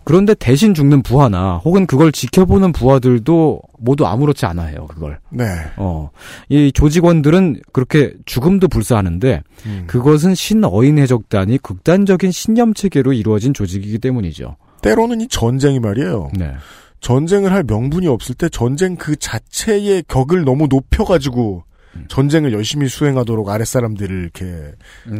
그런데 0.04 0.34
대신 0.34 0.74
죽는 0.74 1.02
부하나 1.02 1.58
혹은 1.58 1.86
그걸 1.86 2.12
지켜보는 2.12 2.72
부하들도 2.74 3.62
모두 3.80 4.06
아무렇지 4.06 4.46
않아 4.46 4.64
해요, 4.66 4.88
그걸. 4.90 5.20
네. 5.30 5.46
어. 5.78 6.10
이 6.50 6.72
조직원들은 6.74 7.62
그렇게 7.72 8.14
죽음도 8.26 8.68
불사하는데 8.68 9.44
음. 9.66 9.84
그것은 9.88 10.36
신어인 10.36 11.00
해적단이 11.00 11.58
극단적인 11.60 12.32
신념 12.32 12.74
체계로 12.74 13.14
이루어진 13.14 13.54
조직이기 13.54 14.00
때문이죠. 14.00 14.58
때로는 14.82 15.22
이 15.22 15.28
전쟁이 15.28 15.80
말이에요. 15.80 16.32
네. 16.38 16.54
전쟁을 17.00 17.52
할 17.52 17.64
명분이 17.64 18.08
없을 18.08 18.36
때 18.36 18.50
전쟁 18.50 18.96
그 18.96 19.16
자체의 19.16 20.04
격을 20.08 20.44
너무 20.46 20.68
높여가지고 20.68 21.64
음. 21.96 22.06
전쟁을 22.08 22.54
열심히 22.54 22.88
수행하도록 22.88 23.48
아랫사람들을 23.48 24.22
이렇게 24.24 24.72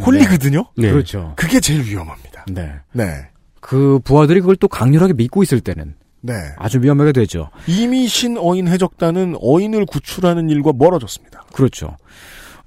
홀리거든요? 0.06 0.66
네. 0.78 0.92
그렇죠. 0.92 1.34
그게 1.36 1.60
제일 1.60 1.84
위험합니다. 1.86 2.46
네. 2.52 2.74
네. 2.94 3.28
그 3.64 3.98
부하들이 4.04 4.42
그걸 4.42 4.58
또 4.58 4.68
강렬하게 4.68 5.14
믿고 5.14 5.42
있을 5.42 5.62
때는 5.62 5.96
네. 6.20 6.34
아주 6.58 6.80
위험하게 6.82 7.14
되죠. 7.14 7.50
이미 7.66 8.08
신어인 8.08 8.68
해적단은 8.68 9.38
어인을 9.42 9.86
구출하는 9.86 10.50
일과 10.50 10.74
멀어졌습니다. 10.76 11.46
그렇죠. 11.54 11.96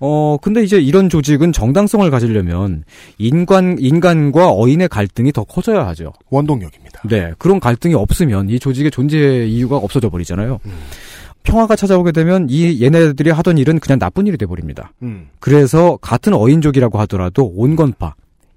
어, 0.00 0.38
근데 0.40 0.62
이제 0.62 0.78
이런 0.78 1.10
조직은 1.10 1.52
정당성을 1.52 2.10
가지려면 2.10 2.84
인간, 3.18 3.76
인간과 3.78 4.50
어인의 4.50 4.88
갈등이 4.88 5.32
더 5.32 5.44
커져야 5.44 5.86
하죠. 5.88 6.14
원동력입니다. 6.30 7.02
네. 7.08 7.32
그런 7.36 7.60
갈등이 7.60 7.94
없으면 7.94 8.48
이 8.48 8.58
조직의 8.58 8.90
존재 8.90 9.44
이유가 9.44 9.76
없어져 9.76 10.08
버리잖아요. 10.08 10.60
평화가 11.42 11.76
찾아오게 11.76 12.12
되면 12.12 12.46
이 12.48 12.82
얘네들이 12.82 13.30
하던 13.30 13.58
일은 13.58 13.80
그냥 13.80 13.98
나쁜 13.98 14.26
일이 14.26 14.38
돼버립니다. 14.38 14.92
음. 15.02 15.28
그래서 15.40 15.98
같은 16.00 16.32
어인족이라고 16.32 16.98
하더라도 17.00 17.52
온건파, 17.54 18.14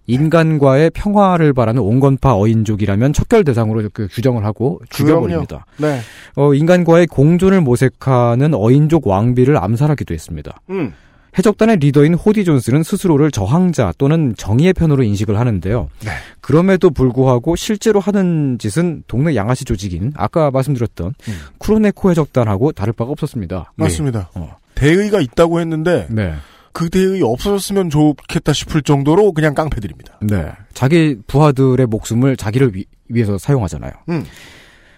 인간과의 0.10 0.90
평화를 0.90 1.54
바라는 1.54 1.82
온건파 1.82 2.36
어인족이라면 2.36 3.14
척결 3.14 3.44
대상으로 3.44 3.88
그 3.94 4.08
규정을 4.12 4.44
하고 4.44 4.82
죽여버립니다. 4.90 5.66
네. 5.78 6.00
어, 6.36 6.54
인간과의 6.56 7.06
공존을 7.08 7.62
모색하는 7.62 8.56
어인족 8.56 9.08
왕비를 9.08 9.64
암살하기도 9.64 10.14
했습니다. 10.14 10.62
음. 10.72 10.94
해적단의 11.38 11.78
리더인 11.78 12.16
호디 12.16 12.44
존스는 12.44 12.82
스스로를 12.82 13.30
저항자 13.30 13.94
또는 14.00 14.34
정의의 14.36 14.74
편으로 14.74 15.04
인식을 15.04 15.40
하는데요. 15.40 15.90
네. 16.04 16.12
그럼에도 16.42 16.90
불구하고 16.90 17.56
실제로 17.56 18.00
하는 18.00 18.58
짓은 18.58 19.04
동네 19.08 19.36
양아치 19.36 19.64
조직인 19.64 20.12
아까 20.16 20.50
말씀드렸던 20.50 21.08
음. 21.08 21.34
쿠로네코 21.60 22.10
해적단하고 22.10 22.72
다를 22.72 22.94
바가 22.94 23.12
없었습니다. 23.12 23.74
맞습니다. 23.76 24.32
어. 24.34 24.58
대의가 24.74 25.20
있다고 25.20 25.60
했는데 25.60 26.08
네. 26.10 26.34
그 26.74 26.90
대의 26.90 27.22
없어졌으면 27.22 27.90
좋겠다 27.90 28.54
싶을 28.54 28.82
정도로 28.82 29.32
그냥 29.34 29.54
깡패들입니다. 29.54 30.20
네. 30.22 30.52
자기 30.74 31.18
부하들의 31.28 31.86
목숨을 31.88 32.38
자기를 32.38 32.76
위, 32.76 32.86
위해서 33.08 33.38
사용하잖아요. 33.38 33.92
음. 34.10 34.24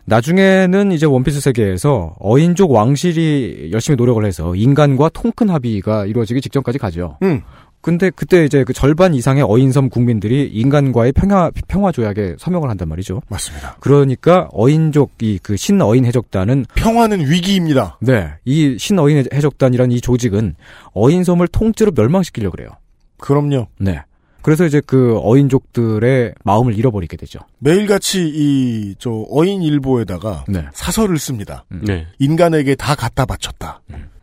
나중에는 0.06 0.92
이제 0.92 1.06
원피스 1.06 1.42
세계에서 1.42 2.16
어인족 2.20 2.72
왕실이 2.72 3.70
열심히 3.72 3.96
노력을 3.96 4.24
해서 4.26 4.56
인간과 4.56 5.10
통큰 5.10 5.50
합의가 5.50 6.06
이루어지기 6.06 6.42
직전까지 6.42 6.80
가죠. 6.80 7.18
음. 7.24 7.42
근데 7.82 8.10
그때 8.12 8.46
이제 8.46 8.64
그 8.64 8.74
절반 8.74 9.14
이상의 9.16 9.44
어인섬 9.44 9.90
국민들이 9.90 10.48
인간과의 10.48 11.12
평화 11.14 11.50
평화 11.68 11.92
조약에 11.92 12.36
서명을 12.38 12.70
한단 12.70 12.88
말이죠. 12.90 13.22
맞습니다. 13.28 13.78
그러니까 13.80 14.48
어인족 14.54 15.12
이 15.22 15.40
그 15.42 15.58
신어인 15.58 16.06
해적단은 16.06 16.66
평화는 16.76 17.30
위기입니다. 17.30 17.98
네, 18.02 18.30
이 18.46 18.78
신어인 18.78 19.26
해적단이란 19.34 19.92
이 19.92 20.00
조직은 20.02 20.56
어인섬을 20.94 21.48
통째로 21.48 21.92
멸망시키려고 21.96 22.56
그래요. 22.56 22.70
그럼요. 23.18 23.68
네. 23.80 24.02
그래서 24.44 24.66
이제 24.66 24.82
그 24.86 25.20
어인족들의 25.22 26.34
마음을 26.44 26.76
잃어버리게 26.78 27.16
되죠. 27.18 27.40
매일같이 27.60 28.28
이 28.28 28.96
저 29.00 29.26
어인 29.32 29.62
일보에다가 29.64 30.46
네. 30.48 30.66
사설을 30.74 31.18
씁니다. 31.20 31.66
네. 31.70 32.08
인간에게 32.20 32.76
다 32.76 32.96
갖다 32.96 33.26
바쳤다. 33.26 33.82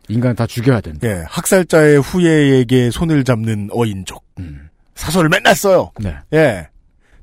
인간 0.09 0.35
다 0.35 0.45
죽여야 0.47 0.81
된다. 0.81 1.07
예, 1.07 1.23
학살자의 1.27 1.99
후예에게 2.01 2.91
손을 2.91 3.23
잡는 3.23 3.69
어인족. 3.71 4.23
사설을 4.95 5.29
맨날 5.29 5.55
써요. 5.55 5.91
네. 5.99 6.15
예. 6.33 6.67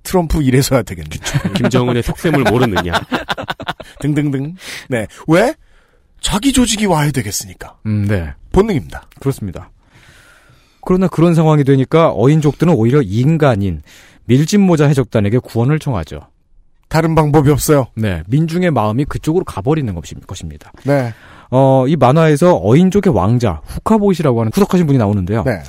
트럼프 0.03 0.43
이래서야 0.43 0.82
되겠네. 0.82 1.09
김정은의 1.57 2.03
속셈을 2.03 2.45
모르느냐. 2.45 2.93
등등등. 4.01 4.55
네. 4.89 5.07
왜? 5.26 5.53
자기 6.20 6.53
조직이 6.53 6.87
와야 6.87 7.11
되겠으니까. 7.11 7.76
음, 7.87 8.07
네. 8.07 8.32
본능입니다. 8.53 9.09
그렇습니다. 9.20 9.70
그러나 10.84 11.09
그런 11.09 11.34
상황이 11.34 11.64
되니까 11.64 12.12
어인족들은 12.14 12.72
오히려 12.72 13.03
인간인 13.03 13.82
밀짚모자 14.26 14.87
해적단에게 14.87 15.39
구원을 15.39 15.78
청하죠. 15.80 16.20
다른 16.89 17.16
방법이 17.16 17.51
없어요. 17.51 17.89
네, 17.97 18.22
민중의 18.28 18.70
마음이 18.70 19.05
그쪽으로 19.07 19.45
가버리는 19.45 19.93
것입- 19.93 20.24
것입니다. 20.26 20.70
네. 20.84 21.12
어, 21.51 21.84
이 21.88 21.97
만화에서 21.97 22.61
어인족의 22.62 23.14
왕자 23.14 23.61
후카보이시라고 23.64 24.40
하는 24.40 24.53
후덕하신 24.55 24.86
분이 24.86 24.99
나오는데요. 24.99 25.44
네. 25.44 25.61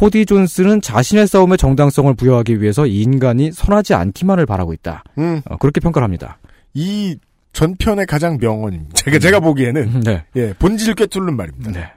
호디 0.00 0.26
존스는 0.26 0.80
자신의 0.80 1.26
싸움에 1.26 1.56
정당성을 1.56 2.12
부여하기 2.14 2.60
위해서 2.60 2.86
인간이 2.86 3.52
선하지 3.52 3.94
않기만을 3.94 4.46
바라고 4.46 4.72
있다. 4.72 5.04
음. 5.18 5.42
어, 5.46 5.56
그렇게 5.56 5.80
평가를 5.80 6.04
합니다. 6.04 6.38
이 6.74 7.16
전편의 7.52 8.06
가장 8.06 8.38
명언입니다. 8.40 8.94
제가, 8.94 9.18
제가 9.18 9.40
보기에는. 9.40 10.00
네. 10.00 10.24
예, 10.36 10.54
본질을 10.54 10.94
꿰뚫는 10.94 11.36
말입니다. 11.36 11.70
네. 11.72 11.92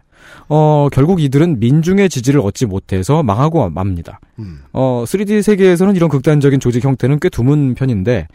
어, 0.47 0.87
결국 0.91 1.21
이들은 1.21 1.59
민중의 1.59 2.09
지지를 2.09 2.39
얻지 2.41 2.65
못해서 2.65 3.23
망하고 3.23 3.69
맙니다. 3.69 4.19
음. 4.39 4.61
어, 4.73 5.03
3D 5.05 5.41
세계에서는 5.41 5.95
이런 5.95 6.09
극단적인 6.09 6.59
조직 6.59 6.83
형태는 6.83 7.19
꽤 7.19 7.29
드문 7.29 7.75
편인데, 7.75 8.27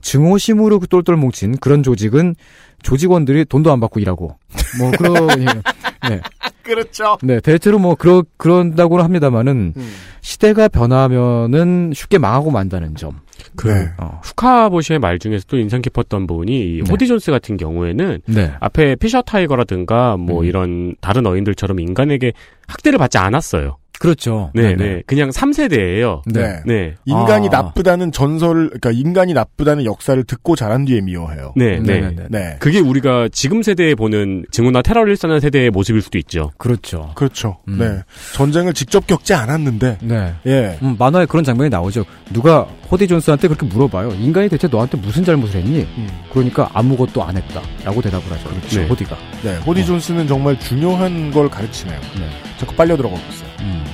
증오심으로 0.00 0.80
똘똘 0.88 1.16
뭉친 1.16 1.56
그런 1.58 1.82
조직은 1.82 2.36
조직원들이 2.82 3.46
돈도 3.46 3.72
안 3.72 3.80
받고 3.80 4.00
일하고, 4.00 4.36
뭐, 4.78 4.90
그런, 4.92 5.14
예. 5.42 6.08
네. 6.08 6.20
그렇죠. 6.62 7.16
네, 7.22 7.40
대체로 7.40 7.78
뭐, 7.78 7.94
그러, 7.94 8.22
그런다고는 8.36 9.04
합니다만은, 9.04 9.72
음. 9.76 9.94
시대가 10.20 10.68
변하면은 10.68 11.92
쉽게 11.94 12.18
망하고 12.18 12.50
만다는 12.50 12.94
점. 12.94 13.20
그 13.56 13.68
네. 13.68 13.88
어, 13.98 14.20
후카보시의 14.22 14.98
말 14.98 15.18
중에서 15.18 15.44
또 15.48 15.58
인상 15.58 15.82
깊었던 15.82 16.26
부분이 16.26 16.60
이 16.60 16.82
네. 16.82 16.90
호디 16.90 17.06
존스 17.06 17.30
같은 17.30 17.56
경우에는 17.56 18.20
네. 18.26 18.52
앞에 18.60 18.96
피셔 18.96 19.22
타이거라든가 19.22 20.16
뭐 20.16 20.40
음. 20.40 20.44
이런 20.44 20.94
다른 21.00 21.26
어인들처럼 21.26 21.80
인간에게 21.80 22.32
학대를 22.66 22.98
받지 22.98 23.18
않았어요. 23.18 23.78
그렇죠. 23.98 24.50
네, 24.54 24.74
네네. 24.74 24.76
네. 24.76 25.02
그냥 25.06 25.30
3세대예요. 25.30 26.22
네. 26.26 26.60
네. 26.64 26.94
인간이 27.04 27.48
아. 27.48 27.62
나쁘다는 27.62 28.12
전설을, 28.12 28.70
그러니까 28.70 28.90
인간이 28.92 29.32
나쁘다는 29.32 29.84
역사를 29.84 30.22
듣고 30.24 30.56
자란 30.56 30.84
뒤에 30.84 31.00
미워해요. 31.00 31.52
네, 31.56 31.78
네. 31.80 32.00
네네 32.00 32.10
네. 32.16 32.26
네. 32.30 32.56
그게 32.60 32.78
우리가 32.80 33.28
지금 33.32 33.62
세대에 33.62 33.94
보는 33.94 34.44
증오나 34.50 34.82
테러를 34.82 35.10
일삼는 35.10 35.40
세대의 35.40 35.70
모습일 35.70 36.00
수도 36.02 36.18
있죠. 36.18 36.52
그렇죠. 36.58 37.10
그렇죠. 37.14 37.58
음. 37.68 37.78
네. 37.78 38.02
전쟁을 38.34 38.72
직접 38.72 39.06
겪지 39.06 39.34
않았는데, 39.34 39.98
네. 40.02 40.34
예. 40.46 40.78
음, 40.82 40.96
만화에 40.98 41.26
그런 41.26 41.44
장면이 41.44 41.70
나오죠. 41.70 42.04
누가 42.32 42.66
호디 42.90 43.06
존스한테 43.08 43.48
그렇게 43.48 43.66
물어봐요. 43.66 44.10
인간이 44.12 44.48
대체 44.48 44.68
너한테 44.68 44.96
무슨 44.98 45.24
잘못을 45.24 45.60
했니? 45.60 45.80
음. 45.80 46.08
그러니까 46.32 46.70
아무것도 46.72 47.22
안 47.22 47.36
했다. 47.36 47.60
라고 47.84 48.00
대답을 48.00 48.30
하죠. 48.32 48.48
그렇죠. 48.48 48.80
네. 48.80 48.86
호디가. 48.86 49.16
네. 49.42 49.56
호디 49.58 49.84
존스는 49.84 50.26
정말 50.26 50.58
중요한 50.58 51.30
걸 51.30 51.48
가르치네요. 51.50 51.98
네. 52.18 52.28
자꾸 52.58 52.74
빨려 52.74 52.96
들어가고 52.96 53.20
있어요. 53.30 53.47
음. 53.60 53.84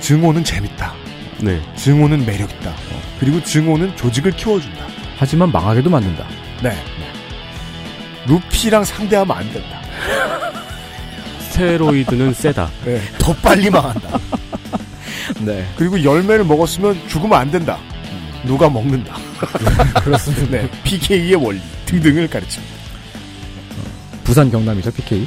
증오는 0.00 0.42
재밌다. 0.42 0.94
네. 1.40 1.60
증오는 1.76 2.24
매력 2.24 2.50
있다. 2.50 2.74
그리고 3.18 3.42
증오는 3.42 3.96
조직을 3.96 4.32
키워준다. 4.32 4.86
하지만 5.16 5.50
망하게도 5.52 5.90
만든다. 5.90 6.26
네. 6.62 6.76
루피랑 8.26 8.84
상대하면 8.84 9.36
안 9.36 9.52
된다. 9.52 9.80
스테로이드는 11.40 12.32
세다. 12.34 12.70
네. 12.84 13.00
더 13.18 13.32
빨리 13.34 13.70
망한다. 13.70 14.18
네. 15.40 15.66
그리고 15.76 16.02
열매를 16.02 16.44
먹었으면 16.44 17.08
죽으면 17.08 17.38
안 17.38 17.50
된다. 17.50 17.78
누가 18.44 18.68
먹는다. 18.68 19.16
그렇습니다. 20.02 20.46
네. 20.50 20.70
PK의 20.84 21.34
원리 21.34 21.60
등등을 21.86 22.28
가르칩니다. 22.28 22.72
부산 24.24 24.50
경남이죠, 24.50 24.92
PK. 24.92 25.26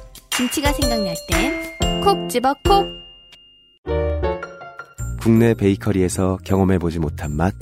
김치가 0.41 0.73
생각날 0.73 1.13
땐 1.29 2.01
콕 2.03 2.27
집어 2.27 2.55
콕. 2.65 2.87
국내 5.21 5.53
베이커리에서 5.53 6.39
경험해보지 6.43 6.97
못한 6.97 7.31
맛 7.31 7.53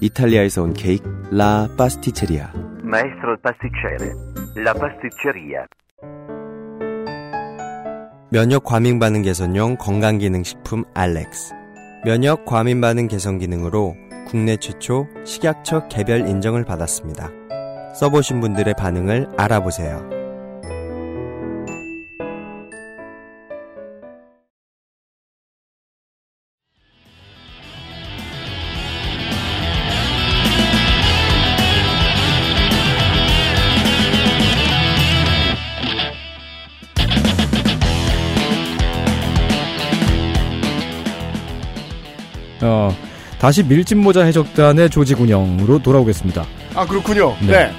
이탈리아에서 0.00 0.64
온 0.64 0.74
케이크 0.74 1.08
라 1.30 1.68
파스티체리아 1.78 2.50
Maestro 2.82 3.36
pasticcere, 3.40 4.10
la 4.56 4.74
pasticceria. 4.74 5.64
면역 8.30 8.64
과민 8.64 8.98
반응 8.98 9.22
개선용 9.22 9.76
건강 9.76 10.18
기능 10.18 10.42
식품 10.42 10.82
알렉스. 10.92 11.54
면역 12.04 12.44
과민 12.46 12.80
반응 12.80 13.06
개선 13.06 13.38
기능으로 13.38 13.94
국내 14.26 14.56
최초 14.56 15.06
식약처 15.24 15.86
개별 15.86 16.26
인정을 16.26 16.64
받았습니다. 16.64 17.30
써보신 17.94 18.40
분들의 18.40 18.74
반응을 18.76 19.28
알아보세요. 19.36 20.23
다시 43.44 43.62
밀짚모자 43.62 44.24
해적단의 44.24 44.88
조직 44.88 45.20
운영으로 45.20 45.78
돌아오겠습니다. 45.82 46.46
아 46.74 46.86
그렇군요. 46.86 47.36
네. 47.42 47.48
네. 47.48 47.72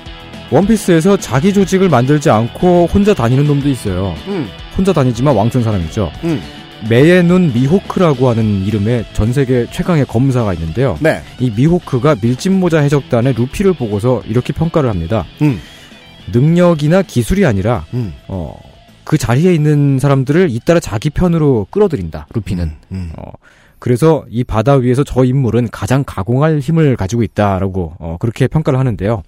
원피스에서 0.51 1.17
자기 1.17 1.51
조직을 1.51 1.89
만들지 1.89 2.29
않고 2.29 2.85
혼자 2.85 3.15
다니는 3.15 3.45
놈도 3.45 3.67
있어요. 3.69 4.13
음. 4.27 4.47
혼자 4.77 4.93
다니지만 4.93 5.35
왕천 5.35 5.63
사람이죠. 5.63 6.11
음. 6.23 6.39
매의 6.87 7.23
눈 7.23 7.51
미호크라고 7.51 8.29
하는 8.29 8.63
이름의 8.63 9.05
전 9.13 9.33
세계 9.33 9.65
최강의 9.71 10.05
검사가 10.05 10.53
있는데요. 10.53 10.99
네. 11.01 11.23
이 11.39 11.49
미호크가 11.49 12.17
밀짚모자 12.21 12.81
해적단의 12.81 13.33
루피를 13.33 13.73
보고서 13.73 14.21
이렇게 14.27 14.53
평가를 14.53 14.87
합니다. 14.87 15.25
음. 15.41 15.59
능력이나 16.31 17.01
기술이 17.01 17.43
아니라 17.43 17.85
음. 17.95 18.13
어, 18.27 18.55
그 19.03 19.17
자리에 19.17 19.55
있는 19.55 19.97
사람들을 19.97 20.51
잇따라 20.51 20.79
자기 20.79 21.09
편으로 21.09 21.65
끌어들인다. 21.71 22.27
루피는. 22.35 22.71
음. 22.91 23.11
어, 23.17 23.31
그래서 23.85 24.25
이 24.31 24.43
바다 24.43 24.73
위에서 24.73 25.03
저 25.03 25.23
인물은 25.23 25.69
가장 25.71 26.03
가공할 26.03 26.57
힘을 26.57 26.95
가지고 26.95 27.21
있다라고 27.21 27.93
어, 27.99 28.17
그렇게 28.19 28.47
평가를 28.47 28.79
하는데요. 28.79 29.21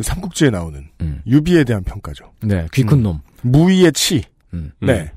삼국지에 0.00 0.50
나오는 0.50 0.88
음. 1.00 1.22
유비에 1.28 1.62
대한 1.62 1.84
평가죠. 1.84 2.32
네, 2.40 2.66
귀큰 2.72 2.98
음. 2.98 3.02
놈. 3.04 3.20
무의의 3.42 3.92
치. 3.92 4.24
음. 4.52 4.72
네. 4.80 5.12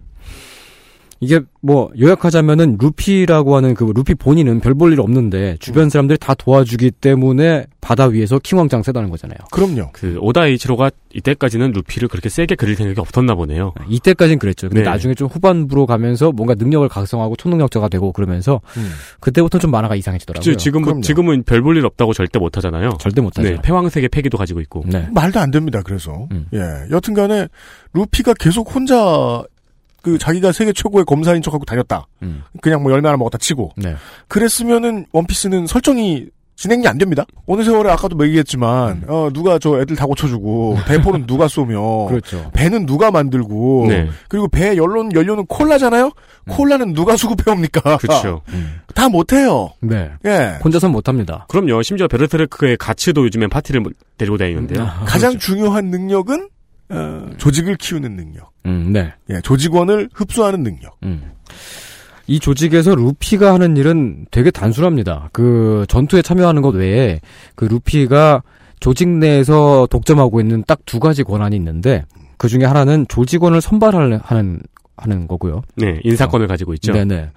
이게 1.24 1.40
뭐 1.62 1.90
요약하자면은 2.00 2.78
루피라고 2.80 3.56
하는 3.56 3.74
그 3.74 3.86
루피 3.96 4.16
본인은 4.16 4.60
별 4.60 4.74
볼 4.74 4.92
일 4.94 5.00
없는데 5.00 5.58
주변 5.60 5.90
사람들이 5.90 6.18
다 6.20 6.34
도와주기 6.34 6.92
때문에 6.92 7.66
바다 7.80 8.06
위에서 8.08 8.40
킹왕짱 8.40 8.84
세다는 8.84 9.10
거잖아요. 9.10 9.38
그럼요. 9.52 9.90
그 9.94 10.18
오다 10.20 10.48
이치로가 10.48 10.90
이때까지는 11.14 11.72
루피를 11.72 12.08
그렇게 12.10 12.30
세게 12.30 12.56
그릴 12.56 12.76
생각이 12.76 13.00
없었나 13.00 13.36
보네요. 13.36 13.74
이때까진 13.88 14.40
그랬죠. 14.40 14.68
근데 14.68 14.84
네. 14.84 14.90
나중에 14.90 15.14
좀 15.14 15.28
후반부로 15.28 15.86
가면서 15.86 16.32
뭔가 16.32 16.54
능력을 16.56 16.88
각성하고 16.90 17.36
초능력자가 17.36 17.88
되고 17.88 18.12
그러면서 18.12 18.62
음. 18.78 18.92
그때부터 19.20 19.60
좀 19.60 19.72
만화가 19.72 19.96
이상해지더라고요. 19.96 20.44
그치, 20.54 20.64
지금은 20.64 21.02
지금은 21.02 21.44
별 21.44 21.62
볼 21.64 21.78
일 21.78 21.86
없다고 21.86 22.14
절대 22.14 22.40
못 22.40 22.58
하잖아요. 22.58 22.98
절대 23.00 23.22
못 23.22 23.38
하죠. 23.40 23.48
네, 23.50 23.58
패왕색의 23.62 24.10
패기도 24.10 24.38
가지고 24.38 24.60
있고. 24.62 24.84
네. 24.86 25.08
말도 25.14 25.40
안 25.40 25.50
됩니다. 25.52 25.82
그래서 25.84 26.28
음. 26.32 26.48
예, 26.54 26.60
여튼간에 26.92 27.48
루피가 27.94 28.34
계속 28.40 28.76
혼자 28.76 29.44
그 30.04 30.18
자기가 30.18 30.52
세계 30.52 30.74
최고의 30.74 31.06
검사인 31.06 31.42
척하고 31.42 31.66
다녔다. 31.66 32.06
음. 32.22 32.44
그냥 32.62 32.84
뭐 32.84 32.92
열매 32.92 33.08
하나 33.08 33.18
먹었다 33.18 33.38
치고. 33.38 33.72
네. 33.78 33.96
그랬으면은 34.28 35.06
원피스는 35.14 35.66
설정이 35.66 36.28
진행이 36.56 36.88
안 36.88 36.98
됩니다. 37.00 37.26
어느 37.48 37.64
세월에 37.64 37.90
아까도 37.90 38.16
뭐 38.16 38.28
얘기했지만 38.28 39.06
어 39.08 39.30
누가 39.34 39.58
저 39.58 39.82
애들 39.82 39.96
다 39.96 40.06
고쳐주고 40.06 40.78
대포는 40.88 41.26
누가 41.26 41.48
쏘며 41.48 42.04
음. 42.04 42.10
그렇죠. 42.10 42.52
배는 42.54 42.86
누가 42.86 43.10
만들고 43.12 43.86
네. 43.88 44.10
그리고 44.28 44.48
배 44.50 44.78
연료는 44.78 45.14
연료는 45.14 45.46
콜라잖아요. 45.48 46.12
콜라는 46.50 46.94
누가 46.94 47.16
수급해 47.16 47.50
옵니까? 47.50 47.98
그렇죠. 47.98 48.42
다 48.94 49.10
못해요. 49.10 49.72
네. 49.80 50.12
예. 50.26 50.60
혼자선 50.64 50.92
못합니다. 50.92 51.46
그럼요. 51.50 51.82
심지어 51.82 52.08
베르트르크의 52.08 52.78
가츠도 52.78 53.24
요즘엔 53.26 53.50
파티를 53.50 53.82
데리고 54.18 54.38
다니는데요. 54.38 54.86
가장 55.06 55.40
중요한 55.40 55.86
능력은 55.86 56.50
어, 56.90 57.30
조직을 57.38 57.78
키우는 57.78 58.16
능력. 58.16 58.53
음, 58.66 58.92
네. 58.94 59.14
예, 59.30 59.42
조직원을 59.42 60.10
흡수하는 60.14 60.64
능력. 60.64 60.98
음. 61.04 61.32
이 62.28 62.40
조직에서 62.40 62.96
루피가 62.96 63.54
하는 63.54 63.76
일은 63.76 64.26
되게 64.32 64.50
단순합니다. 64.50 65.30
그 65.34 65.86
전투에 65.90 66.22
참여하는 66.22 66.62
것 66.62 66.74
외에 66.74 67.20
그 67.56 67.66
루피가 67.66 68.44
조직 68.80 69.10
내에서 69.10 69.88
독점하고 69.90 70.40
있는 70.40 70.64
딱 70.66 70.80
두 70.86 71.00
가지 71.00 71.24
권한이 71.24 71.56
있는데 71.58 72.06
그 72.38 72.48
중에 72.48 72.66
하나는 72.66 73.06
조직원을 73.10 73.62
선발하는 73.62 74.20
하는 74.98 75.28
거고요. 75.28 75.62
네, 75.76 76.00
인사권을 76.04 76.48
가지고 76.48 76.74
있죠. 76.76 76.94
네네. 76.94 77.30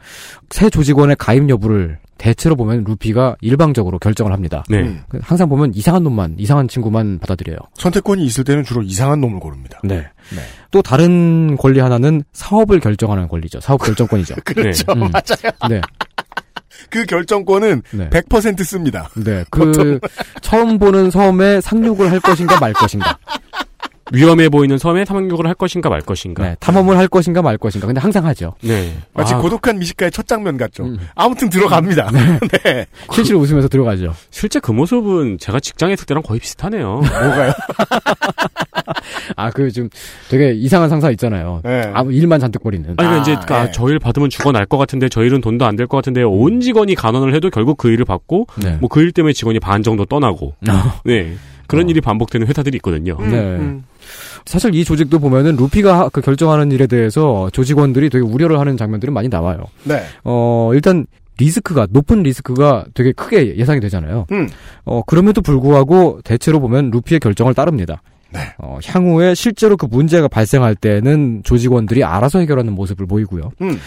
새 0.51 0.69
조직원의 0.71 1.17
가입 1.19 1.49
여부를 1.49 1.99
대체로 2.19 2.57
보면 2.57 2.85
루피가 2.85 3.37
일방적으로 3.41 3.99
결정을 3.99 4.33
합니다. 4.33 4.65
네. 4.69 4.81
음. 4.81 5.03
항상 5.21 5.49
보면 5.49 5.73
이상한 5.75 6.03
놈만, 6.03 6.37
이상한 6.39 6.69
친구만 6.69 7.19
받아들여요. 7.19 7.59
선택권이 7.75 8.25
있을 8.25 8.45
때는 8.45 8.65
주로 8.65 8.83
이상한 8.83 9.21
놈을 9.21 9.41
고릅니다. 9.41 9.81
네. 9.85 9.97
네. 9.97 10.43
또 10.71 10.83
다른 10.83 11.57
권리 11.57 11.81
하나는 11.81 12.23
사업을 12.33 12.81
결정하는 12.81 13.29
권리죠. 13.29 13.61
사업 13.61 13.83
결정권이죠. 13.83 14.37
그렇죠. 14.45 14.93
음. 14.93 15.01
맞아요. 15.01 15.53
네. 15.69 15.81
그 16.91 17.05
결정권은 17.05 17.83
네. 17.93 18.11
100% 18.11 18.65
씁니다. 18.65 19.09
네. 19.15 19.45
그 19.51 19.99
처음 20.41 20.79
보는 20.79 21.11
섬에 21.11 21.61
상륙을 21.61 22.11
할 22.11 22.21
것인가 22.21 22.59
말 22.61 22.73
것인가. 22.73 23.19
위험해 24.13 24.49
보이는 24.49 24.79
섬에 24.79 25.05
탐욕을 25.05 25.47
할 25.47 25.55
것인가 25.55 25.89
말 25.89 26.01
것인가. 26.01 26.43
네. 26.45 26.57
탐험을 26.61 26.97
할 26.97 27.09
것인가 27.09 27.43
말 27.43 27.59
것인가. 27.59 27.87
근데 27.87 28.01
항상 28.01 28.25
하죠. 28.27 28.55
네. 28.63 28.97
마치 29.15 29.35
아. 29.35 29.39
고독한 29.39 29.79
미식가의 29.79 30.13
첫 30.13 30.27
장면 30.29 30.57
같죠. 30.57 30.85
음. 30.85 30.99
아무튼 31.15 31.51
들어갑니다. 31.51 32.11
네. 32.63 32.87
실실 33.13 33.35
웃으면서 33.37 33.69
들어가죠. 33.69 34.15
실제 34.31 34.61
그 34.61 34.71
모습은 34.73 35.39
제가 35.39 35.59
직장에 35.61 35.95
있을 35.95 36.07
때랑 36.07 36.23
거의 36.23 36.39
비슷하네요. 36.41 37.01
뭐가요? 37.03 37.53
아, 39.37 39.51
그 39.51 39.67
좀 39.73 39.89
되게 40.31 40.53
이상한 40.53 40.89
상사 40.89 41.11
있잖아요. 41.11 41.61
네. 41.65 41.91
아무 41.93 42.13
일만 42.13 42.39
잔뜩 42.41 42.63
버리는. 42.63 42.85
아니, 42.89 42.97
그러니까 42.97 43.21
이제, 43.23 43.33
아, 43.53 43.59
아, 43.59 43.67
예. 43.67 43.73
저일 43.73 43.99
받으면 43.99 44.31
죽어 44.31 44.53
날 44.53 44.65
것 44.67 44.79
같은데, 44.79 45.09
저 45.09 45.23
일은 45.25 45.41
돈도 45.41 45.65
안 45.67 45.77
될 45.77 45.87
것 45.87 45.97
같은데, 45.99 46.23
온 46.23 46.61
직원이 46.61 46.95
간원을 46.95 47.35
해도 47.35 47.51
결국 47.51 47.77
그 47.77 47.91
일을 47.91 48.05
받고, 48.05 48.47
네. 48.63 48.77
뭐그 48.81 49.01
일 49.01 49.13
때문에 49.13 49.33
직원이 49.33 49.59
반 49.61 49.83
정도 49.83 50.05
떠나고, 50.07 50.55
아. 50.69 51.01
네. 51.05 51.35
그런 51.67 51.89
일이 51.89 52.01
반복되는 52.01 52.47
회사들이 52.47 52.77
있거든요. 52.77 53.17
음, 53.21 53.31
네. 53.31 53.83
사실 54.47 54.75
이 54.75 54.85
조직도 54.85 55.19
보면은 55.19 55.57
루피가 55.57 55.99
하- 55.99 56.09
그 56.09 56.21
결정하는 56.21 56.71
일에 56.73 56.87
대해서 56.87 57.51
조직원들이 57.53 58.11
되게 58.11 58.25
우려를 58.25 58.59
하는 58.61 58.77
장면들은 58.77 59.13
많이 59.13 59.29
나와요. 59.29 59.65
네. 59.85 60.03
어, 60.25 60.71
일단 60.73 61.07
리스크가 61.39 61.89
높은 61.91 62.23
리스크가 62.23 62.87
되게 62.95 63.13
크게 63.13 63.57
예상이 63.57 63.81
되잖아요. 63.81 64.27
음. 64.33 64.49
어, 64.85 65.03
그럼에도 65.07 65.43
불구하고 65.43 66.21
대체로 66.25 66.61
보면 66.61 66.91
루피의 66.93 67.21
결정을 67.21 67.53
따릅니다. 67.55 68.01
네. 68.33 68.41
어, 68.59 68.79
향후에 68.85 69.35
실제로 69.35 69.77
그 69.77 69.87
문제가 69.87 70.29
발생할 70.29 70.75
때는 70.77 71.43
조직원들이 71.45 72.05
알아서 72.05 72.39
해결하는 72.39 72.73
모습을 72.73 73.07
보이고요. 73.07 73.51
음. 73.63 73.79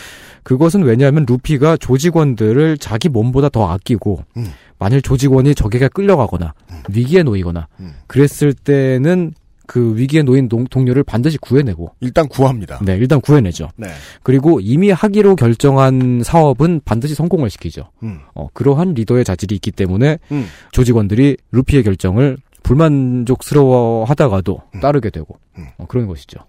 그것은 0.43 0.83
왜냐하면 0.83 1.25
루피가 1.27 1.77
조직원들을 1.77 2.77
자기 2.77 3.09
몸보다 3.09 3.49
더 3.49 3.69
아끼고 3.71 4.23
음. 4.37 4.47
만일 4.77 5.01
조직원이 5.01 5.53
적에게 5.55 5.87
끌려가거나 5.89 6.53
위기에 6.93 7.23
놓이거나 7.23 7.67
음. 7.81 7.93
그랬을 8.07 8.53
때는 8.53 9.33
그 9.69 9.95
위기에 9.95 10.23
놓인 10.23 10.49
동, 10.49 10.65
동료를 10.65 11.03
반드시 11.03 11.37
구해내고 11.37 11.91
일단 11.99 12.27
구합니다. 12.27 12.79
네 12.81 12.97
일단 12.97 13.21
구해내죠. 13.21 13.69
네. 13.75 13.87
그리고 14.23 14.59
이미 14.59 14.89
하기로 14.89 15.35
결정한 15.35 16.23
사업은 16.23 16.81
반드시 16.85 17.13
성공을 17.13 17.51
시키죠. 17.51 17.91
음. 18.01 18.17
어, 18.33 18.47
그러한 18.55 18.95
리더의 18.95 19.23
자질이 19.23 19.53
있기 19.53 19.69
때문에 19.69 20.17
음. 20.31 20.47
조직원들이 20.71 21.37
루피의 21.51 21.83
결정을 21.83 22.37
불만족스러워 22.63 24.05
하다가도 24.05 24.59
음. 24.73 24.79
따르게 24.79 25.11
되고 25.11 25.37
음. 25.59 25.67
어, 25.77 25.85
그런 25.85 26.07
것이죠. 26.07 26.39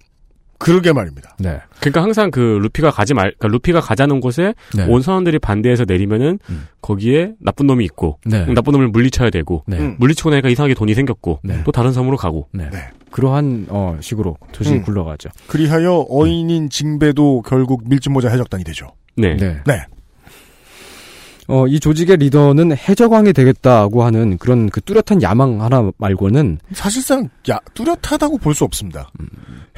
그러게 0.60 0.92
말입니다. 0.92 1.34
네. 1.38 1.58
그러니까 1.80 2.02
항상 2.02 2.30
그 2.30 2.38
루피가 2.38 2.90
가지 2.90 3.14
말, 3.14 3.32
그러니까 3.38 3.48
루피가 3.48 3.80
가자는 3.80 4.20
곳에 4.20 4.54
네. 4.76 4.84
온 4.84 5.00
선원들이 5.00 5.38
반대해서 5.38 5.86
내리면은 5.86 6.38
음. 6.50 6.66
거기에 6.82 7.32
나쁜 7.40 7.66
놈이 7.66 7.82
있고 7.86 8.18
네. 8.26 8.44
나쁜 8.44 8.72
놈을 8.72 8.88
물리쳐야 8.88 9.30
되고 9.30 9.64
네. 9.66 9.78
음. 9.78 9.96
물리치고 9.98 10.28
나니까 10.28 10.50
이상하게 10.50 10.74
돈이 10.74 10.92
생겼고 10.94 11.40
네. 11.42 11.62
또 11.64 11.72
다른 11.72 11.92
섬으로 11.92 12.18
가고 12.18 12.46
네. 12.52 12.68
네. 12.70 12.90
그러한 13.10 13.68
어, 13.70 13.96
식으로 14.00 14.36
조직이 14.52 14.76
음. 14.76 14.82
굴러가죠. 14.82 15.30
그리하여 15.46 16.06
어인인 16.10 16.68
징배도 16.68 17.42
결국 17.46 17.88
밀짚모자 17.88 18.28
해적단이 18.28 18.62
되죠. 18.62 18.92
네. 19.16 19.36
네. 19.36 19.62
네. 21.50 21.56
어, 21.56 21.66
이 21.66 21.80
조직의 21.80 22.18
리더는 22.18 22.76
해적왕이 22.76 23.32
되겠다고 23.32 24.04
하는 24.04 24.38
그런 24.38 24.70
그 24.70 24.80
뚜렷한 24.80 25.22
야망 25.22 25.60
하나 25.62 25.90
말고는 25.98 26.58
사실상 26.72 27.28
야, 27.50 27.58
뚜렷하다고 27.74 28.38
볼 28.38 28.54
수 28.54 28.64
없습니다. 28.64 29.10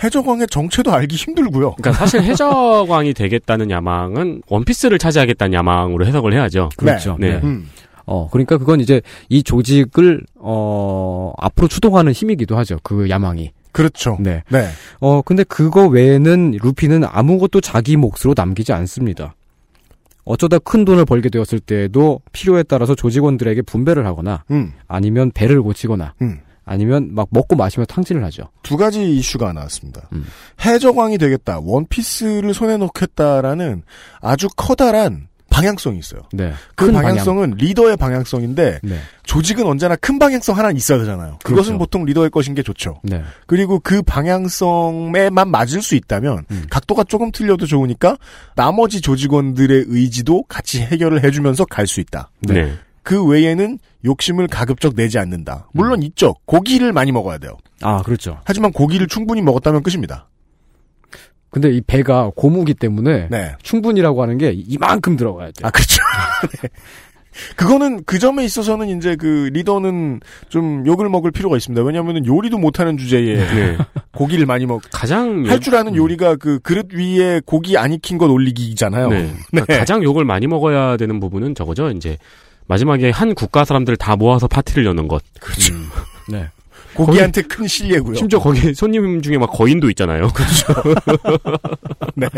해적왕의 0.03 0.49
정체도 0.49 0.93
알기 0.93 1.17
힘들고요. 1.17 1.75
그러니까 1.77 1.93
사실 1.93 2.23
해적왕이 2.23 3.15
되겠다는 3.15 3.71
야망은 3.71 4.43
원피스를 4.49 4.99
차지하겠다는 4.99 5.53
야망으로 5.55 6.07
해석을 6.07 6.33
해야죠. 6.33 6.71
그렇죠. 6.77 7.17
네. 7.21 7.35
네. 7.35 7.41
음. 7.45 7.69
어, 8.05 8.29
그러니까 8.31 8.59
그건 8.59 8.81
이제 8.81 9.01
이 9.29 9.43
조직을 9.43 10.23
어, 10.37 11.33
앞으로 11.39 11.69
추동하는 11.69 12.13
힘이기도 12.13 12.57
하죠. 12.59 12.79
그 12.83 13.09
야망이. 13.09 13.53
그렇죠. 13.71 14.19
네. 14.21 14.43
네. 14.51 14.67
어, 15.01 15.23
근데 15.23 15.45
그거 15.45 15.87
외에는 15.87 16.59
루피는 16.63 17.05
아무것도 17.05 17.61
자기 17.61 17.97
몫으로 17.97 18.35
남기지 18.37 18.73
않습니다. 18.73 19.35
어쩌다 20.25 20.59
큰 20.59 20.85
돈을 20.85 21.05
벌게 21.05 21.29
되었을 21.29 21.61
때에도 21.61 22.21
필요에 22.33 22.63
따라서 22.63 22.95
조직원들에게 22.95 23.63
분배를 23.63 24.07
하거나 24.07 24.45
음. 24.51 24.73
아니면 24.87 25.31
배를 25.33 25.63
고치거나 25.63 26.15
음. 26.23 26.41
아니면 26.65 27.13
막 27.13 27.29
먹고 27.31 27.57
마시며 27.57 27.85
탕진을 27.87 28.23
하죠. 28.25 28.45
두 28.63 28.77
가지 28.77 29.17
이슈가 29.17 29.53
나왔습니다. 29.53 30.09
음. 30.13 30.25
해적왕이 30.65 31.19
되겠다, 31.19 31.59
원피스를 31.61 32.55
손에 32.55 32.77
놓겠다라는 32.77 33.83
아주 34.21 34.49
커다란 34.57 35.27
방향성이 35.53 35.99
있어요. 35.99 36.23
네. 36.33 36.53
그큰 36.75 36.95
방향성은 36.95 37.55
리더의 37.59 37.97
방향성인데 37.97 38.81
네. 38.83 38.99
조직은 39.25 39.67
언제나 39.67 39.97
큰 39.97 40.19
방향성 40.19 40.57
하나 40.57 40.71
있어야 40.71 40.99
되잖아요. 40.99 41.39
그것은 41.45 41.75
그렇죠. 41.75 41.79
보통 41.79 42.05
리더의 42.05 42.31
것인 42.31 42.55
게 42.55 42.63
좋죠. 42.63 43.01
네. 43.03 43.23
그리고 43.47 43.79
그 43.79 44.03
방향성에만 44.03 45.51
맞을 45.51 45.83
수 45.83 45.95
있다면 45.95 46.45
음. 46.51 46.67
각도가 46.71 47.05
조금 47.05 47.31
틀려도 47.31 47.67
좋으니까 47.67 48.17
나머지 48.55 49.01
조직원들의 49.01 49.85
의지도 49.89 50.45
같이 50.45 50.81
해결을 50.81 51.25
해주면서 51.25 51.65
갈 51.67 51.87
수 51.87 52.01
있다. 52.01 52.31
네. 52.41 52.73
그 53.03 53.25
외에는 53.27 53.79
욕심을 54.05 54.47
가급적 54.47 54.95
내지 54.95 55.19
않는다. 55.19 55.69
물론 55.73 55.99
음. 56.01 56.03
있죠. 56.05 56.35
고기를 56.47 56.93
많이 56.93 57.13
먹어야 57.13 57.39
돼요. 57.39 57.57
아, 57.83 58.03
그렇죠. 58.03 58.41
하지만 58.45 58.73
고기를 58.73 59.09
충분히 59.09 59.43
먹었다면 59.43 59.83
끝입니다. 59.83 60.29
근데 61.53 61.71
이 61.71 61.81
배가 61.87 62.31
고무기 62.35 62.75
때문에 62.75 63.29
네. 63.31 63.53
충분이라고 63.63 64.23
하는 64.23 64.39
게 64.39 64.53
이만큼 64.53 65.17
들어가야 65.17 65.53
돼요. 65.53 65.67
아, 65.67 65.71
그렇죠. 65.71 65.99
네. 66.63 66.69
그거는 67.57 68.03
그 68.05 68.19
점에 68.19 68.45
있어서는 68.45 68.97
이제 68.99 69.17
그 69.17 69.49
리더는 69.53 70.21
좀 70.51 70.85
욕을 70.87 71.09
먹을 71.09 71.31
필요가 71.31 71.57
있습니다. 71.57 71.83
왜냐하면 71.83 72.27
요리도 72.27 72.59
못하는 72.59 72.99
주제에 72.99 73.37
네. 73.37 73.79
고기를 74.15 74.45
많이 74.45 74.67
먹 74.67 74.83
가장 74.93 75.45
할 75.47 75.59
줄 75.61 75.77
아는 75.77 75.95
요리가 75.95 76.37
그 76.37 76.59
그릇 76.59 76.93
위에 76.93 77.41
고기 77.47 77.79
안 77.79 77.93
익힌 77.93 78.19
것 78.19 78.27
올리기잖아요. 78.31 79.09
네. 79.09 79.33
그러니까 79.51 79.79
가장 79.79 80.03
욕을 80.03 80.25
많이 80.27 80.47
먹어야 80.47 80.97
되는 80.99 81.21
부분은 81.21 81.55
저거죠. 81.55 81.91
이제 81.91 82.19
마지막에 82.67 83.11
한 83.11 83.35
국가 83.35 83.65
사람들 83.65 83.97
다 83.97 84.17
모아서 84.17 84.47
파티를 84.47 84.85
여는 84.85 85.09
것. 85.09 85.23
그렇죠. 85.41 85.75
네. 86.29 86.49
고기한테 86.95 87.43
큰 87.43 87.67
실례고요. 87.67 88.15
심지어 88.15 88.39
거기 88.39 88.75
손님 88.75 89.23
중에 89.23 89.39
막 89.39 89.51
거인도 89.51 89.89
있잖아요. 89.91 90.29
그렇죠. 90.29 90.75
네. 92.15 92.29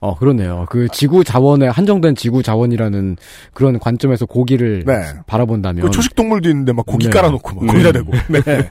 어, 0.00 0.16
그렇네요. 0.16 0.66
그 0.68 0.88
지구 0.92 1.24
자원에 1.24 1.68
한정된 1.68 2.16
지구 2.16 2.42
자원이라는 2.42 3.16
그런 3.54 3.78
관점에서 3.78 4.26
고기를 4.26 4.84
네. 4.86 5.04
바라본다면 5.26 5.84
그 5.84 5.90
초식 5.90 6.14
동물도 6.14 6.48
있는데 6.50 6.72
막 6.72 6.84
고기 6.86 7.06
네. 7.06 7.12
깔아놓고 7.12 7.54
막 7.54 7.66
네. 7.66 7.72
거기다 7.72 7.92
대고. 7.92 8.12
네. 8.28 8.68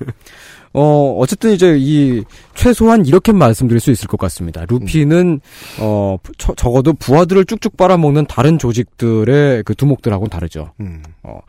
어, 0.73 1.15
어쨌든 1.19 1.51
이제 1.51 1.75
이 1.77 2.23
최소한 2.55 3.05
이렇게 3.05 3.31
말씀드릴 3.33 3.79
수 3.81 3.91
있을 3.91 4.07
것 4.07 4.17
같습니다. 4.19 4.65
루피는 4.69 5.41
어 5.79 6.17
저- 6.37 6.55
적어도 6.55 6.93
부하들을 6.93 7.43
쭉쭉 7.45 7.75
빨아먹는 7.75 8.25
다른 8.27 8.57
조직들의 8.57 9.63
그 9.63 9.75
두목들하고는 9.75 10.29
다르죠. 10.29 10.71
음. 10.79 11.03
어, 11.23 11.39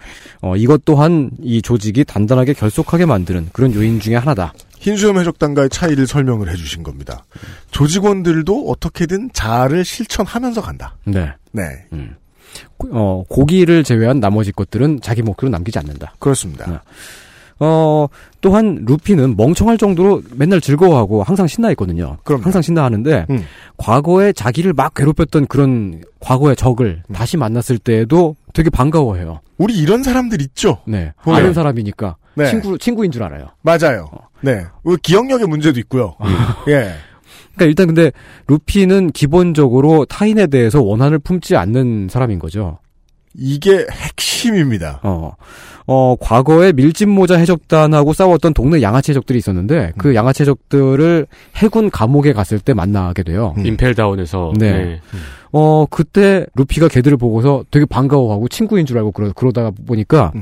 어, 0.41 0.57
이것 0.57 0.85
또한 0.85 1.31
이 1.41 1.63
조직이 1.63 2.05
단단하게 2.05 2.53
결속하게 2.55 3.07
만드는 3.07 3.51
그런 3.53 3.73
요인 3.75 4.01
중에 4.01 4.17
하나다. 4.17 4.53
흰수염 4.81 5.17
해적단과의 5.21 5.71
차이를 5.71 6.09
설명을 6.09 6.51
해주신 6.51 6.83
겁니다. 6.83 7.25
조직원들도 7.71 8.69
어떻게든 8.69 9.31
자아를 9.33 9.85
실천하면서 9.85 10.61
간다. 10.63 10.97
네. 11.05 11.31
네. 11.53 11.65
어, 12.91 13.23
고기를 13.29 13.85
제외한 13.85 14.19
나머지 14.19 14.51
것들은 14.51 15.01
자기 15.01 15.23
목표로 15.23 15.51
남기지 15.51 15.79
않는다. 15.79 16.15
그렇습니다. 16.19 16.83
어, 17.65 18.09
또한 18.41 18.83
루피는 18.85 19.37
멍청할 19.37 19.79
정도로 19.79 20.23
맨날 20.35 20.61
즐거워하고 20.61 21.23
항상 21.23 21.47
신나 21.47 21.71
있거든요. 21.71 22.17
항상 22.25 22.61
신나하는데 22.61 23.27
음. 23.31 23.45
과거에 23.77 24.33
자기를 24.33 24.73
막 24.73 24.95
괴롭혔던 24.95 25.47
그런 25.47 26.03
과거의 26.19 26.57
적을 26.57 27.05
음. 27.09 27.13
다시 27.13 27.37
만났을 27.37 27.79
때에도 27.79 28.35
되게 28.53 28.69
반가워해요. 28.69 29.41
우리 29.59 29.79
이런 29.79 30.03
사람들 30.03 30.43
있죠? 30.43 30.79
네. 30.87 31.13
보면. 31.23 31.39
아는 31.41 31.55
사람이니까 31.55 32.17
네. 32.35 32.47
친구 32.51 32.77
친구인 32.79 33.13
줄 33.13 33.23
알아요. 33.23 33.47
맞아요. 33.63 34.11
네. 34.41 34.65
그 34.85 34.97
기억력의 34.97 35.47
문제도 35.47 35.79
있고요. 35.79 36.17
예. 36.67 36.95
그러니까 37.55 37.67
일단 37.67 37.87
근데 37.87 38.11
루피는 38.49 39.13
기본적으로 39.13 40.05
타인에 40.07 40.49
대해서 40.49 40.83
원한을 40.83 41.21
품지 41.21 41.55
않는 41.55 42.09
사람인 42.11 42.41
거죠. 42.41 42.79
이게 43.35 43.87
핵심입니다. 43.91 45.01
어, 45.03 45.33
어, 45.87 46.17
과거에 46.21 46.73
밀짚모자 46.73 47.37
해적단하고 47.39 48.13
싸웠던 48.13 48.55
동네 48.55 48.83
양아치 48.83 49.13
해적들이 49.13 49.39
있었는데, 49.39 49.93
그 49.99 50.15
양아치 50.15 50.43
해적들을 50.43 51.27
해군 51.57 51.91
감옥에 51.91 52.33
갔을 52.33 52.59
때 52.59 52.75
만나게 52.75 53.23
돼요. 53.23 53.55
임펠다운에서 53.59 54.53
네. 54.59 54.73
네. 54.73 55.01
어, 55.53 55.87
그때 55.87 56.47
루피가 56.55 56.89
걔들을 56.89 57.17
보고서 57.17 57.65
되게 57.71 57.85
반가워하고 57.87 58.49
친구인 58.49 58.87
줄 58.87 58.99
알고 58.99 59.13
그러, 59.13 59.33
그러다 59.33 59.71
보니까, 59.87 60.33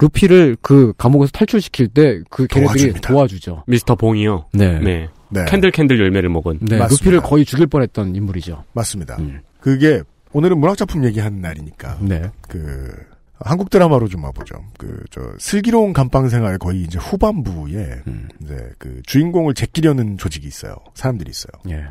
루피를 0.00 0.56
그 0.62 0.92
감옥에서 0.96 1.32
탈출시킬 1.32 1.88
때 1.88 2.22
그 2.30 2.46
걔네들이 2.46 2.78
도와줍니다. 2.78 3.08
도와주죠. 3.12 3.64
미스터 3.66 3.96
봉이요. 3.96 4.46
네. 4.52 4.78
네. 4.78 5.08
네. 5.30 5.44
candle 5.48 5.70
candle 5.72 5.98
열매를 6.00 6.28
먹은. 6.30 6.58
네, 6.62 6.78
맞습니다. 6.78 6.86
루피를 7.04 7.20
거의 7.20 7.44
죽일 7.44 7.66
뻔했던 7.66 8.14
인물이죠. 8.14 8.62
맞습니다. 8.72 9.18
그게 9.60 10.02
오늘은 10.32 10.58
문학작품 10.58 11.04
얘기하는 11.04 11.40
날이니까. 11.40 11.98
네. 12.00 12.30
그 12.42 12.92
한국 13.40 13.70
드라마로 13.70 14.08
좀 14.08 14.24
와보죠. 14.24 14.56
그 14.78 14.98
저 15.10 15.20
슬기로운 15.38 15.92
감방 15.92 16.28
생활 16.28 16.58
거의 16.58 16.82
이제 16.82 16.98
후반부에 16.98 18.02
이제 18.42 18.70
그 18.78 19.00
주인공을 19.06 19.54
제끼려는 19.54 20.18
조직이 20.18 20.46
있어요. 20.46 20.76
사람들이 20.94 21.30
있어요. 21.30 21.52
예. 21.70 21.84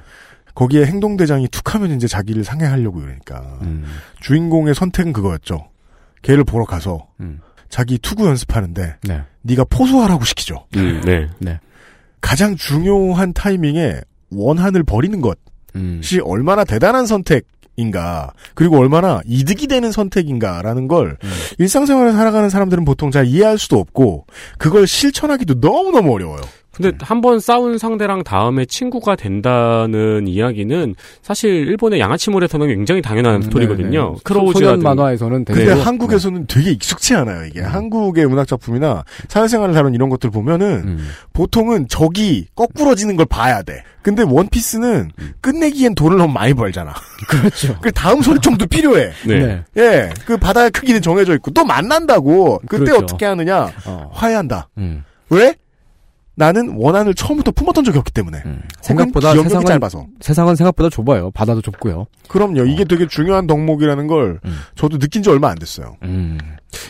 거기에 0.55 0.85
행동대장이 0.85 1.47
툭 1.49 1.75
하면 1.75 1.91
이제 1.91 2.07
자기를 2.07 2.43
상해하려고 2.43 2.99
그러니까 2.99 3.59
음. 3.61 3.85
주인공의 4.21 4.73
선택은 4.75 5.13
그거였죠. 5.13 5.69
걔를 6.23 6.43
보러 6.43 6.65
가서 6.65 7.07
음. 7.19 7.39
자기 7.69 7.97
투구 7.99 8.25
연습하는데 8.27 8.97
네. 9.03 9.21
네가 9.43 9.65
포수하라고 9.69 10.25
시키죠. 10.25 10.65
음, 10.75 11.01
네. 11.05 11.29
네. 11.39 11.59
가장 12.21 12.55
중요한 12.55 13.33
타이밍에 13.33 14.01
원한을 14.31 14.83
버리는 14.83 15.21
것이 15.21 15.35
음. 15.75 16.01
얼마나 16.23 16.63
대단한 16.63 17.05
선택 17.05 17.45
인가 17.77 18.33
그리고 18.55 18.77
얼마나 18.77 19.21
이득이 19.25 19.67
되는 19.67 19.91
선택인가라는 19.91 20.87
걸 20.87 21.17
음. 21.23 21.29
일상생활을 21.59 22.11
살아가는 22.11 22.49
사람들은 22.49 22.83
보통 22.85 23.11
잘 23.11 23.25
이해할 23.25 23.57
수도 23.57 23.79
없고 23.79 24.25
그걸 24.57 24.87
실천하기도 24.87 25.55
너무너무 25.55 26.13
어려워요. 26.13 26.41
근데 26.77 26.97
한번 27.01 27.39
싸운 27.39 27.77
상대랑 27.77 28.23
다음에 28.23 28.65
친구가 28.65 29.15
된다는 29.15 30.27
이야기는 30.27 30.95
사실 31.21 31.49
일본의 31.67 31.99
양아치물에서는 31.99 32.67
굉장히 32.67 33.01
당연한 33.01 33.41
스토리거든요. 33.41 34.13
네. 34.13 34.19
크로우즈 34.23 34.59
소년 34.59 34.71
같은 34.79 34.83
만화에서는 34.83 35.45
되게 35.45 35.59
근데 35.59 35.73
뭐- 35.75 35.83
한국에서는 35.83 36.45
되게 36.47 36.71
익숙치 36.71 37.15
않아요, 37.15 37.45
이게. 37.45 37.61
한국의 37.61 38.27
문학 38.27 38.47
작품이나 38.47 39.03
사회생활을 39.27 39.73
다룬 39.73 39.93
이런 39.95 40.09
것들 40.09 40.29
보면은 40.29 40.67
음. 40.85 41.07
보통은 41.33 41.87
적이 41.87 42.47
거꾸러지는 42.55 43.15
걸 43.15 43.25
봐야 43.25 43.61
돼. 43.63 43.83
근데 44.01 44.23
원피스는 44.23 45.11
끝내기엔 45.41 45.95
돈을 45.95 46.17
너무 46.17 46.31
많이 46.31 46.53
벌잖아. 46.53 46.93
그렇죠. 47.27 47.75
그 47.81 47.91
다음 47.91 48.21
소리총도 48.21 48.65
필요해. 48.71 49.11
네. 49.25 49.63
예. 49.77 50.09
그 50.25 50.37
바다의 50.37 50.71
크기는 50.71 51.01
정해져 51.01 51.33
있고 51.35 51.51
또 51.51 51.65
만난다고. 51.65 52.59
그때 52.67 52.85
그렇죠. 52.85 53.03
어떻게 53.03 53.25
하느냐? 53.25 53.69
어. 53.85 54.09
화해한다. 54.13 54.69
음. 54.77 55.03
왜? 55.29 55.53
나는 56.39 56.75
원한을 56.77 57.15
처음부터 57.15 57.49
품었던 57.49 57.83
적이 57.83 57.97
없기 57.97 58.13
때문에. 58.13 58.43
생각보다 58.81 59.29
혹은 59.29 59.41
기억력이 59.41 59.49
세상은 59.49 59.65
짧아서. 59.65 60.05
세상은 60.21 60.55
생각보다 60.55 60.89
좁아요. 60.89 61.31
바다도 61.31 61.61
좁고요. 61.61 62.05
그럼요. 62.27 62.65
이게 62.65 62.83
되게 62.85 63.07
중요한 63.07 63.47
덕목이라는 63.47 64.05
걸 64.05 64.39
음. 64.45 64.57
저도 64.75 64.99
느낀 64.99 65.23
지 65.23 65.31
얼마 65.31 65.49
안 65.49 65.57
됐어요. 65.57 65.97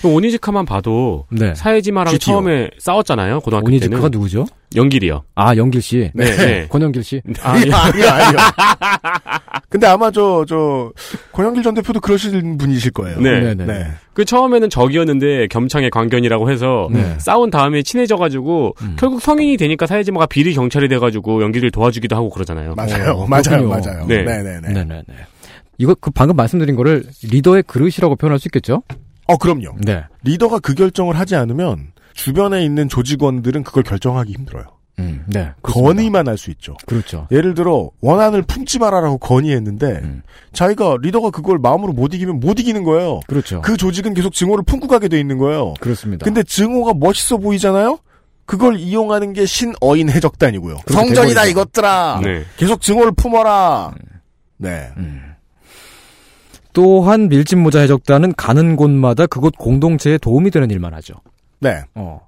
오니지카만 0.04 0.66
봐도 0.66 1.26
네. 1.30 1.54
사회지마랑 1.56 2.12
GTO. 2.14 2.34
처음에 2.36 2.70
싸웠잖아요. 2.80 3.40
고등학교 3.42 3.68
오니지카가 3.68 3.96
때는. 4.04 4.12
누구죠? 4.12 4.46
연길이요. 4.76 5.24
아 5.36 5.56
영길 5.56 5.82
씨. 5.82 6.12
네, 6.14 6.36
네. 6.36 6.68
권영길 6.68 7.04
씨. 7.04 7.22
아, 7.42 7.52
아니요, 7.52 7.68
예. 7.68 7.72
아니요, 7.74 8.10
아니요. 8.10 8.38
근데 9.70 9.88
아마 9.88 10.12
저, 10.12 10.46
저, 10.48 10.92
권영길 11.32 11.64
전 11.64 11.74
대표도 11.74 12.00
그러시는 12.00 12.58
분이실 12.58 12.92
거예요. 12.92 13.20
네. 13.20 13.54
네. 13.56 13.88
그 14.14 14.26
처음에는 14.26 14.70
적이었는데 14.70 15.48
겸창의 15.48 15.90
광견이라고 15.90 16.50
해서 16.52 16.88
네. 16.92 17.16
싸운 17.20 17.50
다음에 17.50 17.82
친해져가지고 17.84 18.76
음. 18.82 18.96
결국 19.00 19.22
성인이 19.22 19.58
되니까 19.58 19.86
사회지마가 19.88 20.26
비리 20.26 20.54
경찰이 20.54 20.88
돼가지고 20.90 21.42
연기를 21.44 21.72
도와주기도 21.72 22.16
하고 22.16 22.30
그러잖아요. 22.30 22.76
맞아요. 22.76 23.14
어, 23.14 23.28
맞아요. 23.28 23.68
맞아요. 23.68 24.06
네. 24.08 24.24
네네네. 24.24 24.74
네 24.74 24.84
네 24.84 25.04
네. 25.08 25.14
이거 25.80 25.96
그 26.00 26.10
방금 26.12 26.36
말씀드린 26.36 26.76
거를 26.76 27.04
리더의 27.24 27.64
그릇이라고 27.64 28.16
표현할 28.16 28.40
수 28.40 28.48
있겠죠? 28.48 28.82
어, 29.28 29.38
그럼요. 29.38 29.76
네. 29.84 30.04
리더가 30.24 30.60
그 30.60 30.74
결정을 30.74 31.18
하지 31.18 31.36
않으면 31.36 31.92
주변에 32.14 32.64
있는 32.64 32.90
조직원들은 32.90 33.64
그걸 33.64 33.84
결정하기 33.84 34.34
힘들어요. 34.34 34.66
음, 35.00 35.24
네. 35.28 35.52
건의만 35.62 36.28
할 36.28 36.38
수 36.38 36.50
있죠. 36.50 36.76
그렇죠. 36.88 37.28
예를 37.32 37.54
들어 37.54 37.92
원한을 38.02 38.42
품지 38.42 38.80
마라라고 38.80 39.20
건의했는데 39.20 39.86
음. 40.04 40.24
자기가 40.54 40.98
리더가 41.02 41.30
그걸 41.30 41.60
마음으로 41.60 41.94
못 41.94 42.16
이기면 42.16 42.40
못 42.40 42.60
이기는 42.60 42.84
거예요. 42.84 43.20
그렇죠. 43.28 43.62
그 43.62 43.78
조직은 43.78 44.16
계속 44.16 44.34
증오를 44.34 44.64
품고 44.64 44.88
가게 44.88 45.08
돼 45.08 45.20
있는 45.20 45.38
거예요. 45.38 45.76
그렇습니다. 45.80 46.24
근데 46.24 46.42
증오가 46.42 46.94
멋있어 46.96 47.38
보이잖아요. 47.38 48.00
그걸 48.48 48.80
이용하는 48.80 49.34
게 49.34 49.46
신어인 49.46 50.10
해적단이고요. 50.10 50.78
성전이다. 50.88 51.46
이것들아. 51.46 52.22
네. 52.24 52.44
계속 52.56 52.82
증오를 52.82 53.12
품어라. 53.12 53.94
네. 54.58 54.90
또한 56.78 57.28
밀짚 57.28 57.58
모자 57.58 57.80
해적단은 57.80 58.36
가는 58.38 58.76
곳마다 58.76 59.26
그곳 59.26 59.58
공동체에 59.58 60.20
도움이 60.20 60.52
되는 60.52 60.70
일만 60.70 60.94
하죠. 60.94 61.16
네. 61.60 61.82
어. 61.96 62.20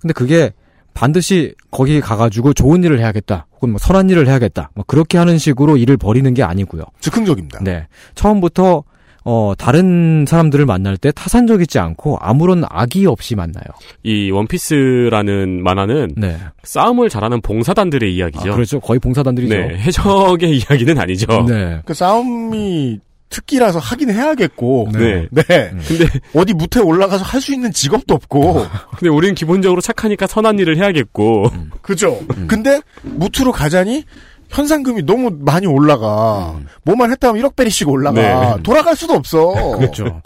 근데 0.00 0.14
그게 0.14 0.54
반드시 0.94 1.54
거기 1.70 2.00
가가지고 2.00 2.54
좋은 2.54 2.82
일을 2.82 2.98
해야겠다. 2.98 3.46
혹은 3.56 3.72
뭐 3.72 3.78
선한 3.78 4.08
일을 4.08 4.26
해야겠다. 4.26 4.70
뭐 4.74 4.86
그렇게 4.86 5.18
하는 5.18 5.36
식으로 5.36 5.76
일을 5.76 5.98
벌이는 5.98 6.32
게 6.32 6.42
아니고요. 6.42 6.84
즉흥적입니다. 7.00 7.58
네. 7.62 7.88
처음부터 8.14 8.84
어, 9.26 9.52
다른 9.58 10.24
사람들을 10.26 10.64
만날 10.64 10.96
때 10.96 11.12
타산적이지 11.12 11.78
않고 11.78 12.16
아무런 12.22 12.64
악의 12.66 13.04
없이 13.04 13.34
만나요. 13.36 13.66
이 14.02 14.30
원피스라는 14.30 15.62
만화는 15.62 16.14
네. 16.16 16.38
싸움을 16.62 17.10
잘하는 17.10 17.42
봉사단들의 17.42 18.16
이야기죠. 18.16 18.50
아, 18.50 18.54
그렇죠. 18.54 18.80
거의 18.80 18.98
봉사단들이죠. 18.98 19.54
네, 19.54 19.76
해적의 19.76 20.56
이야기는 20.56 20.98
아니죠. 20.98 21.44
네. 21.46 21.82
그 21.84 21.92
싸움이 21.92 22.98
특기라서 23.30 23.78
하긴 23.78 24.10
해야겠고. 24.10 24.88
네. 24.92 25.26
네. 25.30 25.42
근데 25.86 26.06
어디 26.34 26.52
무태 26.52 26.80
올라가서 26.80 27.24
할 27.24 27.40
수 27.40 27.54
있는 27.54 27.72
직업도 27.72 28.12
없고. 28.14 28.66
근데 28.98 29.08
우리는 29.08 29.34
기본적으로 29.34 29.80
착하니까 29.80 30.26
선한 30.26 30.58
일을 30.58 30.76
해야겠고. 30.76 31.46
그죠. 31.80 32.20
근데 32.48 32.80
무트로 33.02 33.52
가자니 33.52 34.04
현상금이 34.50 35.04
너무 35.04 35.30
많이 35.40 35.66
올라가. 35.66 36.58
뭐만 36.82 37.10
했다 37.12 37.28
하면 37.28 37.42
1억 37.42 37.56
베리씩 37.56 37.88
올라가. 37.88 38.56
네. 38.56 38.62
돌아갈 38.62 38.94
수도 38.96 39.14
없어. 39.14 39.76
그렇죠. 39.78 40.20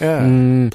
예. 0.00 0.06
음, 0.06 0.70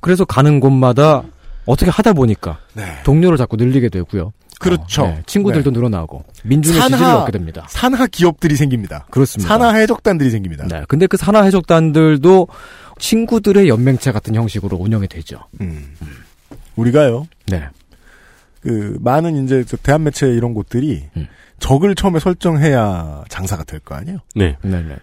그래서 0.00 0.24
가는 0.24 0.60
곳마다 0.60 1.22
어떻게 1.66 1.90
하다 1.90 2.14
보니까 2.14 2.58
동료를 3.04 3.38
자꾸 3.38 3.56
늘리게 3.56 3.88
되고요. 3.90 4.32
그렇죠. 4.60 5.02
어, 5.04 5.06
네, 5.08 5.22
친구들도 5.26 5.70
늘어나고 5.72 6.24
민중의 6.44 6.80
지지를 6.82 7.04
얻게 7.04 7.32
됩니다. 7.32 7.66
산하 7.68 8.06
기업들이 8.06 8.54
생깁니다. 8.56 9.06
그렇습니다. 9.10 9.48
산하 9.48 9.74
해적단들이 9.74 10.30
생깁니다. 10.30 10.66
네, 10.68 10.84
근데 10.86 11.06
그 11.06 11.16
산하 11.16 11.42
해적단들도 11.44 12.46
친구들의 12.98 13.68
연맹체 13.68 14.12
같은 14.12 14.34
형식으로 14.34 14.76
운영이 14.76 15.08
되죠. 15.08 15.40
음. 15.60 15.94
우리가요. 16.76 17.26
네. 17.46 17.64
그 18.60 18.96
많은 19.00 19.44
이제 19.44 19.64
저 19.66 19.76
대한 19.78 20.02
매체 20.04 20.26
이런 20.28 20.52
곳들이 20.52 21.04
음. 21.16 21.26
적을 21.58 21.94
처음에 21.94 22.20
설정해야 22.20 23.24
장사가 23.28 23.64
될 23.64 23.80
거 23.80 23.94
아니에요. 23.94 24.18
네. 24.34 24.56
네, 24.62 24.70
네, 24.82 24.88
네. 24.88 24.96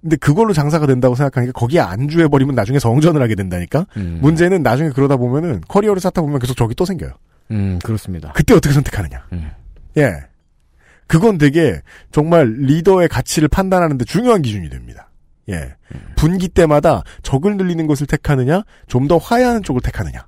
근데 0.00 0.16
그걸로 0.16 0.52
장사가 0.52 0.86
된다고 0.86 1.14
생각하니까 1.14 1.52
거기에 1.52 1.80
안주해 1.80 2.28
버리면 2.28 2.54
나중에 2.54 2.78
성전을 2.78 3.22
하게 3.22 3.36
된다니까. 3.36 3.86
음. 3.96 4.18
문제는 4.20 4.62
나중에 4.62 4.90
그러다 4.90 5.16
보면은 5.16 5.62
커리어를 5.68 6.00
쌓다 6.00 6.20
보면 6.20 6.40
계속 6.40 6.56
적이 6.56 6.74
또 6.74 6.84
생겨요. 6.84 7.12
음, 7.50 7.78
그렇습니다. 7.82 8.32
그때 8.32 8.54
어떻게 8.54 8.72
선택하느냐. 8.74 9.26
음. 9.32 9.50
예. 9.96 10.10
그건 11.06 11.36
되게 11.38 11.80
정말 12.12 12.50
리더의 12.58 13.08
가치를 13.08 13.48
판단하는데 13.48 14.04
중요한 14.06 14.42
기준이 14.42 14.70
됩니다. 14.70 15.10
예. 15.50 15.74
분기 16.16 16.48
때마다 16.48 17.02
적을 17.22 17.56
늘리는 17.58 17.86
것을 17.86 18.06
택하느냐, 18.06 18.62
좀 18.88 19.06
더 19.08 19.18
화해하는 19.18 19.62
쪽을 19.62 19.82
택하느냐. 19.82 20.26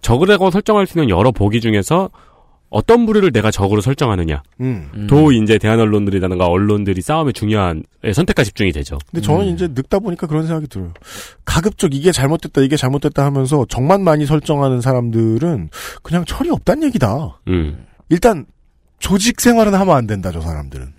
적으라고 0.00 0.50
설정할 0.52 0.86
수 0.86 0.98
있는 0.98 1.10
여러 1.10 1.32
보기 1.32 1.60
중에서 1.60 2.08
어떤 2.70 3.04
부류를 3.04 3.32
내가 3.32 3.50
적으로 3.50 3.82
설정하느냐. 3.82 4.42
음. 4.62 5.06
도 5.10 5.30
이제 5.32 5.58
대한 5.58 5.78
언론들이라든가 5.80 6.46
언론들이 6.46 7.02
싸움에 7.02 7.32
중요한 7.32 7.82
예, 8.04 8.14
선택과 8.14 8.44
집중이 8.44 8.72
되죠. 8.72 8.96
근데 9.10 9.20
저는 9.20 9.46
이제 9.48 9.68
늙다 9.68 9.98
보니까 9.98 10.26
그런 10.26 10.46
생각이 10.46 10.68
들어요. 10.68 10.94
가급적 11.44 11.94
이게 11.94 12.12
잘못됐다, 12.12 12.62
이게 12.62 12.76
잘못됐다 12.76 13.26
하면서 13.26 13.66
적만 13.68 14.02
많이 14.02 14.24
설정하는 14.24 14.80
사람들은 14.80 15.68
그냥 16.02 16.24
철이 16.24 16.50
없단 16.50 16.82
얘기다. 16.84 17.38
음. 17.48 17.86
일단 18.08 18.46
조직 18.98 19.40
생활은 19.40 19.74
하면 19.74 19.96
안 19.96 20.06
된다, 20.06 20.30
저 20.32 20.40
사람들은. 20.40 20.92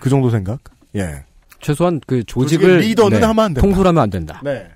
그 0.00 0.08
정도 0.10 0.30
생각? 0.30 0.60
예. 0.96 1.24
최소한 1.60 2.00
그 2.06 2.24
조직을 2.24 2.78
리더는 2.78 3.20
네, 3.20 3.26
하면 3.26 3.44
안 3.44 3.54
된다. 3.54 3.60
통솔하면 3.60 4.02
안 4.02 4.10
된다. 4.10 4.40
네. 4.44 4.66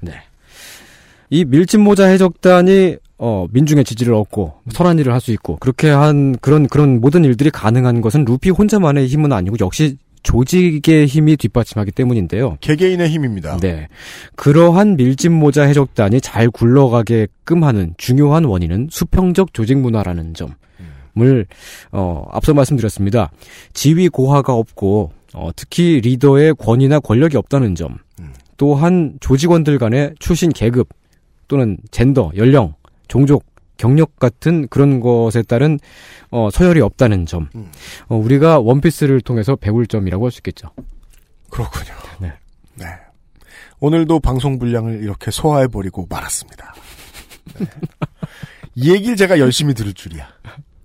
이 1.31 1.45
밀짚모자 1.45 2.07
해적단이 2.07 2.97
어, 3.18 3.47
민중의 3.51 3.85
지지를 3.85 4.14
얻고 4.14 4.61
선한 4.70 4.99
일을 4.99 5.12
할 5.12 5.20
수 5.20 5.33
있고 5.33 5.57
그렇게 5.57 5.89
한 5.91 6.37
그런 6.39 6.68
그런 6.68 7.01
모든 7.01 7.24
일들이 7.24 7.51
가능한 7.51 8.03
것은 8.03 8.24
루피 8.24 8.51
혼자만의 8.51 9.07
힘은 9.09 9.33
아니고 9.33 9.57
역시 9.61 9.97
조직의 10.27 11.07
힘이 11.07 11.37
뒷받침하기 11.37 11.93
때문인데요. 11.93 12.59
개개인의 12.61 13.09
힘입니다. 13.09 13.59
네. 13.59 13.87
그러한 14.35 14.97
밀짚모자 14.97 15.62
해적단이 15.62 16.20
잘 16.20 16.51
굴러가게끔 16.51 17.62
하는 17.62 17.95
중요한 17.97 18.45
원인은 18.45 18.89
수평적 18.91 19.55
조직 19.55 19.79
문화라는 19.79 20.35
점을 20.35 21.47
어, 21.93 22.27
앞서 22.33 22.55
말씀드렸습니다. 22.55 23.31
지위 23.72 24.09
고하가 24.09 24.53
없고 24.55 25.12
어, 25.33 25.51
특히 25.55 26.01
리더의 26.01 26.57
권위나 26.57 26.99
권력이 26.99 27.37
없다는 27.37 27.77
점. 27.77 27.99
또한 28.57 29.18
조직원들 29.20 29.79
간의 29.79 30.14
출신 30.18 30.51
계급 30.51 30.89
또는 31.47 31.77
젠더, 31.93 32.33
연령, 32.37 32.74
종족, 33.07 33.45
경력 33.77 34.16
같은 34.18 34.68
그런 34.68 35.01
것에 35.01 35.43
따른 35.43 35.79
어, 36.31 36.49
서열이 36.51 36.81
없다는 36.81 37.27
점. 37.27 37.49
어, 38.09 38.16
우리가 38.16 38.59
원피스를 38.61 39.20
통해서 39.20 39.57
배울 39.57 39.87
점이라고 39.87 40.24
할 40.27 40.31
수 40.31 40.39
있겠죠. 40.41 40.68
그렇군요. 41.51 41.95
네. 42.20 42.33
네. 42.74 42.87
오늘도 43.81 44.20
방송 44.20 44.59
분량을 44.59 45.03
이렇게 45.03 45.31
소화해 45.31 45.68
버리고 45.68 46.07
말았습니다. 46.09 46.74
네. 47.59 47.66
이 48.74 48.91
얘기를 48.93 49.16
제가 49.16 49.39
열심히 49.39 49.72
들을 49.74 49.93
줄이야. 49.95 50.29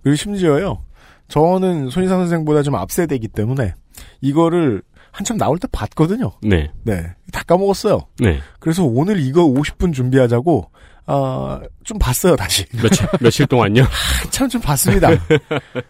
그리고 0.02 0.16
심지어요. 0.16 0.82
저는 1.28 1.90
손희상 1.90 2.18
선생보다 2.20 2.62
좀 2.62 2.74
앞세대이기 2.74 3.28
때문에 3.28 3.74
이거를 4.20 4.82
한참 5.10 5.36
나올 5.36 5.58
때 5.58 5.68
봤거든요. 5.70 6.32
네. 6.42 6.70
네. 6.84 7.14
다 7.32 7.42
까먹었어요. 7.46 8.00
네. 8.20 8.40
그래서 8.60 8.84
오늘 8.84 9.20
이거 9.20 9.42
50분 9.44 9.92
준비하자고, 9.92 10.70
아, 11.06 11.60
좀 11.84 11.98
봤어요, 11.98 12.36
다시. 12.36 12.64
며칠, 12.80 13.06
며칠 13.20 13.46
동안요? 13.46 13.82
한참 14.22 14.48
좀 14.48 14.60
봤습니다. 14.60 15.10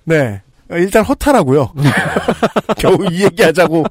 네. 0.05 0.41
일단 0.71 1.05
허탈하고요. 1.05 1.73
겨우 2.79 2.97
이 3.11 3.25
얘기하자고 3.25 3.85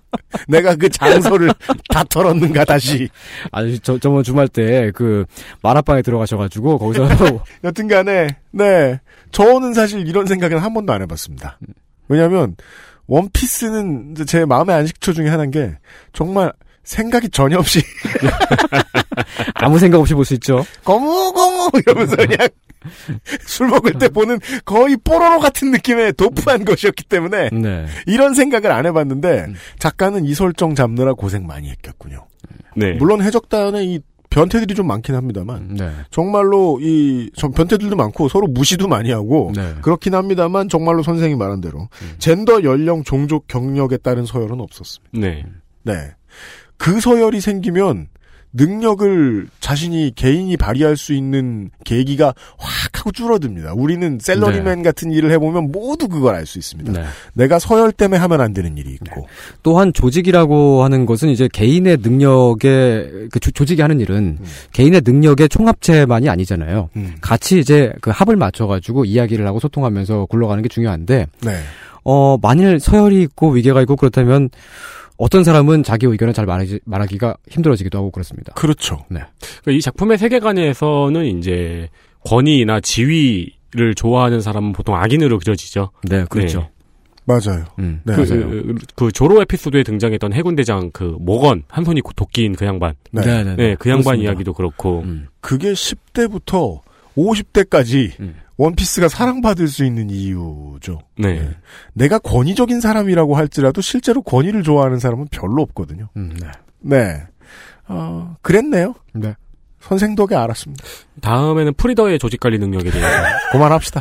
내가 0.48 0.76
그 0.76 0.90
장소를 0.90 1.52
다 1.90 2.04
털었는가 2.06 2.66
다시. 2.66 3.08
아니 3.52 3.78
저 3.80 4.00
저번 4.00 4.24
주말 4.24 4.48
때그 4.48 5.26
만화방에 5.62 6.02
들어가셔가지고 6.02 6.80
거기서 6.80 7.08
여튼간에 7.64 8.30
네 8.52 9.00
저는 9.32 9.74
사실 9.74 10.08
이런 10.08 10.26
생각은 10.26 10.58
한 10.58 10.74
번도 10.74 10.92
안 10.92 11.02
해봤습니다. 11.04 11.60
왜냐하면 12.08 12.56
원피스는 13.08 14.12
이제 14.12 14.26
제 14.26 14.46
마음의 14.46 14.76
안식처 14.76 15.14
중에 15.14 15.30
하나인 15.30 15.52
게 15.52 15.78
정말 16.14 16.52
생각이 16.84 17.30
전혀 17.30 17.58
없이 17.60 17.82
아무 19.56 19.80
생각 19.80 20.00
없이 20.00 20.14
볼 20.14 20.26
수 20.26 20.34
있죠. 20.36 20.66
거무거무 20.84 21.70
이러면서 21.86 22.16
그냥 22.16 22.48
술 23.46 23.68
먹을 23.68 23.94
때 23.94 24.10
보는 24.10 24.40
거의 24.66 24.98
뽀로로 25.04 25.40
같은 25.40 25.72
느낌의 25.72 26.14
도프한 26.14 26.66
것이었기 26.66 27.04
때문에 27.06 27.50
네. 27.52 27.86
이런 28.08 28.34
생각을 28.34 28.72
안 28.72 28.86
해봤는데 28.86 29.48
작가는 29.80 30.24
이 30.26 30.34
설정 30.34 30.76
잡느라 30.76 31.14
고생 31.14 31.46
많이 31.46 31.70
했겠군요. 31.70 32.26
네. 32.76 32.94
물론 32.94 33.22
해적단에 33.22 33.84
이 33.84 34.00
변태들이 34.30 34.76
좀 34.76 34.88
많긴 34.88 35.14
합니다만 35.16 35.76
네. 35.76 35.92
정말로 36.10 36.80
이전 36.82 37.52
변태들도 37.52 37.96
많고 37.98 38.30
서로 38.30 38.48
무시도 38.48 38.88
많이 38.88 39.12
하고 39.12 39.52
네. 39.56 39.76
그렇긴 39.82 40.16
합니다만 40.16 40.70
정말로 40.70 41.04
선생이 41.04 41.36
말한 41.36 41.60
대로 41.62 41.90
젠더, 42.20 42.64
연령, 42.64 43.04
종족, 43.04 43.48
경력에 43.48 43.98
따른 43.98 44.26
서열은 44.26 44.62
없었습니다. 44.62 45.20
네. 45.20 45.46
네. 45.84 46.12
그 46.78 47.00
서열이 47.00 47.42
생기면 47.42 48.08
능력을 48.54 49.48
자신이 49.62 50.12
개인이 50.16 50.56
발휘할 50.58 50.98
수 50.98 51.14
있는 51.14 51.70
계기가 51.86 52.34
확 52.58 52.92
하고 53.02 53.12
줄어듭니다. 53.12 53.74
우리는 53.74 54.20
셀러리맨 54.22 54.84
같은 54.84 55.12
일을 55.12 55.32
해보면 55.32 55.72
모두 55.72 56.08
그걸 56.08 56.36
알 56.36 56.46
수 56.46 56.60
있습니다. 56.60 56.92
네. 56.92 57.04
내가 57.34 57.60
서열 57.60 57.92
때문에 57.92 58.20
하면 58.20 58.42
안 58.42 58.54
되는 58.54 58.78
일이 58.78 58.92
있고. 58.94 59.28
또한 59.64 59.94
조직이라고 59.94 60.84
하는 60.84 61.06
것은 61.06 61.30
이제 61.30 61.48
개인의 61.52 61.98
능력의 62.02 63.30
그 63.32 63.40
조, 63.40 63.52
조직이 63.52 63.82
하는 63.82 64.00
일은 64.00 64.38
음. 64.40 64.46
개인의 64.74 65.02
능력의 65.06 65.50
총합체만이 65.50 66.30
아니잖아요. 66.30 66.90
같이 67.22 67.60
이제 67.60 67.94
그 68.02 68.10
합을 68.12 68.36
맞춰가지고 68.36 69.06
이야기를 69.06 69.48
하고 69.48 69.60
소통하면서 69.60 70.26
굴러가는 70.26 70.62
게 70.62 70.70
중요한데 70.70 71.28
네. 71.42 71.58
어 72.04 72.38
만일 72.42 72.80
서열이 72.80 73.22
있고 73.22 73.52
위계가 73.52 73.82
있고 73.82 73.96
그렇다면 73.96 74.50
어떤 75.22 75.44
사람은 75.44 75.84
자기 75.84 76.08
의견을 76.08 76.34
잘 76.34 76.48
말하기, 76.48 76.80
말하기가 76.84 77.38
힘들어지기도 77.48 77.96
하고 77.96 78.10
그렇습니다. 78.10 78.54
그렇죠. 78.54 79.06
네. 79.08 79.20
그러니까 79.62 79.72
이 79.72 79.80
작품의 79.80 80.18
세계관에서는 80.18 81.38
이제 81.38 81.90
권위나 82.26 82.80
지위를 82.80 83.94
좋아하는 83.96 84.42
사람은 84.42 84.74
보통 84.74 84.96
악인으로 84.96 85.38
그려지죠. 85.38 85.92
네, 86.10 86.26
그렇죠. 86.28 86.70
맞아요. 87.26 87.66
음. 87.78 88.02
네, 88.04 88.16
그, 88.16 88.22
맞아요. 88.22 88.50
그, 88.50 88.76
그 88.96 89.12
조로 89.12 89.40
에피소드에 89.44 89.84
등장했던 89.84 90.34
해군대장 90.34 90.90
그 90.92 91.16
모건 91.20 91.66
한 91.68 91.86
손이 91.86 92.02
도끼인 92.16 92.56
그 92.56 92.66
양반. 92.66 92.96
네. 93.12 93.22
네, 93.22 93.44
네, 93.44 93.56
네, 93.56 93.76
그 93.78 93.92
양반 93.92 94.04
그렇습니다. 94.04 94.32
이야기도 94.32 94.54
그렇고. 94.54 95.02
음. 95.02 95.28
그게 95.40 95.74
10대부터 95.74 96.80
50대까지 97.16 98.20
음. 98.22 98.38
원피스가 98.62 99.08
사랑받을 99.08 99.68
수 99.68 99.84
있는 99.84 100.12
이유죠. 100.12 101.00
네. 101.18 101.50
내가 101.94 102.20
권위적인 102.20 102.80
사람이라고 102.80 103.36
할지라도 103.36 103.82
실제로 103.82 104.22
권위를 104.22 104.62
좋아하는 104.62 105.00
사람은 105.00 105.30
별로 105.32 105.64
없거든요. 105.64 106.10
음, 106.16 106.38
네. 106.40 106.48
네. 106.80 107.24
어, 107.88 108.36
그랬네요. 108.44 108.94
네. 109.14 109.34
선생 109.80 110.14
덕에 110.14 110.36
알았습니다. 110.36 110.84
다음에는 111.22 111.74
프리더의 111.74 112.20
조직 112.20 112.40
관리 112.40 112.60
능력에 112.60 112.92
대해서. 112.92 113.10
그만합시다. 113.52 114.00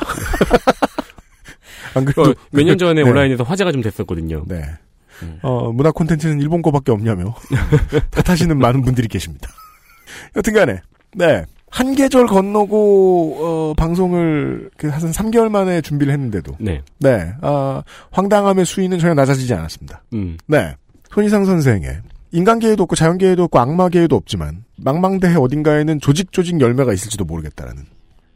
안 1.95 2.05
그래도 2.05 2.35
몇년 2.51 2.77
전에 2.77 3.03
네. 3.03 3.09
온라인에서 3.09 3.45
화제가 3.45 3.73
좀 3.73 3.81
됐었거든요. 3.81 4.45
네. 4.47 4.63
어, 5.41 5.73
문화 5.73 5.91
콘텐츠는 5.91 6.39
일본 6.39 6.61
거밖에 6.61 6.93
없냐며 6.93 7.35
탓하시는 8.13 8.59
많은 8.59 8.83
분들이 8.83 9.09
계십니다. 9.09 9.49
여튼 10.37 10.53
간에 10.53 10.81
네. 11.15 11.47
한 11.71 11.95
계절 11.95 12.27
건너고 12.27 13.37
어, 13.41 13.75
방송을 13.77 14.71
그한 14.77 15.13
3개월 15.13 15.49
만에 15.49 15.81
준비를 15.81 16.13
했는데도 16.13 16.53
네. 16.59 16.83
네. 16.99 17.33
아, 17.41 17.83
황당함의 18.11 18.67
수위는 18.67 18.99
전혀 18.99 19.15
낮아지지 19.15 19.55
않았습니다. 19.55 20.03
음. 20.13 20.37
네. 20.47 20.75
손희상 21.11 21.45
선생의 21.45 22.01
인간계에도 22.33 22.83
없고 22.83 22.97
자연계에도 22.97 23.45
없고 23.45 23.59
악마계에도 23.59 24.17
없지만 24.17 24.65
망망대해 24.77 25.37
어딘가에는 25.37 26.01
조직 26.01 26.33
조직 26.33 26.61
열매가 26.61 26.93
있을지도 26.93 27.25
모르겠다라는 27.25 27.85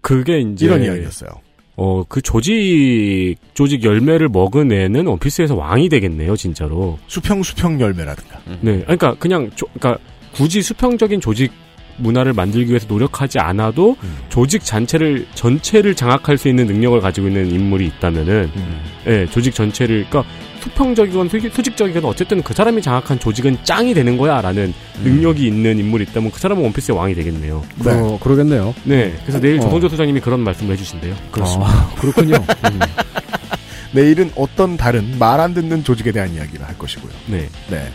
그게 0.01 0.41
이제 0.41 0.67
이런 0.67 0.83
이야기였어요. 0.83 1.31
어, 1.77 2.05
그 2.09 2.23
조직 2.23 3.37
조직 3.55 3.83
열매를 3.83 4.29
먹은 4.29 4.71
애는 4.71 5.07
원피스에서 5.07 5.57
왕이 5.57 5.89
되겠네요, 5.89 6.37
진짜로. 6.37 6.99
수평 7.09 7.43
수평 7.43 7.81
열매라든가. 7.81 8.41
네. 8.61 8.81
그러니까 8.83 9.15
그냥 9.19 9.51
조, 9.55 9.67
그러니까 9.75 10.03
굳이 10.35 10.63
수평적인 10.63 11.21
조직 11.21 11.53
문화를 11.97 12.33
만들기 12.33 12.71
위해서 12.71 12.87
노력하지 12.89 13.39
않아도 13.39 13.97
음. 14.03 14.17
조직 14.29 14.65
전체를 14.65 15.27
전체를 15.35 15.95
장악할 15.95 16.39
수 16.39 16.49
있는 16.49 16.67
능력을 16.67 17.01
가지고 17.01 17.29
있는 17.29 17.51
인물이 17.51 17.87
있다면은 17.87 18.51
음. 18.57 18.81
예, 19.07 19.27
조직 19.27 19.55
전체를 19.55 20.07
그러니까 20.09 20.33
수평적이건 20.61 21.29
수직, 21.29 21.53
수직적이건 21.55 22.05
어쨌든 22.07 22.43
그 22.43 22.55
사람이 22.55 22.81
장악한 22.81 23.19
조직은 23.19 23.59
짱이 23.65 23.93
되는 23.95 24.17
거야라는 24.17 24.73
음. 24.99 25.03
능력이 25.05 25.47
있는 25.47 25.79
인물이 25.79 26.05
있다면 26.05 26.31
그 26.31 26.41
사람은 26.41 26.63
원피스의 26.63 26.97
왕이 26.97 27.15
되겠네요. 27.15 27.63
어, 27.87 28.19
그러겠네요. 28.21 28.75
네. 28.85 29.15
그래서 29.23 29.41
내일 29.41 29.59
어. 29.59 29.63
조성조 29.63 29.89
소장님이 29.91 30.21
그런 30.21 30.41
말씀을 30.41 30.73
해주신대요. 30.73 31.15
아, 31.41 31.95
그렇군요. 32.01 32.37
음. 32.37 32.81
내일은 33.93 34.31
어떤 34.35 34.77
다른 34.77 35.19
말 35.19 35.39
안 35.41 35.55
듣는 35.55 35.85
조직에 35.85 36.11
대한 36.13 36.33
이야기를 36.35 36.67
할 36.67 36.77
것이고요. 36.79 37.13
네. 37.27 37.49
네. 37.71 37.89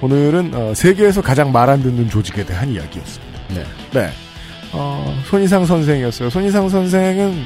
오늘은 0.00 0.52
어, 0.54 0.72
세계에서 0.74 1.20
가장 1.22 1.52
말 1.52 1.68
안 1.68 1.82
듣는 1.82 2.08
조직에 2.08 2.44
대한 2.44 2.70
이야기였습니다. 2.70 3.31
네. 3.54 3.64
네. 3.92 4.10
어, 4.72 5.22
손희상 5.28 5.66
선생이었어요. 5.66 6.30
손희상 6.30 6.68
선생은 6.68 7.44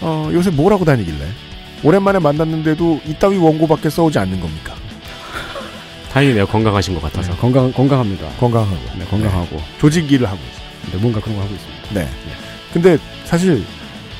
어, 0.00 0.30
요새 0.32 0.50
뭘 0.50 0.72
하고 0.72 0.84
다니길래 0.84 1.26
오랜만에 1.82 2.18
만났는데도 2.18 3.00
이따위 3.06 3.36
원고밖에 3.36 3.90
써오지 3.90 4.18
않는 4.18 4.40
겁니까? 4.40 4.74
다행히 6.10 6.32
내가 6.34 6.46
건강하신 6.46 6.94
것 6.94 7.02
같아서. 7.02 7.32
네, 7.32 7.38
건강 7.38 7.72
건강합니다. 7.72 8.28
건강하고. 8.38 8.76
네, 8.98 9.04
건강하고. 9.04 9.60
조직 9.80 10.10
일을 10.10 10.26
하고 10.28 10.38
있어요. 10.38 10.92
네, 10.92 10.98
뭔가 10.98 11.20
그런 11.20 11.36
거 11.36 11.42
하고 11.42 11.52
있습니다. 11.52 11.94
네. 11.94 12.08
근데 12.72 12.98
사실 13.24 13.64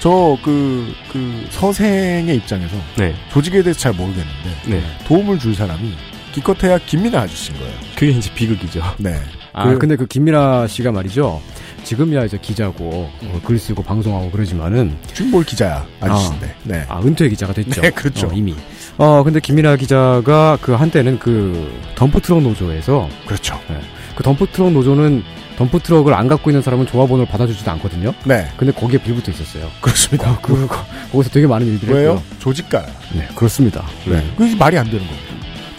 저그그 0.01 1.47
서생의 1.51 2.37
입장에서 2.37 2.77
네. 2.97 3.15
조직에 3.33 3.63
대해서 3.63 3.79
잘 3.79 3.93
모르겠는데 3.93 4.57
네. 4.67 4.83
도움을 5.07 5.39
줄 5.39 5.55
사람이 5.55 5.95
기껏해야 6.33 6.79
김민하 6.79 7.21
아저씨인 7.23 7.59
거예요. 7.59 7.73
그게 7.95 8.09
이제 8.13 8.31
비극이죠. 8.35 8.83
네. 8.99 9.15
아, 9.55 9.65
그- 9.71 9.79
근데 9.79 9.97
그 9.97 10.07
김민하 10.07 10.67
씨가 10.67 10.93
말이죠. 10.93 11.41
지금이야 11.85 12.25
이제 12.25 12.39
기자고 12.41 13.11
어, 13.23 13.41
글 13.45 13.59
쓰고 13.59 13.83
방송하고 13.83 14.31
그러지만은 14.31 14.97
지금 15.13 15.31
뭘 15.31 15.45
기자야 15.45 15.87
아저씨인데. 16.01 16.55
네. 16.65 16.85
아 16.89 17.01
은퇴 17.01 17.29
기자가 17.29 17.53
됐죠. 17.53 17.81
네, 17.83 17.91
그렇죠. 17.91 18.27
어, 18.27 18.31
이미. 18.35 18.55
어 18.97 19.23
근데 19.23 19.39
김민하 19.41 19.77
기자가 19.77 20.59
그 20.61 20.73
한때는 20.73 21.19
그 21.19 21.71
덤프 21.95 22.21
트럭 22.21 22.43
노조에서 22.43 23.09
그렇죠. 23.27 23.59
네, 23.69 23.79
그 24.17 24.23
덤프 24.23 24.47
트럭 24.53 24.73
노조는 24.73 25.23
덤프 25.59 25.79
트럭을 25.81 26.15
안 26.15 26.27
갖고 26.27 26.51
있는 26.51 26.63
사람은 26.63 26.87
조합원을 26.87 27.27
받아주지도 27.27 27.71
않거든요. 27.73 28.13
네. 28.25 28.49
근데 28.57 28.73
거기에 28.73 28.99
빌붙어 28.99 29.31
있었어요. 29.31 29.69
그렇습니다. 29.81 30.37
그, 30.41 30.67
거, 30.67 30.77
거기서 31.13 31.31
되게 31.31 31.47
많은 31.47 31.67
일들이 31.67 31.93
왜요? 31.93 32.11
했고요. 32.15 32.23
조직가야. 32.41 32.87
네, 33.15 33.29
그렇습니다. 33.37 33.85
네. 34.07 34.25
그게 34.37 34.57
말이 34.57 34.77
안 34.79 34.85
되는 34.87 34.99
겁니다. 35.07 35.23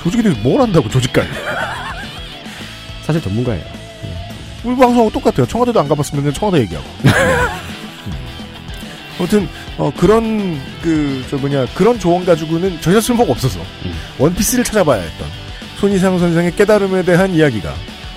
조직에 0.03 0.21
대해서 0.23 0.39
뭘 0.43 0.61
한다고 0.61 0.87
조직가야. 0.87 1.25
사실 3.05 3.21
전문가예요. 3.21 3.63
우리 4.63 4.75
방송하고 4.75 5.11
똑같아요. 5.11 5.45
청와대도 5.47 5.79
안 5.79 5.87
가봤으면 5.87 6.33
청와대 6.33 6.59
얘기하고. 6.61 6.87
네. 7.03 7.11
음. 7.11 8.13
아무튼 9.19 9.47
어, 9.77 9.91
그런 9.95 10.59
그 10.81 11.23
저 11.29 11.37
뭐냐 11.37 11.65
그런 11.75 11.99
조언 11.99 12.25
가지고는 12.25 12.79
전혀 12.81 12.99
쓸모가 13.01 13.31
없어서 13.31 13.59
원피스를 14.17 14.63
찾아봐야 14.63 15.01
했던 15.01 15.27
손희상 15.79 16.17
선생의 16.19 16.55
깨달음에 16.55 17.03
대한 17.03 17.33
이야기가 17.33 17.73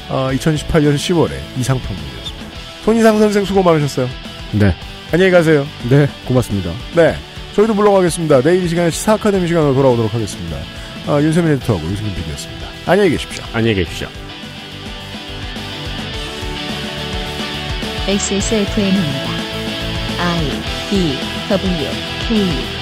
어, 0.09 0.31
2018년 0.33 0.95
10월에 0.97 1.33
이상평론이었습니다. 1.59 2.47
손희상 2.85 3.19
선생 3.19 3.45
수고 3.45 3.63
많으셨어요. 3.63 4.09
네. 4.53 4.75
안녕히 5.13 5.31
가세요. 5.31 5.67
네, 5.91 6.09
고맙습니다. 6.27 6.71
네. 6.95 7.15
저희도 7.55 7.75
물러가겠습니다. 7.75 8.41
내일 8.43 8.65
이 8.65 8.69
시간에 8.69 8.91
시사 8.91 9.15
아카데미 9.15 9.49
시간으로 9.49 9.75
돌아오도록 9.75 10.15
하겠습니다. 10.15 10.57
아, 11.07 11.21
윤세민 11.21 11.53
에디터하고 11.55 11.87
유승민 11.91 12.15
PD였습니다. 12.15 12.67
안녕히 12.87 13.11
계십시오. 13.11 13.43
안녕히 13.53 13.75
계십시오. 13.77 14.09
XSFM입니다. 18.09 19.31
I 20.19 20.49
D 20.89 21.19
W 21.51 21.91
K 22.27 22.78